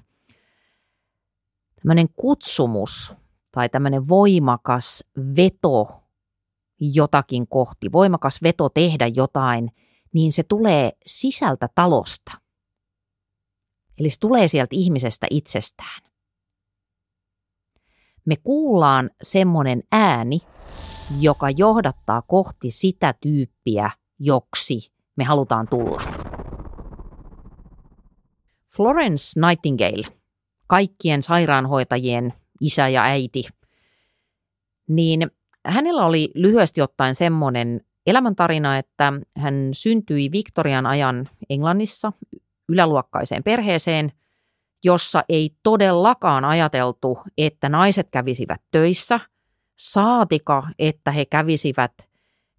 tämmöinen 1.82 2.08
kutsumus 2.16 3.14
tai 3.56 3.68
tämmöinen 3.68 4.08
voimakas 4.08 5.04
veto 5.36 6.02
jotakin 6.80 7.48
kohti, 7.48 7.92
voimakas 7.92 8.42
veto 8.42 8.68
tehdä 8.68 9.06
jotain, 9.06 9.70
niin 10.12 10.32
se 10.32 10.42
tulee 10.42 10.92
sisältä 11.06 11.68
talosta. 11.74 12.32
Eli 13.98 14.10
se 14.10 14.16
tulee 14.20 14.48
sieltä 14.48 14.76
ihmisestä 14.76 15.26
itsestään. 15.30 16.00
Me 18.26 18.36
kuullaan 18.36 19.10
semmoinen 19.22 19.82
ääni, 19.92 20.40
joka 21.20 21.50
johdattaa 21.50 22.22
kohti 22.22 22.70
sitä 22.70 23.14
tyyppiä, 23.20 23.90
joksi 24.18 24.92
me 25.16 25.24
halutaan 25.24 25.68
tulla. 25.68 26.02
Florence 28.76 29.40
Nightingale, 29.40 30.16
kaikkien 30.66 31.22
sairaanhoitajien 31.22 32.32
isä 32.60 32.88
ja 32.88 33.02
äiti, 33.02 33.44
niin 34.88 35.30
hänellä 35.66 36.06
oli 36.06 36.30
lyhyesti 36.34 36.80
ottaen 36.82 37.14
semmoinen 37.14 37.80
elämäntarina, 38.06 38.78
että 38.78 39.12
hän 39.36 39.68
syntyi 39.72 40.32
Victorian 40.32 40.86
ajan 40.86 41.28
Englannissa 41.50 42.12
yläluokkaiseen 42.68 43.42
perheeseen, 43.42 44.12
jossa 44.84 45.24
ei 45.28 45.50
todellakaan 45.62 46.44
ajateltu, 46.44 47.18
että 47.38 47.68
naiset 47.68 48.08
kävisivät 48.10 48.60
töissä, 48.70 49.20
saatika, 49.76 50.68
että 50.78 51.10
he 51.10 51.24
kävisivät 51.24 51.92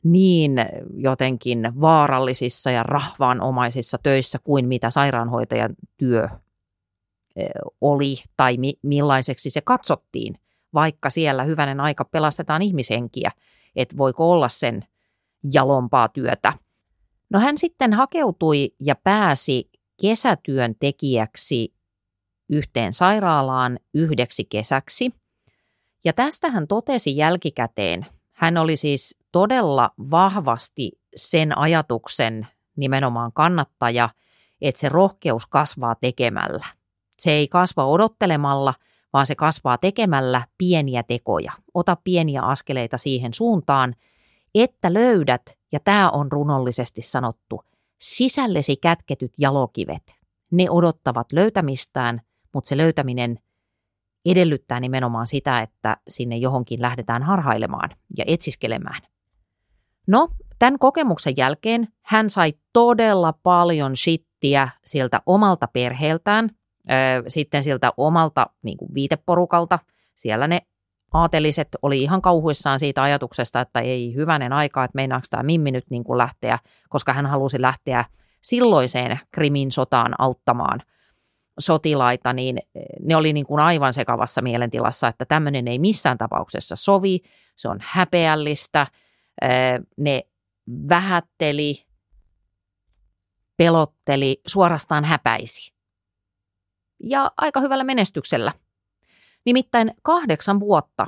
niin 0.03 0.55
jotenkin 0.93 1.71
vaarallisissa 1.81 2.71
ja 2.71 2.83
rahvaanomaisissa 2.83 3.97
töissä 4.03 4.39
kuin 4.43 4.67
mitä 4.67 4.89
sairaanhoitajan 4.89 5.75
työ 5.97 6.29
oli 7.81 8.15
tai 8.37 8.57
mi- 8.57 8.79
millaiseksi 8.81 9.49
se 9.49 9.61
katsottiin, 9.61 10.39
vaikka 10.73 11.09
siellä 11.09 11.43
hyvänen 11.43 11.79
aika 11.79 12.05
pelastetaan 12.05 12.61
ihmishenkiä, 12.61 13.31
että 13.75 13.97
voiko 13.97 14.31
olla 14.31 14.49
sen 14.49 14.85
jalompaa 15.53 16.07
työtä. 16.07 16.53
No 17.29 17.39
hän 17.39 17.57
sitten 17.57 17.93
hakeutui 17.93 18.75
ja 18.79 18.95
pääsi 18.95 19.69
kesätyön 20.01 20.75
tekijäksi 20.79 21.73
yhteen 22.49 22.93
sairaalaan 22.93 23.79
yhdeksi 23.93 24.45
kesäksi. 24.45 25.11
Ja 26.05 26.13
tästä 26.13 26.49
hän 26.49 26.67
totesi 26.67 27.17
jälkikäteen, 27.17 28.05
hän 28.31 28.57
oli 28.57 28.75
siis 28.75 29.19
todella 29.31 29.91
vahvasti 30.11 30.91
sen 31.15 31.57
ajatuksen 31.57 32.47
nimenomaan 32.75 33.33
kannattaja, 33.33 34.09
että 34.61 34.81
se 34.81 34.89
rohkeus 34.89 35.45
kasvaa 35.45 35.95
tekemällä. 35.95 36.65
Se 37.19 37.31
ei 37.31 37.47
kasva 37.47 37.85
odottelemalla, 37.85 38.73
vaan 39.13 39.25
se 39.25 39.35
kasvaa 39.35 39.77
tekemällä 39.77 40.47
pieniä 40.57 41.03
tekoja. 41.03 41.51
Ota 41.73 41.97
pieniä 42.03 42.41
askeleita 42.41 42.97
siihen 42.97 43.33
suuntaan, 43.33 43.95
että 44.55 44.93
löydät, 44.93 45.57
ja 45.71 45.79
tämä 45.79 46.09
on 46.09 46.31
runollisesti 46.31 47.01
sanottu, 47.01 47.61
sisällesi 47.97 48.75
kätketyt 48.75 49.33
jalokivet. 49.37 50.15
Ne 50.51 50.69
odottavat 50.69 51.31
löytämistään, 51.31 52.21
mutta 52.53 52.67
se 52.67 52.77
löytäminen 52.77 53.39
edellyttää 54.25 54.79
nimenomaan 54.79 55.27
sitä, 55.27 55.61
että 55.61 55.97
sinne 56.07 56.37
johonkin 56.37 56.81
lähdetään 56.81 57.23
harhailemaan 57.23 57.89
ja 58.17 58.23
etsiskelemään. 58.27 59.01
No, 60.07 60.27
tämän 60.59 60.79
kokemuksen 60.79 61.33
jälkeen 61.37 61.87
hän 62.01 62.29
sai 62.29 62.53
todella 62.73 63.33
paljon 63.33 63.97
shittiä 63.97 64.69
siltä 64.85 65.21
omalta 65.25 65.67
perheeltään, 65.67 66.49
sitten 67.27 67.63
siltä 67.63 67.93
omalta 67.97 68.47
niin 68.61 68.77
kuin 68.77 68.93
viiteporukalta. 68.93 69.79
Siellä 70.15 70.47
ne 70.47 70.61
aateliset 71.13 71.67
oli 71.81 72.03
ihan 72.03 72.21
kauhuissaan 72.21 72.79
siitä 72.79 73.03
ajatuksesta, 73.03 73.61
että 73.61 73.79
ei 73.79 74.13
hyvänen 74.15 74.53
aika, 74.53 74.83
että 74.83 74.95
meinaako 74.95 75.25
tämä 75.29 75.43
Mimmi 75.43 75.71
nyt 75.71 75.85
niin 75.89 76.03
kuin 76.03 76.17
lähteä, 76.17 76.59
koska 76.89 77.13
hän 77.13 77.25
halusi 77.25 77.61
lähteä 77.61 78.05
silloiseen 78.41 79.19
Krimin 79.31 79.71
sotaan 79.71 80.15
auttamaan 80.17 80.79
sotilaita, 81.59 82.33
niin 82.33 82.57
ne 83.01 83.15
oli 83.15 83.33
niin 83.33 83.45
kuin 83.45 83.59
aivan 83.59 83.93
sekavassa 83.93 84.41
mielentilassa, 84.41 85.07
että 85.07 85.25
tämmöinen 85.25 85.67
ei 85.67 85.79
missään 85.79 86.17
tapauksessa 86.17 86.75
sovi, 86.75 87.19
se 87.55 87.69
on 87.69 87.77
häpeällistä, 87.81 88.87
ne 89.97 90.23
vähätteli, 90.89 91.85
pelotteli, 93.57 94.41
suorastaan 94.47 95.05
häpäisi. 95.05 95.76
Ja 97.03 97.31
aika 97.37 97.61
hyvällä 97.61 97.83
menestyksellä– 97.83 98.53
Nimittäin 99.47 99.93
kahdeksan 100.03 100.59
vuotta 100.59 101.07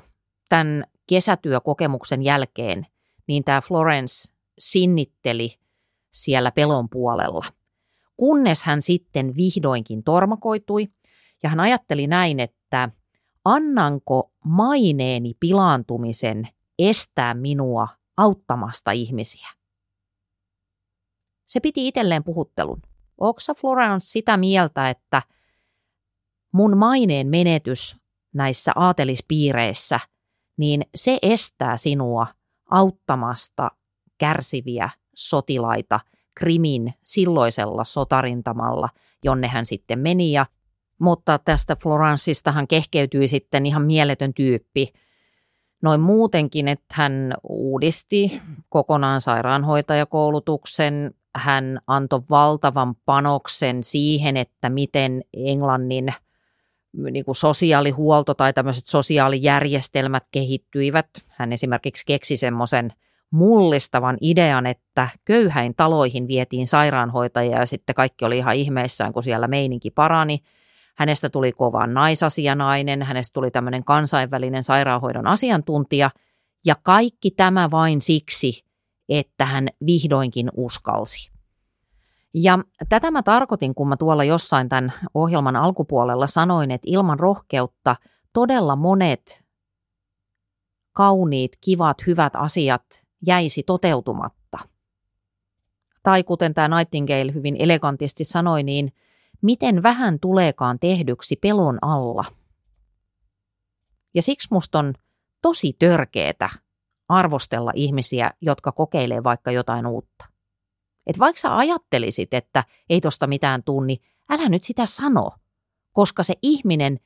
tämän 0.49 0.83
kesätyökokemuksen 1.07 2.23
jälkeen, 2.23 2.85
niin 3.27 3.43
tämä 3.43 3.61
Florence 3.61 4.33
sinnitteli 4.59 5.55
siellä 6.11 6.51
pelon 6.51 6.89
puolella. 6.89 7.45
Kunnes 8.17 8.63
hän 8.63 8.81
sitten 8.81 9.35
vihdoinkin 9.35 10.03
tormakoitui 10.03 10.87
ja 11.43 11.49
hän 11.49 11.59
ajatteli 11.59 12.07
näin, 12.07 12.39
että 12.39 12.89
annanko 13.45 14.31
maineeni 14.45 15.33
pilaantumisen 15.39 16.47
estää 16.79 17.33
minua 17.33 17.87
auttamasta 18.17 18.91
ihmisiä. 18.91 19.47
Se 21.45 21.59
piti 21.59 21.87
itselleen 21.87 22.23
puhuttelun. 22.23 22.81
Oksa 23.17 23.53
Florence 23.53 24.05
sitä 24.05 24.37
mieltä, 24.37 24.89
että 24.89 25.21
mun 26.51 26.77
maineen 26.77 27.27
menetys 27.27 27.97
näissä 28.33 28.71
aatelispiireissä, 28.75 29.99
niin 30.57 30.85
se 30.95 31.17
estää 31.21 31.77
sinua 31.77 32.27
auttamasta 32.69 33.71
kärsiviä 34.17 34.89
sotilaita 35.15 35.99
Krimin 36.35 36.93
silloisella 37.03 37.83
sotarintamalla, 37.83 38.89
jonne 39.23 39.47
hän 39.47 39.65
sitten 39.65 39.99
meni. 39.99 40.31
Ja, 40.31 40.45
mutta 40.99 41.39
tästä 41.39 41.75
Florenssistahan 41.75 42.67
kehkeytyi 42.67 43.27
sitten 43.27 43.65
ihan 43.65 43.81
mieletön 43.81 44.33
tyyppi. 44.33 44.93
Noin 45.81 46.01
muutenkin, 46.01 46.67
että 46.67 46.93
hän 46.93 47.33
uudisti 47.49 48.41
kokonaan 48.69 49.21
sairaanhoitajakoulutuksen, 49.21 51.11
hän 51.35 51.79
antoi 51.87 52.21
valtavan 52.29 52.95
panoksen 52.95 53.83
siihen, 53.83 54.37
että 54.37 54.69
miten 54.69 55.21
Englannin– 55.33 56.13
niin 56.93 57.25
kuin 57.25 57.35
sosiaalihuolto 57.35 58.33
tai 58.33 58.53
tämmöiset 58.53 58.85
sosiaalijärjestelmät 58.85 60.23
kehittyivät. 60.31 61.07
Hän 61.27 61.53
esimerkiksi 61.53 62.03
keksi 62.07 62.37
semmoisen 62.37 62.93
mullistavan 63.31 64.17
idean, 64.21 64.65
että 64.65 65.09
köyhäin 65.25 65.75
taloihin 65.75 66.27
vietiin 66.27 66.67
sairaanhoitajia 66.67 67.59
ja 67.59 67.65
sitten 67.65 67.95
kaikki 67.95 68.25
oli 68.25 68.37
ihan 68.37 68.55
ihmeissään, 68.55 69.13
kun 69.13 69.23
siellä 69.23 69.47
meininki 69.47 69.91
parani. 69.91 70.39
Hänestä 70.95 71.29
tuli 71.29 71.51
kova 71.51 71.87
naisasianainen, 71.87 73.03
hänestä 73.03 73.33
tuli 73.33 73.51
tämmöinen 73.51 73.83
kansainvälinen 73.83 74.63
sairaanhoidon 74.63 75.27
asiantuntija 75.27 76.11
ja 76.65 76.75
kaikki 76.83 77.31
tämä 77.31 77.71
vain 77.71 78.01
siksi, 78.01 78.63
että 79.09 79.45
hän 79.45 79.67
vihdoinkin 79.85 80.49
uskalsi. 80.53 81.38
Ja 82.33 82.59
tätä 82.89 83.11
mä 83.11 83.23
tarkoitin, 83.23 83.75
kun 83.75 83.87
mä 83.89 83.97
tuolla 83.97 84.23
jossain 84.23 84.69
tämän 84.69 84.93
ohjelman 85.13 85.55
alkupuolella 85.55 86.27
sanoin, 86.27 86.71
että 86.71 86.87
ilman 86.91 87.19
rohkeutta 87.19 87.95
todella 88.33 88.75
monet 88.75 89.45
kauniit, 90.93 91.51
kivat, 91.61 91.97
hyvät 92.07 92.35
asiat 92.35 92.83
jäisi 93.27 93.63
toteutumatta. 93.63 94.57
Tai 96.03 96.23
kuten 96.23 96.53
tämä 96.53 96.77
Nightingale 96.77 97.33
hyvin 97.33 97.55
elegantisti 97.59 98.23
sanoi, 98.23 98.63
niin 98.63 98.93
miten 99.41 99.83
vähän 99.83 100.19
tuleekaan 100.19 100.79
tehdyksi 100.79 101.35
pelon 101.35 101.79
alla. 101.81 102.25
Ja 104.13 104.21
siksi 104.21 104.47
musta 104.51 104.79
on 104.79 104.93
tosi 105.41 105.73
törkeetä 105.79 106.49
arvostella 107.09 107.71
ihmisiä, 107.75 108.31
jotka 108.41 108.71
kokeilee 108.71 109.23
vaikka 109.23 109.51
jotain 109.51 109.87
uutta. 109.87 110.25
Että 111.07 111.19
vaikka 111.19 111.39
sä 111.39 111.57
ajattelisit, 111.57 112.33
että 112.33 112.63
ei 112.89 113.01
tosta 113.01 113.27
mitään 113.27 113.63
tunni, 113.63 114.01
älä 114.29 114.49
nyt 114.49 114.63
sitä 114.63 114.85
sano, 114.85 115.31
koska 115.93 116.23
se 116.23 116.33
ihminen 116.43 116.99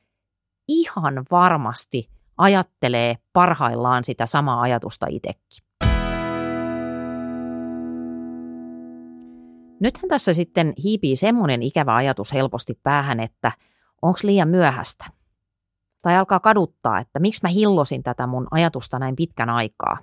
ihan 0.68 1.24
varmasti 1.30 2.10
ajattelee 2.38 3.18
parhaillaan 3.32 4.04
sitä 4.04 4.26
samaa 4.26 4.60
ajatusta 4.60 5.06
itsekin. 5.08 5.64
Nythän 9.80 10.08
tässä 10.08 10.34
sitten 10.34 10.72
hiipii 10.84 11.16
semmoinen 11.16 11.62
ikävä 11.62 11.96
ajatus 11.96 12.32
helposti 12.32 12.80
päähän, 12.82 13.20
että 13.20 13.52
onko 14.02 14.18
liian 14.22 14.48
myöhäistä. 14.48 15.04
Tai 16.02 16.16
alkaa 16.16 16.40
kaduttaa, 16.40 17.00
että 17.00 17.18
miksi 17.18 17.40
mä 17.42 17.48
hillosin 17.48 18.02
tätä 18.02 18.26
mun 18.26 18.46
ajatusta 18.50 18.98
näin 18.98 19.16
pitkän 19.16 19.50
aikaa. 19.50 19.98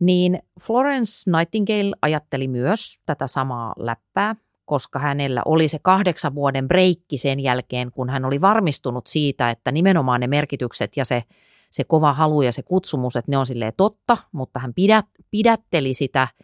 Niin 0.00 0.42
Florence 0.60 1.30
Nightingale 1.30 1.96
ajatteli 2.02 2.48
myös 2.48 3.00
tätä 3.06 3.26
samaa 3.26 3.74
läppää, 3.78 4.36
koska 4.64 4.98
hänellä 4.98 5.42
oli 5.44 5.68
se 5.68 5.78
kahdeksan 5.82 6.34
vuoden 6.34 6.68
breikki 6.68 7.18
sen 7.18 7.40
jälkeen, 7.40 7.90
kun 7.90 8.10
hän 8.10 8.24
oli 8.24 8.40
varmistunut 8.40 9.06
siitä, 9.06 9.50
että 9.50 9.72
nimenomaan 9.72 10.20
ne 10.20 10.26
merkitykset 10.26 10.96
ja 10.96 11.04
se, 11.04 11.22
se 11.70 11.84
kova 11.84 12.12
halu 12.12 12.42
ja 12.42 12.52
se 12.52 12.62
kutsumus, 12.62 13.16
että 13.16 13.30
ne 13.30 13.38
on 13.38 13.46
silleen 13.46 13.72
totta, 13.76 14.16
mutta 14.32 14.60
hän 14.60 14.74
pidät, 14.74 15.06
pidätteli 15.30 15.94
sitä– 15.94 16.28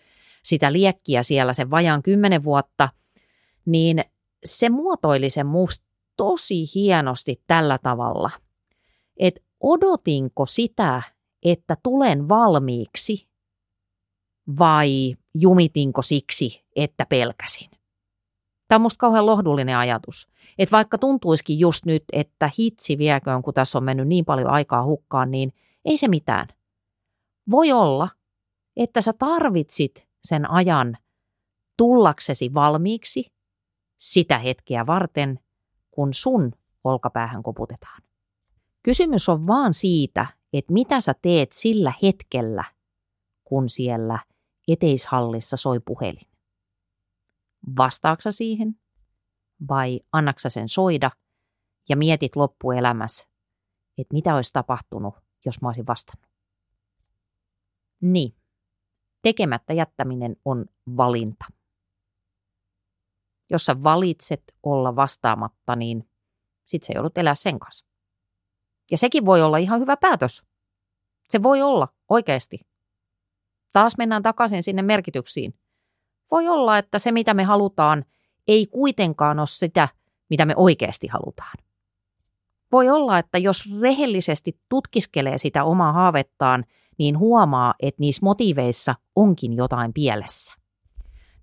sitä 0.47 0.73
liekkiä 0.73 1.23
siellä 1.23 1.53
sen 1.53 1.71
vajaan 1.71 2.03
kymmenen 2.03 2.45
vuotta, 2.45 2.89
niin 3.67 4.05
se 4.45 4.69
muotoili 4.69 5.31
sen 5.31 5.47
musta 5.47 5.87
tosi 6.17 6.65
hienosti 6.75 7.43
tällä 7.47 7.79
tavalla, 7.79 8.31
että 9.17 9.41
odotinko 9.61 10.47
sitä, 10.47 11.03
että 11.43 11.77
tulen 11.83 12.29
valmiiksi 12.29 13.29
vai 14.59 15.17
jumitinko 15.35 16.03
siksi, 16.03 16.65
että 16.77 17.07
pelkäsin. 17.07 17.71
Tämä 18.69 18.77
on 18.77 18.83
musta 18.83 18.99
kauhean 18.99 19.27
lohdullinen 19.27 19.77
ajatus. 19.77 20.29
Että 20.59 20.77
vaikka 20.77 20.99
tuntuisikin 20.99 21.59
just 21.59 21.85
nyt, 21.85 22.05
että 22.13 22.51
hitsi 22.59 22.99
vieköön, 22.99 23.43
kun 23.43 23.55
tässä 23.55 23.79
on 23.79 23.85
mennyt 23.85 24.09
niin 24.09 24.25
paljon 24.25 24.51
aikaa 24.51 24.85
hukkaan, 24.85 25.31
niin 25.31 25.53
ei 25.85 25.97
se 25.97 26.09
mitään. 26.09 26.49
Voi 27.51 27.73
olla, 27.73 28.09
että 28.77 29.01
sä 29.01 29.13
tarvitsit 29.13 30.09
sen 30.23 30.51
ajan 30.51 30.99
tullaksesi 31.77 32.55
valmiiksi 32.55 33.33
sitä 33.99 34.39
hetkeä 34.39 34.87
varten, 34.87 35.41
kun 35.91 36.15
sun 36.15 36.53
olkapäähän 36.85 37.43
koputetaan. 37.43 38.03
Kysymys 38.83 39.29
on 39.29 39.47
vaan 39.47 39.75
siitä, 39.75 40.27
että 40.53 40.73
mitä 40.73 41.01
sä 41.01 41.15
teet 41.23 41.53
sillä 41.53 41.93
hetkellä, 42.03 42.65
kun 43.45 43.69
siellä 43.69 44.19
eteishallissa 44.69 45.57
soi 45.57 45.81
puhelin. 45.81 46.29
Vastaaksa 47.77 48.33
siihen 48.33 48.81
vai 49.69 50.01
annaksa 50.13 50.51
sen 50.51 50.69
soida 50.69 51.11
ja 51.89 51.97
mietit 51.97 52.37
loppuelämässä, 52.37 53.29
että 53.99 54.15
mitä 54.15 54.35
olisi 54.35 54.53
tapahtunut, 54.53 55.15
jos 55.45 55.63
mä 55.63 55.69
olisin 55.69 55.87
vastannut. 55.87 56.31
Niin, 58.01 58.35
Tekemättä 59.27 59.73
jättäminen 59.73 60.37
on 60.45 60.67
valinta. 60.97 61.45
Jos 63.51 63.65
sä 63.65 63.83
valitset 63.83 64.43
olla 64.63 64.97
vastaamatta, 64.97 65.77
niin 65.77 66.11
sit 66.67 66.83
sä 66.83 66.93
joudut 66.93 67.19
elää 67.19 67.35
sen 67.35 67.59
kanssa. 67.59 67.87
Ja 68.91 68.99
sekin 68.99 69.25
voi 69.25 69.43
olla 69.43 69.57
ihan 69.57 69.81
hyvä 69.81 69.97
päätös. 69.97 70.45
Se 71.29 71.43
voi 71.43 71.63
olla 71.63 71.89
oikeasti. 72.09 72.61
Taas 73.77 73.97
mennään 73.99 74.23
takaisin 74.23 74.63
sinne 74.63 74.83
merkityksiin. 74.83 75.55
Voi 76.31 76.49
olla, 76.49 76.79
että 76.79 76.99
se 76.99 77.13
mitä 77.13 77.35
me 77.35 77.45
halutaan 77.45 78.05
ei 78.49 78.67
kuitenkaan 78.67 79.39
ole 79.39 79.47
sitä, 79.47 79.89
mitä 80.31 80.45
me 80.45 80.55
oikeasti 80.57 81.07
halutaan. 81.07 81.57
Voi 82.73 82.89
olla, 82.89 83.19
että 83.19 83.39
jos 83.39 83.65
rehellisesti 83.81 84.61
tutkiskelee 84.69 85.39
sitä 85.39 85.65
omaa 85.65 85.93
haavettaan– 85.93 86.65
niin 86.99 87.19
huomaa, 87.19 87.75
että 87.81 88.01
niissä 88.01 88.21
motiiveissa 88.25 88.95
onkin 89.17 89.53
jotain 89.53 89.93
pielessä. 89.93 90.55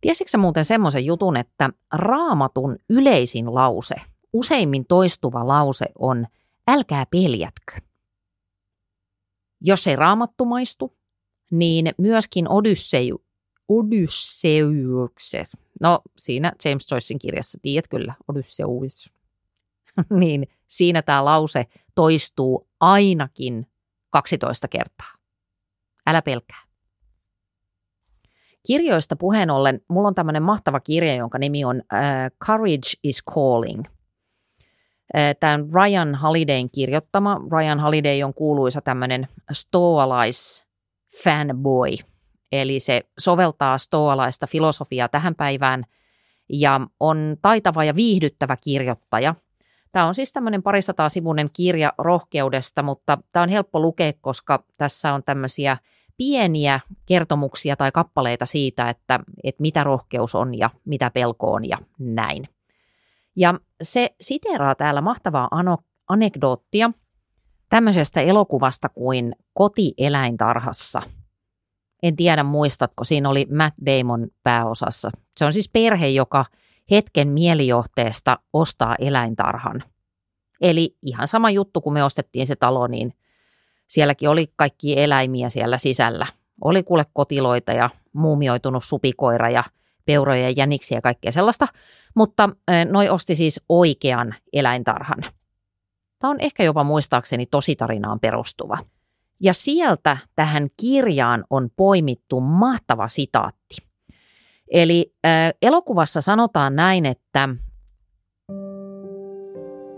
Tiesitkö 0.01 0.37
muuten 0.37 0.65
semmoisen 0.65 1.05
jutun, 1.05 1.37
että 1.37 1.69
raamatun 1.93 2.77
yleisin 2.89 3.55
lause, 3.55 3.95
useimmin 4.33 4.85
toistuva 4.85 5.47
lause 5.47 5.85
on 5.99 6.27
älkää 6.67 7.05
peljätkö. 7.11 7.75
Jos 9.61 9.87
ei 9.87 9.95
raamattu 9.95 10.45
maistu, 10.45 10.97
niin 11.51 11.93
myöskin 11.97 12.49
Odysseu, 12.49 13.23
Odysseukset, 13.69 15.47
no 15.81 16.01
siinä 16.17 16.51
James 16.65 16.91
Joycein 16.91 17.19
kirjassa, 17.19 17.57
tiedät 17.61 17.87
kyllä, 17.87 18.13
Odysseus, 18.27 19.13
niin 20.19 20.47
siinä 20.67 21.01
tämä 21.01 21.25
lause 21.25 21.65
toistuu 21.95 22.67
ainakin 22.79 23.67
12 24.09 24.67
kertaa. 24.67 25.13
Älä 26.07 26.21
pelkää. 26.21 26.63
Kirjoista 28.67 29.15
puheen 29.15 29.49
ollen, 29.49 29.81
mulla 29.87 30.07
on 30.07 30.15
tämmöinen 30.15 30.43
mahtava 30.43 30.79
kirja, 30.79 31.15
jonka 31.15 31.37
nimi 31.37 31.65
on 31.65 31.77
uh, 31.77 32.37
Courage 32.45 32.91
is 33.03 33.23
Calling. 33.31 33.79
Uh, 33.79 35.35
Tämä 35.39 35.53
on 35.53 35.69
Ryan 35.73 36.15
Holidayn 36.15 36.69
kirjoittama. 36.69 37.41
Ryan 37.51 37.79
Holiday 37.79 38.23
on 38.23 38.33
kuuluisa 38.33 38.81
tämmöinen 38.81 39.27
stoalais 39.51 40.65
fanboy, 41.23 41.91
eli 42.51 42.79
se 42.79 43.01
soveltaa 43.19 43.77
stoalaista 43.77 44.47
filosofiaa 44.47 45.09
tähän 45.09 45.35
päivään 45.35 45.83
ja 46.49 46.81
on 46.99 47.37
taitava 47.41 47.83
ja 47.83 47.95
viihdyttävä 47.95 48.57
kirjoittaja. 48.57 49.35
Tämä 49.91 50.05
on 50.05 50.15
siis 50.15 50.33
tämmöinen 50.33 50.63
parisataa 50.63 51.09
sivunen 51.09 51.49
kirja 51.53 51.93
rohkeudesta, 51.97 52.83
mutta 52.83 53.17
tämä 53.33 53.43
on 53.43 53.49
helppo 53.49 53.79
lukea, 53.79 54.13
koska 54.21 54.63
tässä 54.77 55.13
on 55.13 55.23
tämmöisiä– 55.23 55.77
pieniä 56.17 56.79
kertomuksia 57.05 57.75
tai 57.75 57.91
kappaleita 57.91 58.45
siitä, 58.45 58.89
että, 58.89 59.19
että 59.43 59.61
mitä 59.61 59.83
rohkeus 59.83 60.35
on 60.35 60.57
ja 60.57 60.69
mitä 60.85 61.11
pelko 61.11 61.53
on 61.53 61.69
ja 61.69 61.77
näin. 61.99 62.49
Ja 63.35 63.59
se 63.81 64.15
siteraa 64.21 64.75
täällä 64.75 65.01
mahtavaa 65.01 65.49
anekdoottia 66.07 66.91
tämmöisestä 67.73 68.21
elokuvasta 68.21 68.89
kuin 68.89 69.35
Kotieläintarhassa. 69.53 71.01
En 72.03 72.15
tiedä 72.15 72.43
muistatko, 72.43 73.03
siinä 73.03 73.29
oli 73.29 73.47
Matt 73.57 73.75
Damon 73.85 74.27
pääosassa. 74.43 75.11
Se 75.37 75.45
on 75.45 75.53
siis 75.53 75.69
perhe, 75.69 76.07
joka 76.07 76.45
hetken 76.91 77.27
mielijohteesta 77.27 78.39
ostaa 78.53 78.95
eläintarhan. 78.99 79.83
Eli 80.61 80.97
ihan 81.01 81.27
sama 81.27 81.49
juttu, 81.49 81.81
kun 81.81 81.93
me 81.93 82.03
ostettiin 82.03 82.47
se 82.47 82.55
talo, 82.55 82.87
niin 82.87 83.13
sielläkin 83.87 84.29
oli 84.29 84.53
kaikki 84.55 84.99
eläimiä 84.99 85.49
siellä 85.49 85.77
sisällä. 85.77 86.27
Oli 86.63 86.83
kuule 86.83 87.05
kotiloita 87.13 87.71
ja 87.71 87.89
muumioitunut 88.13 88.83
supikoira 88.83 89.49
ja 89.49 89.63
peuroja 90.05 90.41
ja 90.41 90.53
jäniksiä 90.57 90.97
ja 90.97 91.01
kaikkea 91.01 91.31
sellaista, 91.31 91.67
mutta 92.15 92.49
noi 92.91 93.09
osti 93.09 93.35
siis 93.35 93.61
oikean 93.69 94.35
eläintarhan. 94.53 95.23
Tämä 96.23 96.31
on 96.31 96.39
ehkä 96.39 96.63
jopa 96.63 96.83
muistaakseni 96.83 97.45
tositarinaan 97.45 98.19
perustuva. 98.19 98.77
Ja 99.39 99.53
sieltä 99.53 100.17
tähän 100.35 100.67
kirjaan 100.81 101.43
on 101.49 101.69
poimittu 101.75 102.39
mahtava 102.39 103.07
sitaatti. 103.07 103.75
Eli 104.71 105.13
äh, 105.25 105.53
elokuvassa 105.61 106.21
sanotaan 106.21 106.75
näin, 106.75 107.05
että 107.05 107.49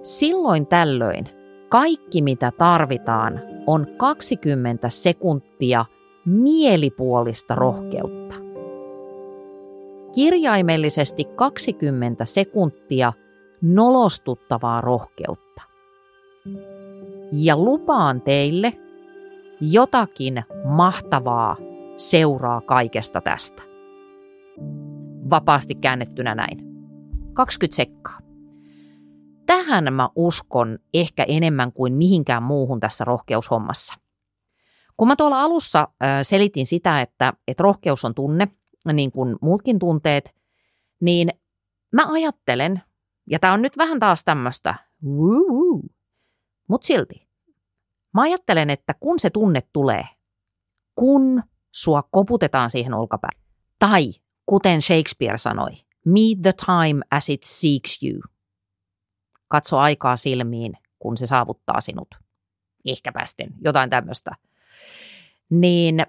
silloin 0.03 0.67
tällöin 0.67 1.29
kaikki 1.69 2.21
mitä 2.21 2.51
tarvitaan 2.51 3.41
on 3.67 3.87
20 3.97 4.89
sekuntia 4.89 5.85
mielipuolista 6.25 7.55
rohkeutta. 7.55 8.35
Kirjaimellisesti 10.15 11.23
20 11.23 12.25
sekuntia 12.25 13.13
nolostuttavaa 13.61 14.81
rohkeutta. 14.81 15.74
Ja 17.31 17.57
lupaan 17.57 18.21
teille, 18.21 18.73
jotakin 19.61 20.43
mahtavaa 20.65 21.57
seuraa 21.97 22.61
kaikesta 22.61 23.21
tästä. 23.21 23.63
Vapaasti 25.29 25.75
käännettynä 25.75 26.35
näin. 26.35 26.59
20 27.33 27.75
sekkaa 27.75 28.25
tähän 29.45 29.93
mä 29.93 30.09
uskon 30.15 30.79
ehkä 30.93 31.23
enemmän 31.23 31.71
kuin 31.71 31.93
mihinkään 31.93 32.43
muuhun 32.43 32.79
tässä 32.79 33.05
rohkeushommassa. 33.05 33.95
Kun 34.97 35.07
mä 35.07 35.15
tuolla 35.15 35.41
alussa 35.41 35.87
selitin 36.23 36.65
sitä, 36.65 37.01
että, 37.01 37.33
että 37.47 37.61
rohkeus 37.63 38.05
on 38.05 38.15
tunne, 38.15 38.47
niin 38.93 39.11
kuin 39.11 39.35
muutkin 39.41 39.79
tunteet, 39.79 40.35
niin 41.01 41.29
mä 41.91 42.05
ajattelen, 42.11 42.81
ja 43.29 43.39
tämä 43.39 43.53
on 43.53 43.61
nyt 43.61 43.77
vähän 43.77 43.99
taas 43.99 44.23
tämmöistä, 44.23 44.75
mutta 46.67 46.87
silti, 46.87 47.27
mä 48.13 48.21
ajattelen, 48.21 48.69
että 48.69 48.93
kun 48.93 49.19
se 49.19 49.29
tunne 49.29 49.61
tulee, 49.73 50.03
kun 50.95 51.43
sua 51.71 52.03
koputetaan 52.11 52.69
siihen 52.69 52.93
olkapäälle, 52.93 53.43
tai 53.79 54.13
kuten 54.45 54.81
Shakespeare 54.81 55.37
sanoi, 55.37 55.85
Meet 56.05 56.41
the 56.41 56.53
time 56.65 57.01
as 57.11 57.29
it 57.29 57.43
seeks 57.43 58.03
you. 58.03 58.21
Katso 59.47 59.79
aikaa 59.79 60.17
silmiin, 60.17 60.73
kun 60.99 61.17
se 61.17 61.27
saavuttaa 61.27 61.81
sinut. 61.81 62.07
Ehkäpä 62.85 63.25
sitten 63.25 63.49
jotain 63.63 63.89
tämmöistä. 63.89 64.31
Niin 65.49 66.05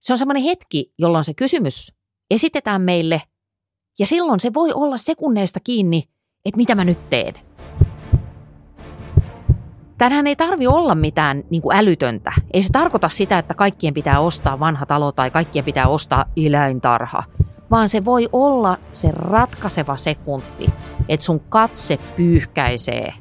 se 0.00 0.12
on 0.12 0.18
semmoinen 0.18 0.42
hetki, 0.42 0.94
jolloin 0.98 1.24
se 1.24 1.34
kysymys 1.34 1.94
esitetään 2.30 2.82
meille, 2.82 3.22
ja 3.98 4.06
silloin 4.06 4.40
se 4.40 4.54
voi 4.54 4.72
olla 4.72 4.96
sekunneista 4.96 5.60
kiinni, 5.60 6.08
että 6.44 6.56
mitä 6.56 6.74
mä 6.74 6.84
nyt 6.84 7.10
teen. 7.10 7.49
Tänään 10.00 10.26
ei 10.26 10.36
tarvi 10.36 10.66
olla 10.66 10.94
mitään 10.94 11.44
niin 11.50 11.62
kuin 11.62 11.76
älytöntä. 11.76 12.32
Ei 12.52 12.62
se 12.62 12.70
tarkoita 12.72 13.08
sitä, 13.08 13.38
että 13.38 13.54
kaikkien 13.54 13.94
pitää 13.94 14.20
ostaa 14.20 14.60
vanha 14.60 14.86
talo 14.86 15.12
tai 15.12 15.30
kaikkien 15.30 15.64
pitää 15.64 15.88
ostaa 15.88 16.24
eläintarha, 16.36 17.24
vaan 17.70 17.88
se 17.88 18.04
voi 18.04 18.28
olla 18.32 18.78
se 18.92 19.10
ratkaiseva 19.10 19.96
sekunti, 19.96 20.70
että 21.08 21.24
sun 21.24 21.40
katse 21.40 21.98
pyyhkäisee 22.16 23.14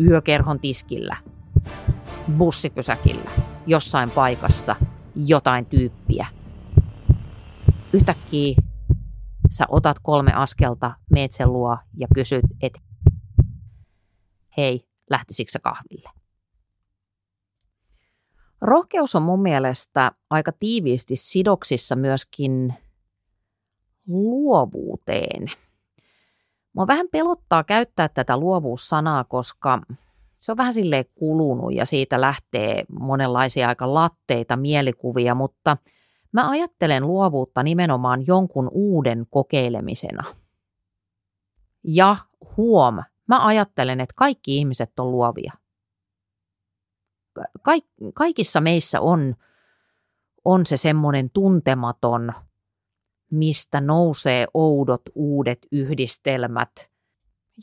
yökerhon 0.00 0.60
tiskillä, 0.60 1.16
bussipysäkillä, 2.38 3.30
jossain 3.66 4.10
paikassa 4.10 4.76
jotain 5.14 5.66
tyyppiä. 5.66 6.26
Yhtäkkiä 7.92 8.54
sä 9.50 9.64
otat 9.68 9.98
kolme 10.02 10.32
askelta, 10.32 10.94
meet 11.10 11.32
sen 11.32 11.52
luo 11.52 11.78
ja 11.96 12.06
kysyt, 12.14 12.44
että 12.62 12.80
hei, 14.56 14.87
lähtisikö 15.10 15.52
sä 15.52 15.58
kahville? 15.58 16.10
Rohkeus 18.60 19.14
on 19.14 19.22
mun 19.22 19.42
mielestä 19.42 20.12
aika 20.30 20.52
tiiviisti 20.52 21.16
sidoksissa 21.16 21.96
myöskin 21.96 22.74
luovuuteen. 24.06 25.50
Mua 26.72 26.86
vähän 26.86 27.06
pelottaa 27.12 27.64
käyttää 27.64 28.08
tätä 28.08 28.36
luovuussanaa, 28.36 29.24
koska 29.24 29.80
se 30.38 30.52
on 30.52 30.56
vähän 30.56 30.72
silleen 30.72 31.04
kulunut 31.14 31.74
ja 31.74 31.86
siitä 31.86 32.20
lähtee 32.20 32.84
monenlaisia 33.00 33.68
aika 33.68 33.94
latteita 33.94 34.56
mielikuvia, 34.56 35.34
mutta 35.34 35.76
mä 36.32 36.50
ajattelen 36.50 37.06
luovuutta 37.06 37.62
nimenomaan 37.62 38.26
jonkun 38.26 38.68
uuden 38.72 39.26
kokeilemisena. 39.30 40.34
Ja 41.84 42.16
huom, 42.56 42.98
mä 43.28 43.46
ajattelen, 43.46 44.00
että 44.00 44.14
kaikki 44.16 44.56
ihmiset 44.56 44.98
on 44.98 45.12
luovia. 45.12 45.52
Kaik- 47.62 48.12
kaikissa 48.14 48.60
meissä 48.60 49.00
on, 49.00 49.36
on 50.44 50.66
se 50.66 50.76
semmoinen 50.76 51.30
tuntematon, 51.30 52.32
mistä 53.30 53.80
nousee 53.80 54.46
oudot 54.54 55.02
uudet 55.14 55.66
yhdistelmät, 55.72 56.90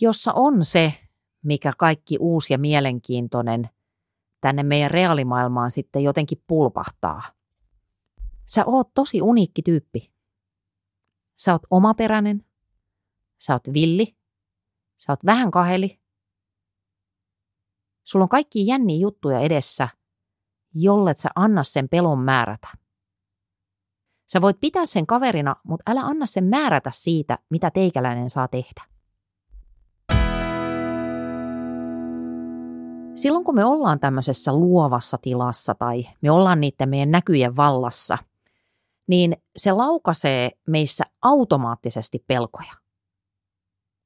jossa 0.01 0.34
on 0.34 0.63
se, 0.63 0.93
mikä 1.43 1.74
kaikki 1.78 2.18
uusi 2.20 2.53
ja 2.53 2.57
mielenkiintoinen 2.57 3.70
tänne 4.41 4.63
meidän 4.63 4.91
reaalimaailmaan 4.91 5.72
sitten 5.72 6.03
jotenkin 6.03 6.43
pulpahtaa. 6.47 7.24
Sä 8.45 8.66
oot 8.66 8.93
tosi 8.93 9.22
uniikki 9.22 9.61
tyyppi. 9.61 10.11
Sä 11.36 11.51
oot 11.51 11.61
omaperäinen, 11.70 12.45
sä 13.38 13.53
oot 13.53 13.74
villi, 13.74 14.16
sä 14.98 15.12
oot 15.12 15.26
vähän 15.26 15.52
kaheli. 15.52 16.00
Sulla 18.04 18.24
on 18.24 18.30
kaikki 18.30 18.68
jänniä 18.68 19.00
juttuja 19.00 19.39
edessä, 19.39 19.89
jollet 20.74 21.18
sä 21.18 21.30
anna 21.36 21.64
sen 21.64 21.89
pelon 21.89 22.20
määrätä. 22.20 22.68
Sä 24.28 24.41
voit 24.41 24.60
pitää 24.60 24.86
sen 24.86 25.08
kaverina, 25.08 25.56
mutta 25.64 25.91
älä 25.91 26.02
anna 26.02 26.26
sen 26.26 26.43
määrätä 26.43 26.91
siitä, 26.93 27.39
mitä 27.50 27.72
teikäläinen 27.72 28.30
saa 28.30 28.48
tehdä. 28.48 28.86
Silloin 33.16 33.43
kun 33.43 33.56
me 33.56 33.66
ollaan 33.66 34.00
tämmöisessä 34.00 34.54
luovassa 34.54 35.18
tilassa 35.18 35.76
tai 35.76 36.08
me 36.22 36.32
ollaan 36.32 36.62
niiden 36.62 36.89
meidän 36.89 37.12
näkyjen 37.12 37.56
vallassa, 37.56 38.18
niin 39.08 39.38
se 39.56 39.72
laukaisee 39.72 40.52
meissä 40.68 41.04
automaattisesti 41.22 42.24
pelkoja. 42.28 42.85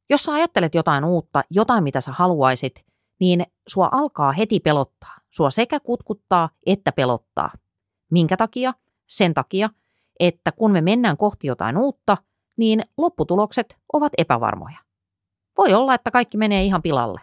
Jos 0.10 0.24
sä 0.24 0.34
ajattelet 0.34 0.76
jotain 0.76 1.06
uutta, 1.06 1.44
jotain 1.50 1.84
mitä 1.84 2.02
sä 2.02 2.12
haluaisit, 2.12 2.86
niin 3.20 3.46
sua 3.68 3.90
alkaa 3.92 4.32
heti 4.32 4.60
pelottaa. 4.60 5.18
Sua 5.32 5.52
sekä 5.52 5.80
kutkuttaa 5.80 6.50
että 6.66 6.92
pelottaa. 6.92 7.52
Minkä 8.12 8.38
takia? 8.38 8.74
Sen 9.08 9.34
takia, 9.34 9.70
että 10.20 10.52
kun 10.52 10.72
me 10.72 10.82
mennään 10.82 11.18
kohti 11.18 11.48
jotain 11.48 11.78
uutta, 11.78 12.18
niin 12.58 12.84
lopputulokset 12.98 13.78
ovat 13.94 14.14
epävarmoja. 14.18 14.78
Voi 15.58 15.74
olla, 15.74 15.94
että 15.94 16.12
kaikki 16.12 16.38
menee 16.38 16.64
ihan 16.64 16.82
pilalle. 16.82 17.22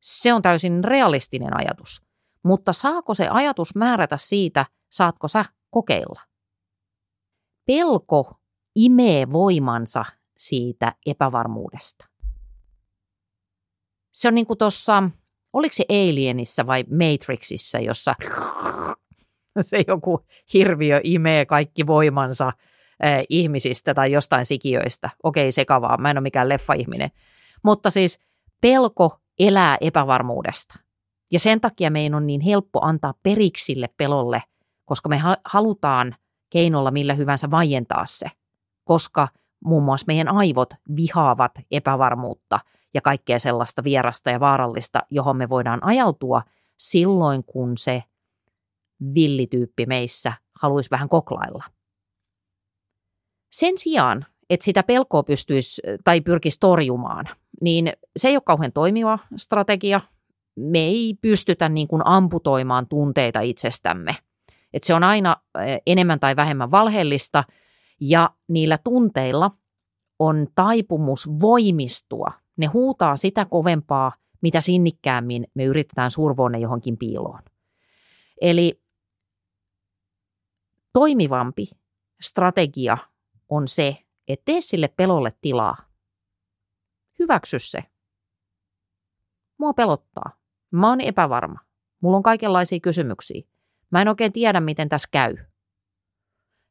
Se 0.00 0.32
on 0.32 0.42
täysin 0.42 0.84
realistinen 0.84 1.56
ajatus. 1.56 2.02
Mutta 2.44 2.72
saako 2.72 3.14
se 3.14 3.28
ajatus 3.28 3.74
määrätä 3.74 4.16
siitä, 4.16 4.66
saatko 4.92 5.28
sä 5.28 5.44
kokeilla? 5.70 6.20
Pelko 7.66 8.40
imee 8.74 9.32
voimansa 9.32 10.04
siitä 10.36 10.94
epävarmuudesta. 11.06 12.06
Se 14.12 14.28
on 14.28 14.34
niin 14.34 14.46
kuin 14.46 14.58
tuossa, 14.58 15.10
oliko 15.52 15.72
se 15.72 15.84
Alienissa 15.88 16.66
vai 16.66 16.84
Matrixissa, 16.90 17.78
jossa 17.78 18.14
se 19.60 19.84
joku 19.88 20.26
hirviö 20.52 21.00
imee 21.04 21.46
kaikki 21.46 21.86
voimansa 21.86 22.46
äh, 22.46 23.24
ihmisistä 23.28 23.94
tai 23.94 24.12
jostain 24.12 24.46
sikiöistä. 24.46 25.10
Okei, 25.22 25.52
sekavaa, 25.52 25.96
mä 25.96 26.10
en 26.10 26.18
ole 26.18 26.22
mikään 26.22 26.48
leffa-ihminen. 26.48 27.10
Mutta 27.64 27.90
siis 27.90 28.18
pelko 28.60 29.20
elää 29.38 29.76
epävarmuudesta. 29.80 30.78
Ja 31.32 31.38
sen 31.38 31.60
takia 31.60 31.90
meidän 31.90 32.14
on 32.14 32.26
niin 32.26 32.40
helppo 32.40 32.80
antaa 32.82 33.14
periksi 33.22 33.64
sille 33.64 33.88
pelolle, 33.96 34.42
koska 34.84 35.08
me 35.08 35.20
halutaan 35.44 36.16
keinolla 36.50 36.90
millä 36.90 37.14
hyvänsä 37.14 37.50
vaientaa 37.50 38.06
se, 38.06 38.26
koska 38.84 39.28
muun 39.64 39.82
muassa 39.82 40.04
meidän 40.06 40.28
aivot 40.28 40.74
vihaavat 40.96 41.52
epävarmuutta 41.70 42.60
ja 42.94 43.00
kaikkea 43.00 43.38
sellaista 43.38 43.84
vierasta 43.84 44.30
ja 44.30 44.40
vaarallista, 44.40 45.02
johon 45.10 45.36
me 45.36 45.48
voidaan 45.48 45.84
ajautua 45.84 46.42
silloin, 46.76 47.44
kun 47.44 47.72
se 47.78 48.02
villityyppi 49.14 49.86
meissä 49.86 50.32
haluaisi 50.60 50.90
vähän 50.90 51.08
koklailla. 51.08 51.64
Sen 53.52 53.78
sijaan, 53.78 54.26
että 54.50 54.64
sitä 54.64 54.82
pelkoa 54.82 55.22
pystyisi 55.22 55.82
tai 56.04 56.20
pyrkisi 56.20 56.60
torjumaan, 56.60 57.28
niin 57.60 57.92
se 58.16 58.28
ei 58.28 58.36
ole 58.36 58.42
kauhean 58.46 58.72
toimiva 58.72 59.18
strategia. 59.36 60.00
Me 60.56 60.78
ei 60.78 61.14
pystytä 61.20 61.68
niin 61.68 61.88
kuin 61.88 62.02
amputoimaan 62.04 62.88
tunteita 62.88 63.40
itsestämme. 63.40 64.16
Et 64.72 64.84
se 64.84 64.94
on 64.94 65.04
aina 65.04 65.36
enemmän 65.86 66.20
tai 66.20 66.36
vähemmän 66.36 66.70
valheellista 66.70 67.44
ja 68.00 68.30
niillä 68.48 68.78
tunteilla 68.78 69.50
on 70.18 70.46
taipumus 70.54 71.28
voimistua. 71.40 72.32
Ne 72.56 72.66
huutaa 72.66 73.16
sitä 73.16 73.44
kovempaa, 73.44 74.12
mitä 74.40 74.60
sinnikkäämmin 74.60 75.46
me 75.54 75.64
yritetään 75.64 76.10
survoa 76.10 76.48
ne 76.48 76.58
johonkin 76.58 76.96
piiloon. 76.96 77.42
Eli 78.40 78.82
toimivampi 80.92 81.68
strategia 82.20 82.98
on 83.48 83.68
se, 83.68 83.96
että 84.28 84.42
tee 84.44 84.60
sille 84.60 84.88
pelolle 84.88 85.32
tilaa. 85.40 85.76
Hyväksy 87.18 87.58
se. 87.58 87.84
Mua 89.58 89.72
pelottaa. 89.72 90.36
Mä 90.70 90.88
oon 90.88 91.00
epävarma. 91.00 91.58
Mulla 92.00 92.16
on 92.16 92.22
kaikenlaisia 92.22 92.80
kysymyksiä. 92.80 93.42
Mä 93.90 94.02
en 94.02 94.08
oikein 94.08 94.32
tiedä, 94.32 94.60
miten 94.60 94.88
tässä 94.88 95.08
käy. 95.12 95.36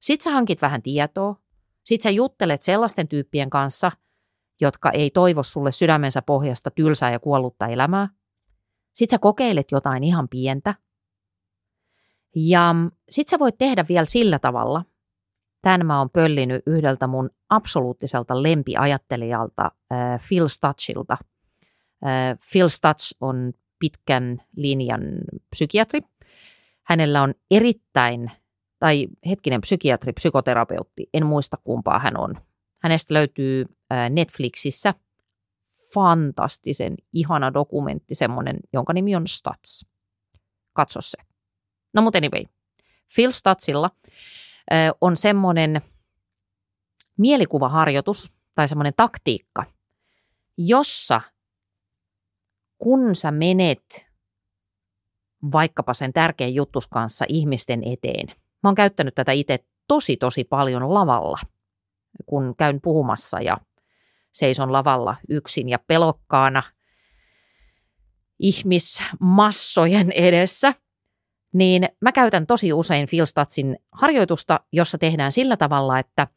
Sitten 0.05 0.23
sä 0.23 0.31
hankit 0.31 0.61
vähän 0.61 0.81
tietoa. 0.81 1.35
Sitten 1.83 2.03
sä 2.03 2.09
juttelet 2.09 2.61
sellaisten 2.61 3.07
tyyppien 3.07 3.49
kanssa, 3.49 3.91
jotka 4.61 4.91
ei 4.91 5.09
toivo 5.09 5.43
sulle 5.43 5.71
sydämensä 5.71 6.21
pohjasta 6.21 6.71
tylsää 6.71 7.11
ja 7.11 7.19
kuollutta 7.19 7.67
elämää. 7.67 8.09
Sitten 8.93 9.15
sä 9.15 9.19
kokeilet 9.19 9.71
jotain 9.71 10.03
ihan 10.03 10.29
pientä. 10.29 10.75
Ja 12.35 12.75
sit 13.09 13.27
sä 13.27 13.39
voit 13.39 13.57
tehdä 13.57 13.85
vielä 13.89 14.05
sillä 14.05 14.39
tavalla, 14.39 14.85
tämän 15.61 15.85
mä 15.85 15.99
oon 15.99 16.09
pöllinyt 16.09 16.63
yhdeltä 16.67 17.07
mun 17.07 17.29
absoluuttiselta 17.49 18.43
lempiajattelijalta, 18.43 19.71
äh, 19.91 20.27
Phil 20.27 20.47
Stutchilta. 20.47 21.17
Äh, 22.05 22.39
Phil 22.51 22.69
Stutch 22.69 23.13
on 23.21 23.53
pitkän 23.79 24.41
linjan 24.55 25.01
psykiatri. 25.49 26.01
Hänellä 26.83 27.21
on 27.21 27.33
erittäin, 27.51 28.31
tai 28.85 29.07
hetkinen 29.29 29.61
psykiatri, 29.61 30.13
psykoterapeutti, 30.13 31.09
en 31.13 31.25
muista 31.25 31.57
kumpaa 31.63 31.99
hän 31.99 32.19
on. 32.19 32.35
Hänestä 32.83 33.13
löytyy 33.13 33.65
äh, 33.91 34.09
Netflixissä 34.09 34.93
fantastisen 35.93 36.95
ihana 37.13 37.53
dokumentti, 37.53 38.15
semmoinen, 38.15 38.57
jonka 38.73 38.93
nimi 38.93 39.15
on 39.15 39.27
Stats. 39.27 39.85
Katso 40.73 41.01
se. 41.01 41.17
No 41.93 42.01
mutta 42.01 42.17
anyway, 42.17 42.43
Phil 43.15 43.31
Statsilla 43.31 43.89
on 45.01 45.17
semmoinen 45.17 45.81
mielikuvaharjoitus 47.17 48.31
tai 48.55 48.67
semmoinen 48.67 48.93
taktiikka, 48.97 49.65
jossa 50.57 51.21
kun 52.77 53.15
sä 53.15 53.31
menet 53.31 54.07
vaikkapa 55.51 55.93
sen 55.93 56.13
tärkeän 56.13 56.53
juttus 56.53 56.87
kanssa 56.87 57.25
ihmisten 57.29 57.81
eteen. 57.83 58.44
Mä 58.65 58.69
oon 58.69 58.75
käyttänyt 58.75 59.15
tätä 59.15 59.31
itse 59.31 59.65
tosi 59.87 60.17
tosi 60.17 60.43
paljon 60.43 60.93
lavalla, 60.93 61.37
kun 62.25 62.55
käyn 62.57 62.81
puhumassa 62.81 63.41
ja 63.41 63.57
seison 64.31 64.73
lavalla 64.73 65.15
yksin 65.29 65.69
ja 65.69 65.79
pelokkaana 65.87 66.63
ihmismassojen 68.39 70.11
edessä, 70.11 70.73
niin 71.53 71.89
mä 72.01 72.11
käytän 72.11 72.47
tosi 72.47 72.73
usein 72.73 73.07
Phil 73.09 73.25
Statsin 73.25 73.79
harjoitusta, 73.91 74.59
jossa 74.71 74.97
tehdään 74.97 75.31
sillä 75.31 75.57
tavalla, 75.57 75.99
että 75.99 76.27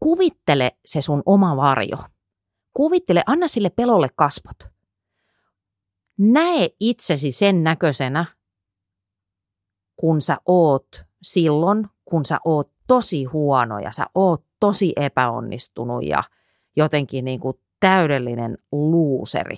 kuvittele 0.00 0.76
se 0.84 1.00
sun 1.00 1.22
oma 1.26 1.56
varjo. 1.56 1.96
Kuvittele, 2.72 3.22
anna 3.26 3.48
sille 3.48 3.70
pelolle 3.70 4.08
kasvot. 4.16 4.72
Näe 6.18 6.68
itsesi 6.80 7.32
sen 7.32 7.64
näköisenä, 7.64 8.24
kun 9.96 10.20
sä 10.20 10.38
oot 10.46 11.11
silloin, 11.22 11.86
kun 12.04 12.24
sä 12.24 12.38
oot 12.44 12.70
tosi 12.86 13.24
huono 13.24 13.78
ja 13.78 13.92
sä 13.92 14.06
oot 14.14 14.44
tosi 14.60 14.92
epäonnistunut 14.96 16.04
ja 16.04 16.22
jotenkin 16.76 17.24
niin 17.24 17.40
kuin 17.40 17.58
täydellinen 17.80 18.58
luuseri. 18.72 19.56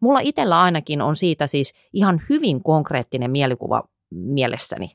Mulla 0.00 0.20
itsellä 0.22 0.62
ainakin 0.62 1.02
on 1.02 1.16
siitä 1.16 1.46
siis 1.46 1.74
ihan 1.92 2.20
hyvin 2.30 2.62
konkreettinen 2.62 3.30
mielikuva 3.30 3.82
mielessäni. 4.10 4.90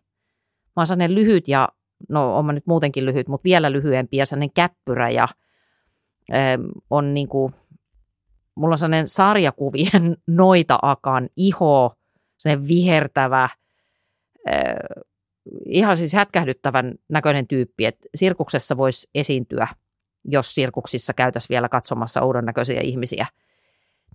Mä 0.75 0.83
oon 0.89 1.15
lyhyt 1.15 1.47
ja, 1.47 1.69
no 2.09 2.37
on 2.37 2.45
mä 2.45 2.53
nyt 2.53 2.67
muutenkin 2.67 3.05
lyhyt, 3.05 3.27
mutta 3.27 3.43
vielä 3.43 3.71
lyhyempi 3.71 4.17
ja 4.17 4.25
sellainen 4.25 4.53
käppyrä 4.53 5.09
ja 5.09 5.27
ö, 6.29 6.33
on 6.89 7.13
niin 7.13 7.27
kuin, 7.27 7.53
mulla 8.55 8.73
on 8.73 8.77
sellainen 8.77 9.07
sarjakuvien 9.07 10.17
noita-akan 10.27 11.29
iho, 11.35 11.93
sellainen 12.37 12.67
vihertävä, 12.67 13.49
ö, 14.47 14.53
ihan 15.65 15.97
siis 15.97 16.13
hätkähdyttävän 16.13 16.95
näköinen 17.09 17.47
tyyppi, 17.47 17.85
että 17.85 18.07
sirkuksessa 18.15 18.77
voisi 18.77 19.09
esiintyä, 19.15 19.67
jos 20.25 20.55
sirkuksissa 20.55 21.13
käytäisiin 21.13 21.49
vielä 21.49 21.69
katsomassa 21.69 22.21
oudon 22.21 22.45
näköisiä 22.45 22.81
ihmisiä, 22.81 23.27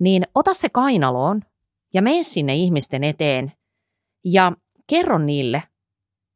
niin 0.01 0.27
ota 0.35 0.55
se 0.55 0.69
kainaloon 0.69 1.43
ja 1.95 2.03
mene 2.03 2.23
sinne 2.23 2.55
ihmisten 2.55 3.05
eteen 3.05 3.53
ja 4.25 4.53
kerro 4.87 5.19
niille 5.19 5.63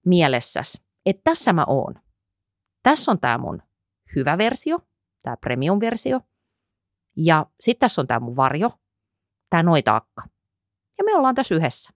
mielessäsi, 0.07 0.83
että 1.07 1.21
tässä 1.25 1.53
mä 1.53 1.65
oon. 1.67 1.95
Tässä 2.83 3.11
on 3.11 3.21
tämä 3.21 3.39
mun 3.39 3.63
hyvä 4.17 4.39
versio, 4.39 4.79
tämä 5.23 5.37
premium-versio, 5.37 6.21
ja 7.17 7.47
sitten 7.61 7.81
tässä 7.81 8.01
on 8.01 8.07
tämä 8.07 8.21
mun 8.21 8.37
varjo, 8.37 8.71
tämä 9.51 9.63
noitaakka. 9.63 10.23
Ja 10.99 11.05
me 11.05 11.15
ollaan 11.15 11.35
tässä 11.35 11.55
yhdessä. 11.55 11.93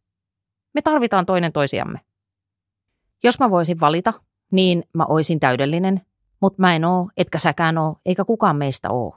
Me 0.75 0.83
tarvitaan 0.83 1.27
toinen 1.27 1.53
toisiamme. 1.53 2.01
Jos 3.25 3.39
mä 3.39 3.51
voisin 3.51 3.81
valita, 3.81 4.13
niin 4.51 4.85
mä 4.95 5.07
oisin 5.07 5.41
täydellinen, 5.41 6.01
mutta 6.41 6.61
mä 6.61 6.77
en 6.77 6.85
oo, 6.85 7.11
etkä 7.17 7.39
säkään 7.39 7.79
oo, 7.79 7.97
eikä 8.07 8.25
kukaan 8.25 8.57
meistä 8.57 8.91
oo. 8.91 9.17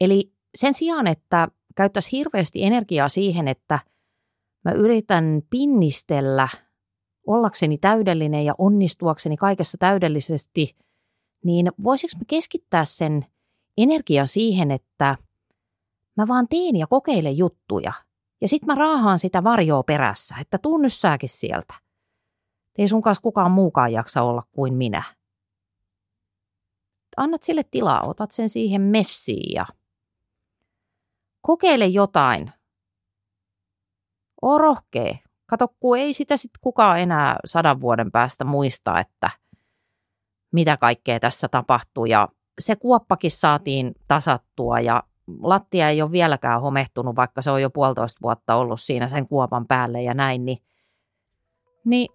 Eli 0.00 0.32
sen 0.54 0.74
sijaan, 0.74 1.06
että 1.06 1.48
käyttäisi 1.76 2.12
hirveästi 2.12 2.64
energiaa 2.64 3.08
siihen, 3.08 3.48
että 3.48 3.78
mä 4.64 4.72
yritän 4.72 5.42
pinnistellä 5.50 6.48
ollakseni 7.26 7.78
täydellinen 7.78 8.44
ja 8.44 8.54
onnistuakseni 8.58 9.36
kaikessa 9.36 9.78
täydellisesti, 9.78 10.76
niin 11.44 11.72
voisiko 11.82 12.12
mä 12.18 12.24
keskittää 12.26 12.84
sen 12.84 13.26
energian 13.78 14.28
siihen, 14.28 14.70
että 14.70 15.16
mä 16.16 16.28
vaan 16.28 16.48
teen 16.48 16.76
ja 16.76 16.86
kokeilen 16.86 17.38
juttuja– 17.38 17.92
ja 18.40 18.48
sit 18.48 18.66
mä 18.66 18.74
raahaan 18.74 19.18
sitä 19.18 19.44
varjoa 19.44 19.82
perässä, 19.82 20.36
että 20.40 20.58
tuu 20.58 20.78
nyt 20.78 20.92
sääkin 20.92 21.28
sieltä. 21.28 21.74
Ei 22.78 22.88
sun 22.88 23.02
kanssa 23.02 23.22
kukaan 23.22 23.50
muukaan 23.50 23.92
jaksa 23.92 24.22
olla 24.22 24.42
kuin 24.52 24.74
minä. 24.74 25.02
Annat 27.16 27.42
sille 27.42 27.64
tilaa, 27.70 28.02
otat 28.06 28.30
sen 28.30 28.48
siihen 28.48 28.82
messiin 28.82 29.54
ja 29.54 29.66
kokeile 31.40 31.86
jotain. 31.86 32.52
Oo 34.42 34.58
rohkee. 34.58 35.18
Kato, 35.46 35.68
kun 35.80 35.98
ei 35.98 36.12
sitä 36.12 36.36
sitten 36.36 36.60
kukaan 36.60 37.00
enää 37.00 37.36
sadan 37.44 37.80
vuoden 37.80 38.12
päästä 38.12 38.44
muista, 38.44 39.00
että 39.00 39.30
mitä 40.52 40.76
kaikkea 40.76 41.20
tässä 41.20 41.48
tapahtuu. 41.48 42.04
Ja 42.04 42.28
se 42.58 42.76
kuoppakin 42.76 43.30
saatiin 43.30 43.94
tasattua 44.08 44.80
ja 44.80 45.02
lattia 45.42 45.88
ei 45.88 46.02
ole 46.02 46.12
vieläkään 46.12 46.60
homehtunut, 46.60 47.16
vaikka 47.16 47.42
se 47.42 47.50
on 47.50 47.62
jo 47.62 47.70
puolitoista 47.70 48.18
vuotta 48.22 48.54
ollut 48.54 48.80
siinä 48.80 49.08
sen 49.08 49.28
kuopan 49.28 49.66
päälle 49.66 50.02
ja 50.02 50.14
näin, 50.14 50.44
niin, 50.44 50.58
niin 51.84 52.08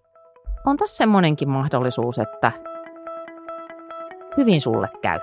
on 0.66 0.76
tässä 0.76 0.96
semmoinenkin 0.96 1.48
mahdollisuus, 1.48 2.18
että 2.18 2.52
hyvin 4.36 4.60
sulle 4.60 4.88
käy. 5.02 5.20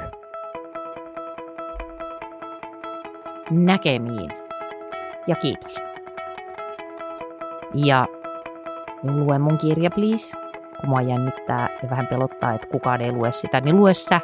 Näkemiin. 3.52 4.32
Ja 5.28 5.36
kiitos. 5.36 5.80
Ja 7.74 8.08
lue 9.04 9.40
mun 9.40 9.58
kirja, 9.58 9.92
please. 9.92 10.38
Kun 10.82 10.90
mua 10.90 11.02
jännittää 11.02 11.70
ja 11.84 11.90
vähän 11.90 12.08
pelottaa, 12.08 12.54
että 12.54 12.68
kukaan 12.68 13.02
ei 13.02 13.12
lue 13.12 13.32
sitä, 13.32 13.62
niin 13.62 13.78
lue 13.78 13.94
sä. 13.94 14.22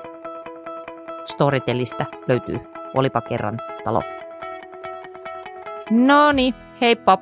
Storytelistä 1.25 2.05
löytyy 2.27 2.78
Olipa 2.93 3.21
kerran 3.21 3.57
talo. 3.83 4.03
No 5.91 6.31
niin, 6.31 6.55
heippa! 6.81 7.17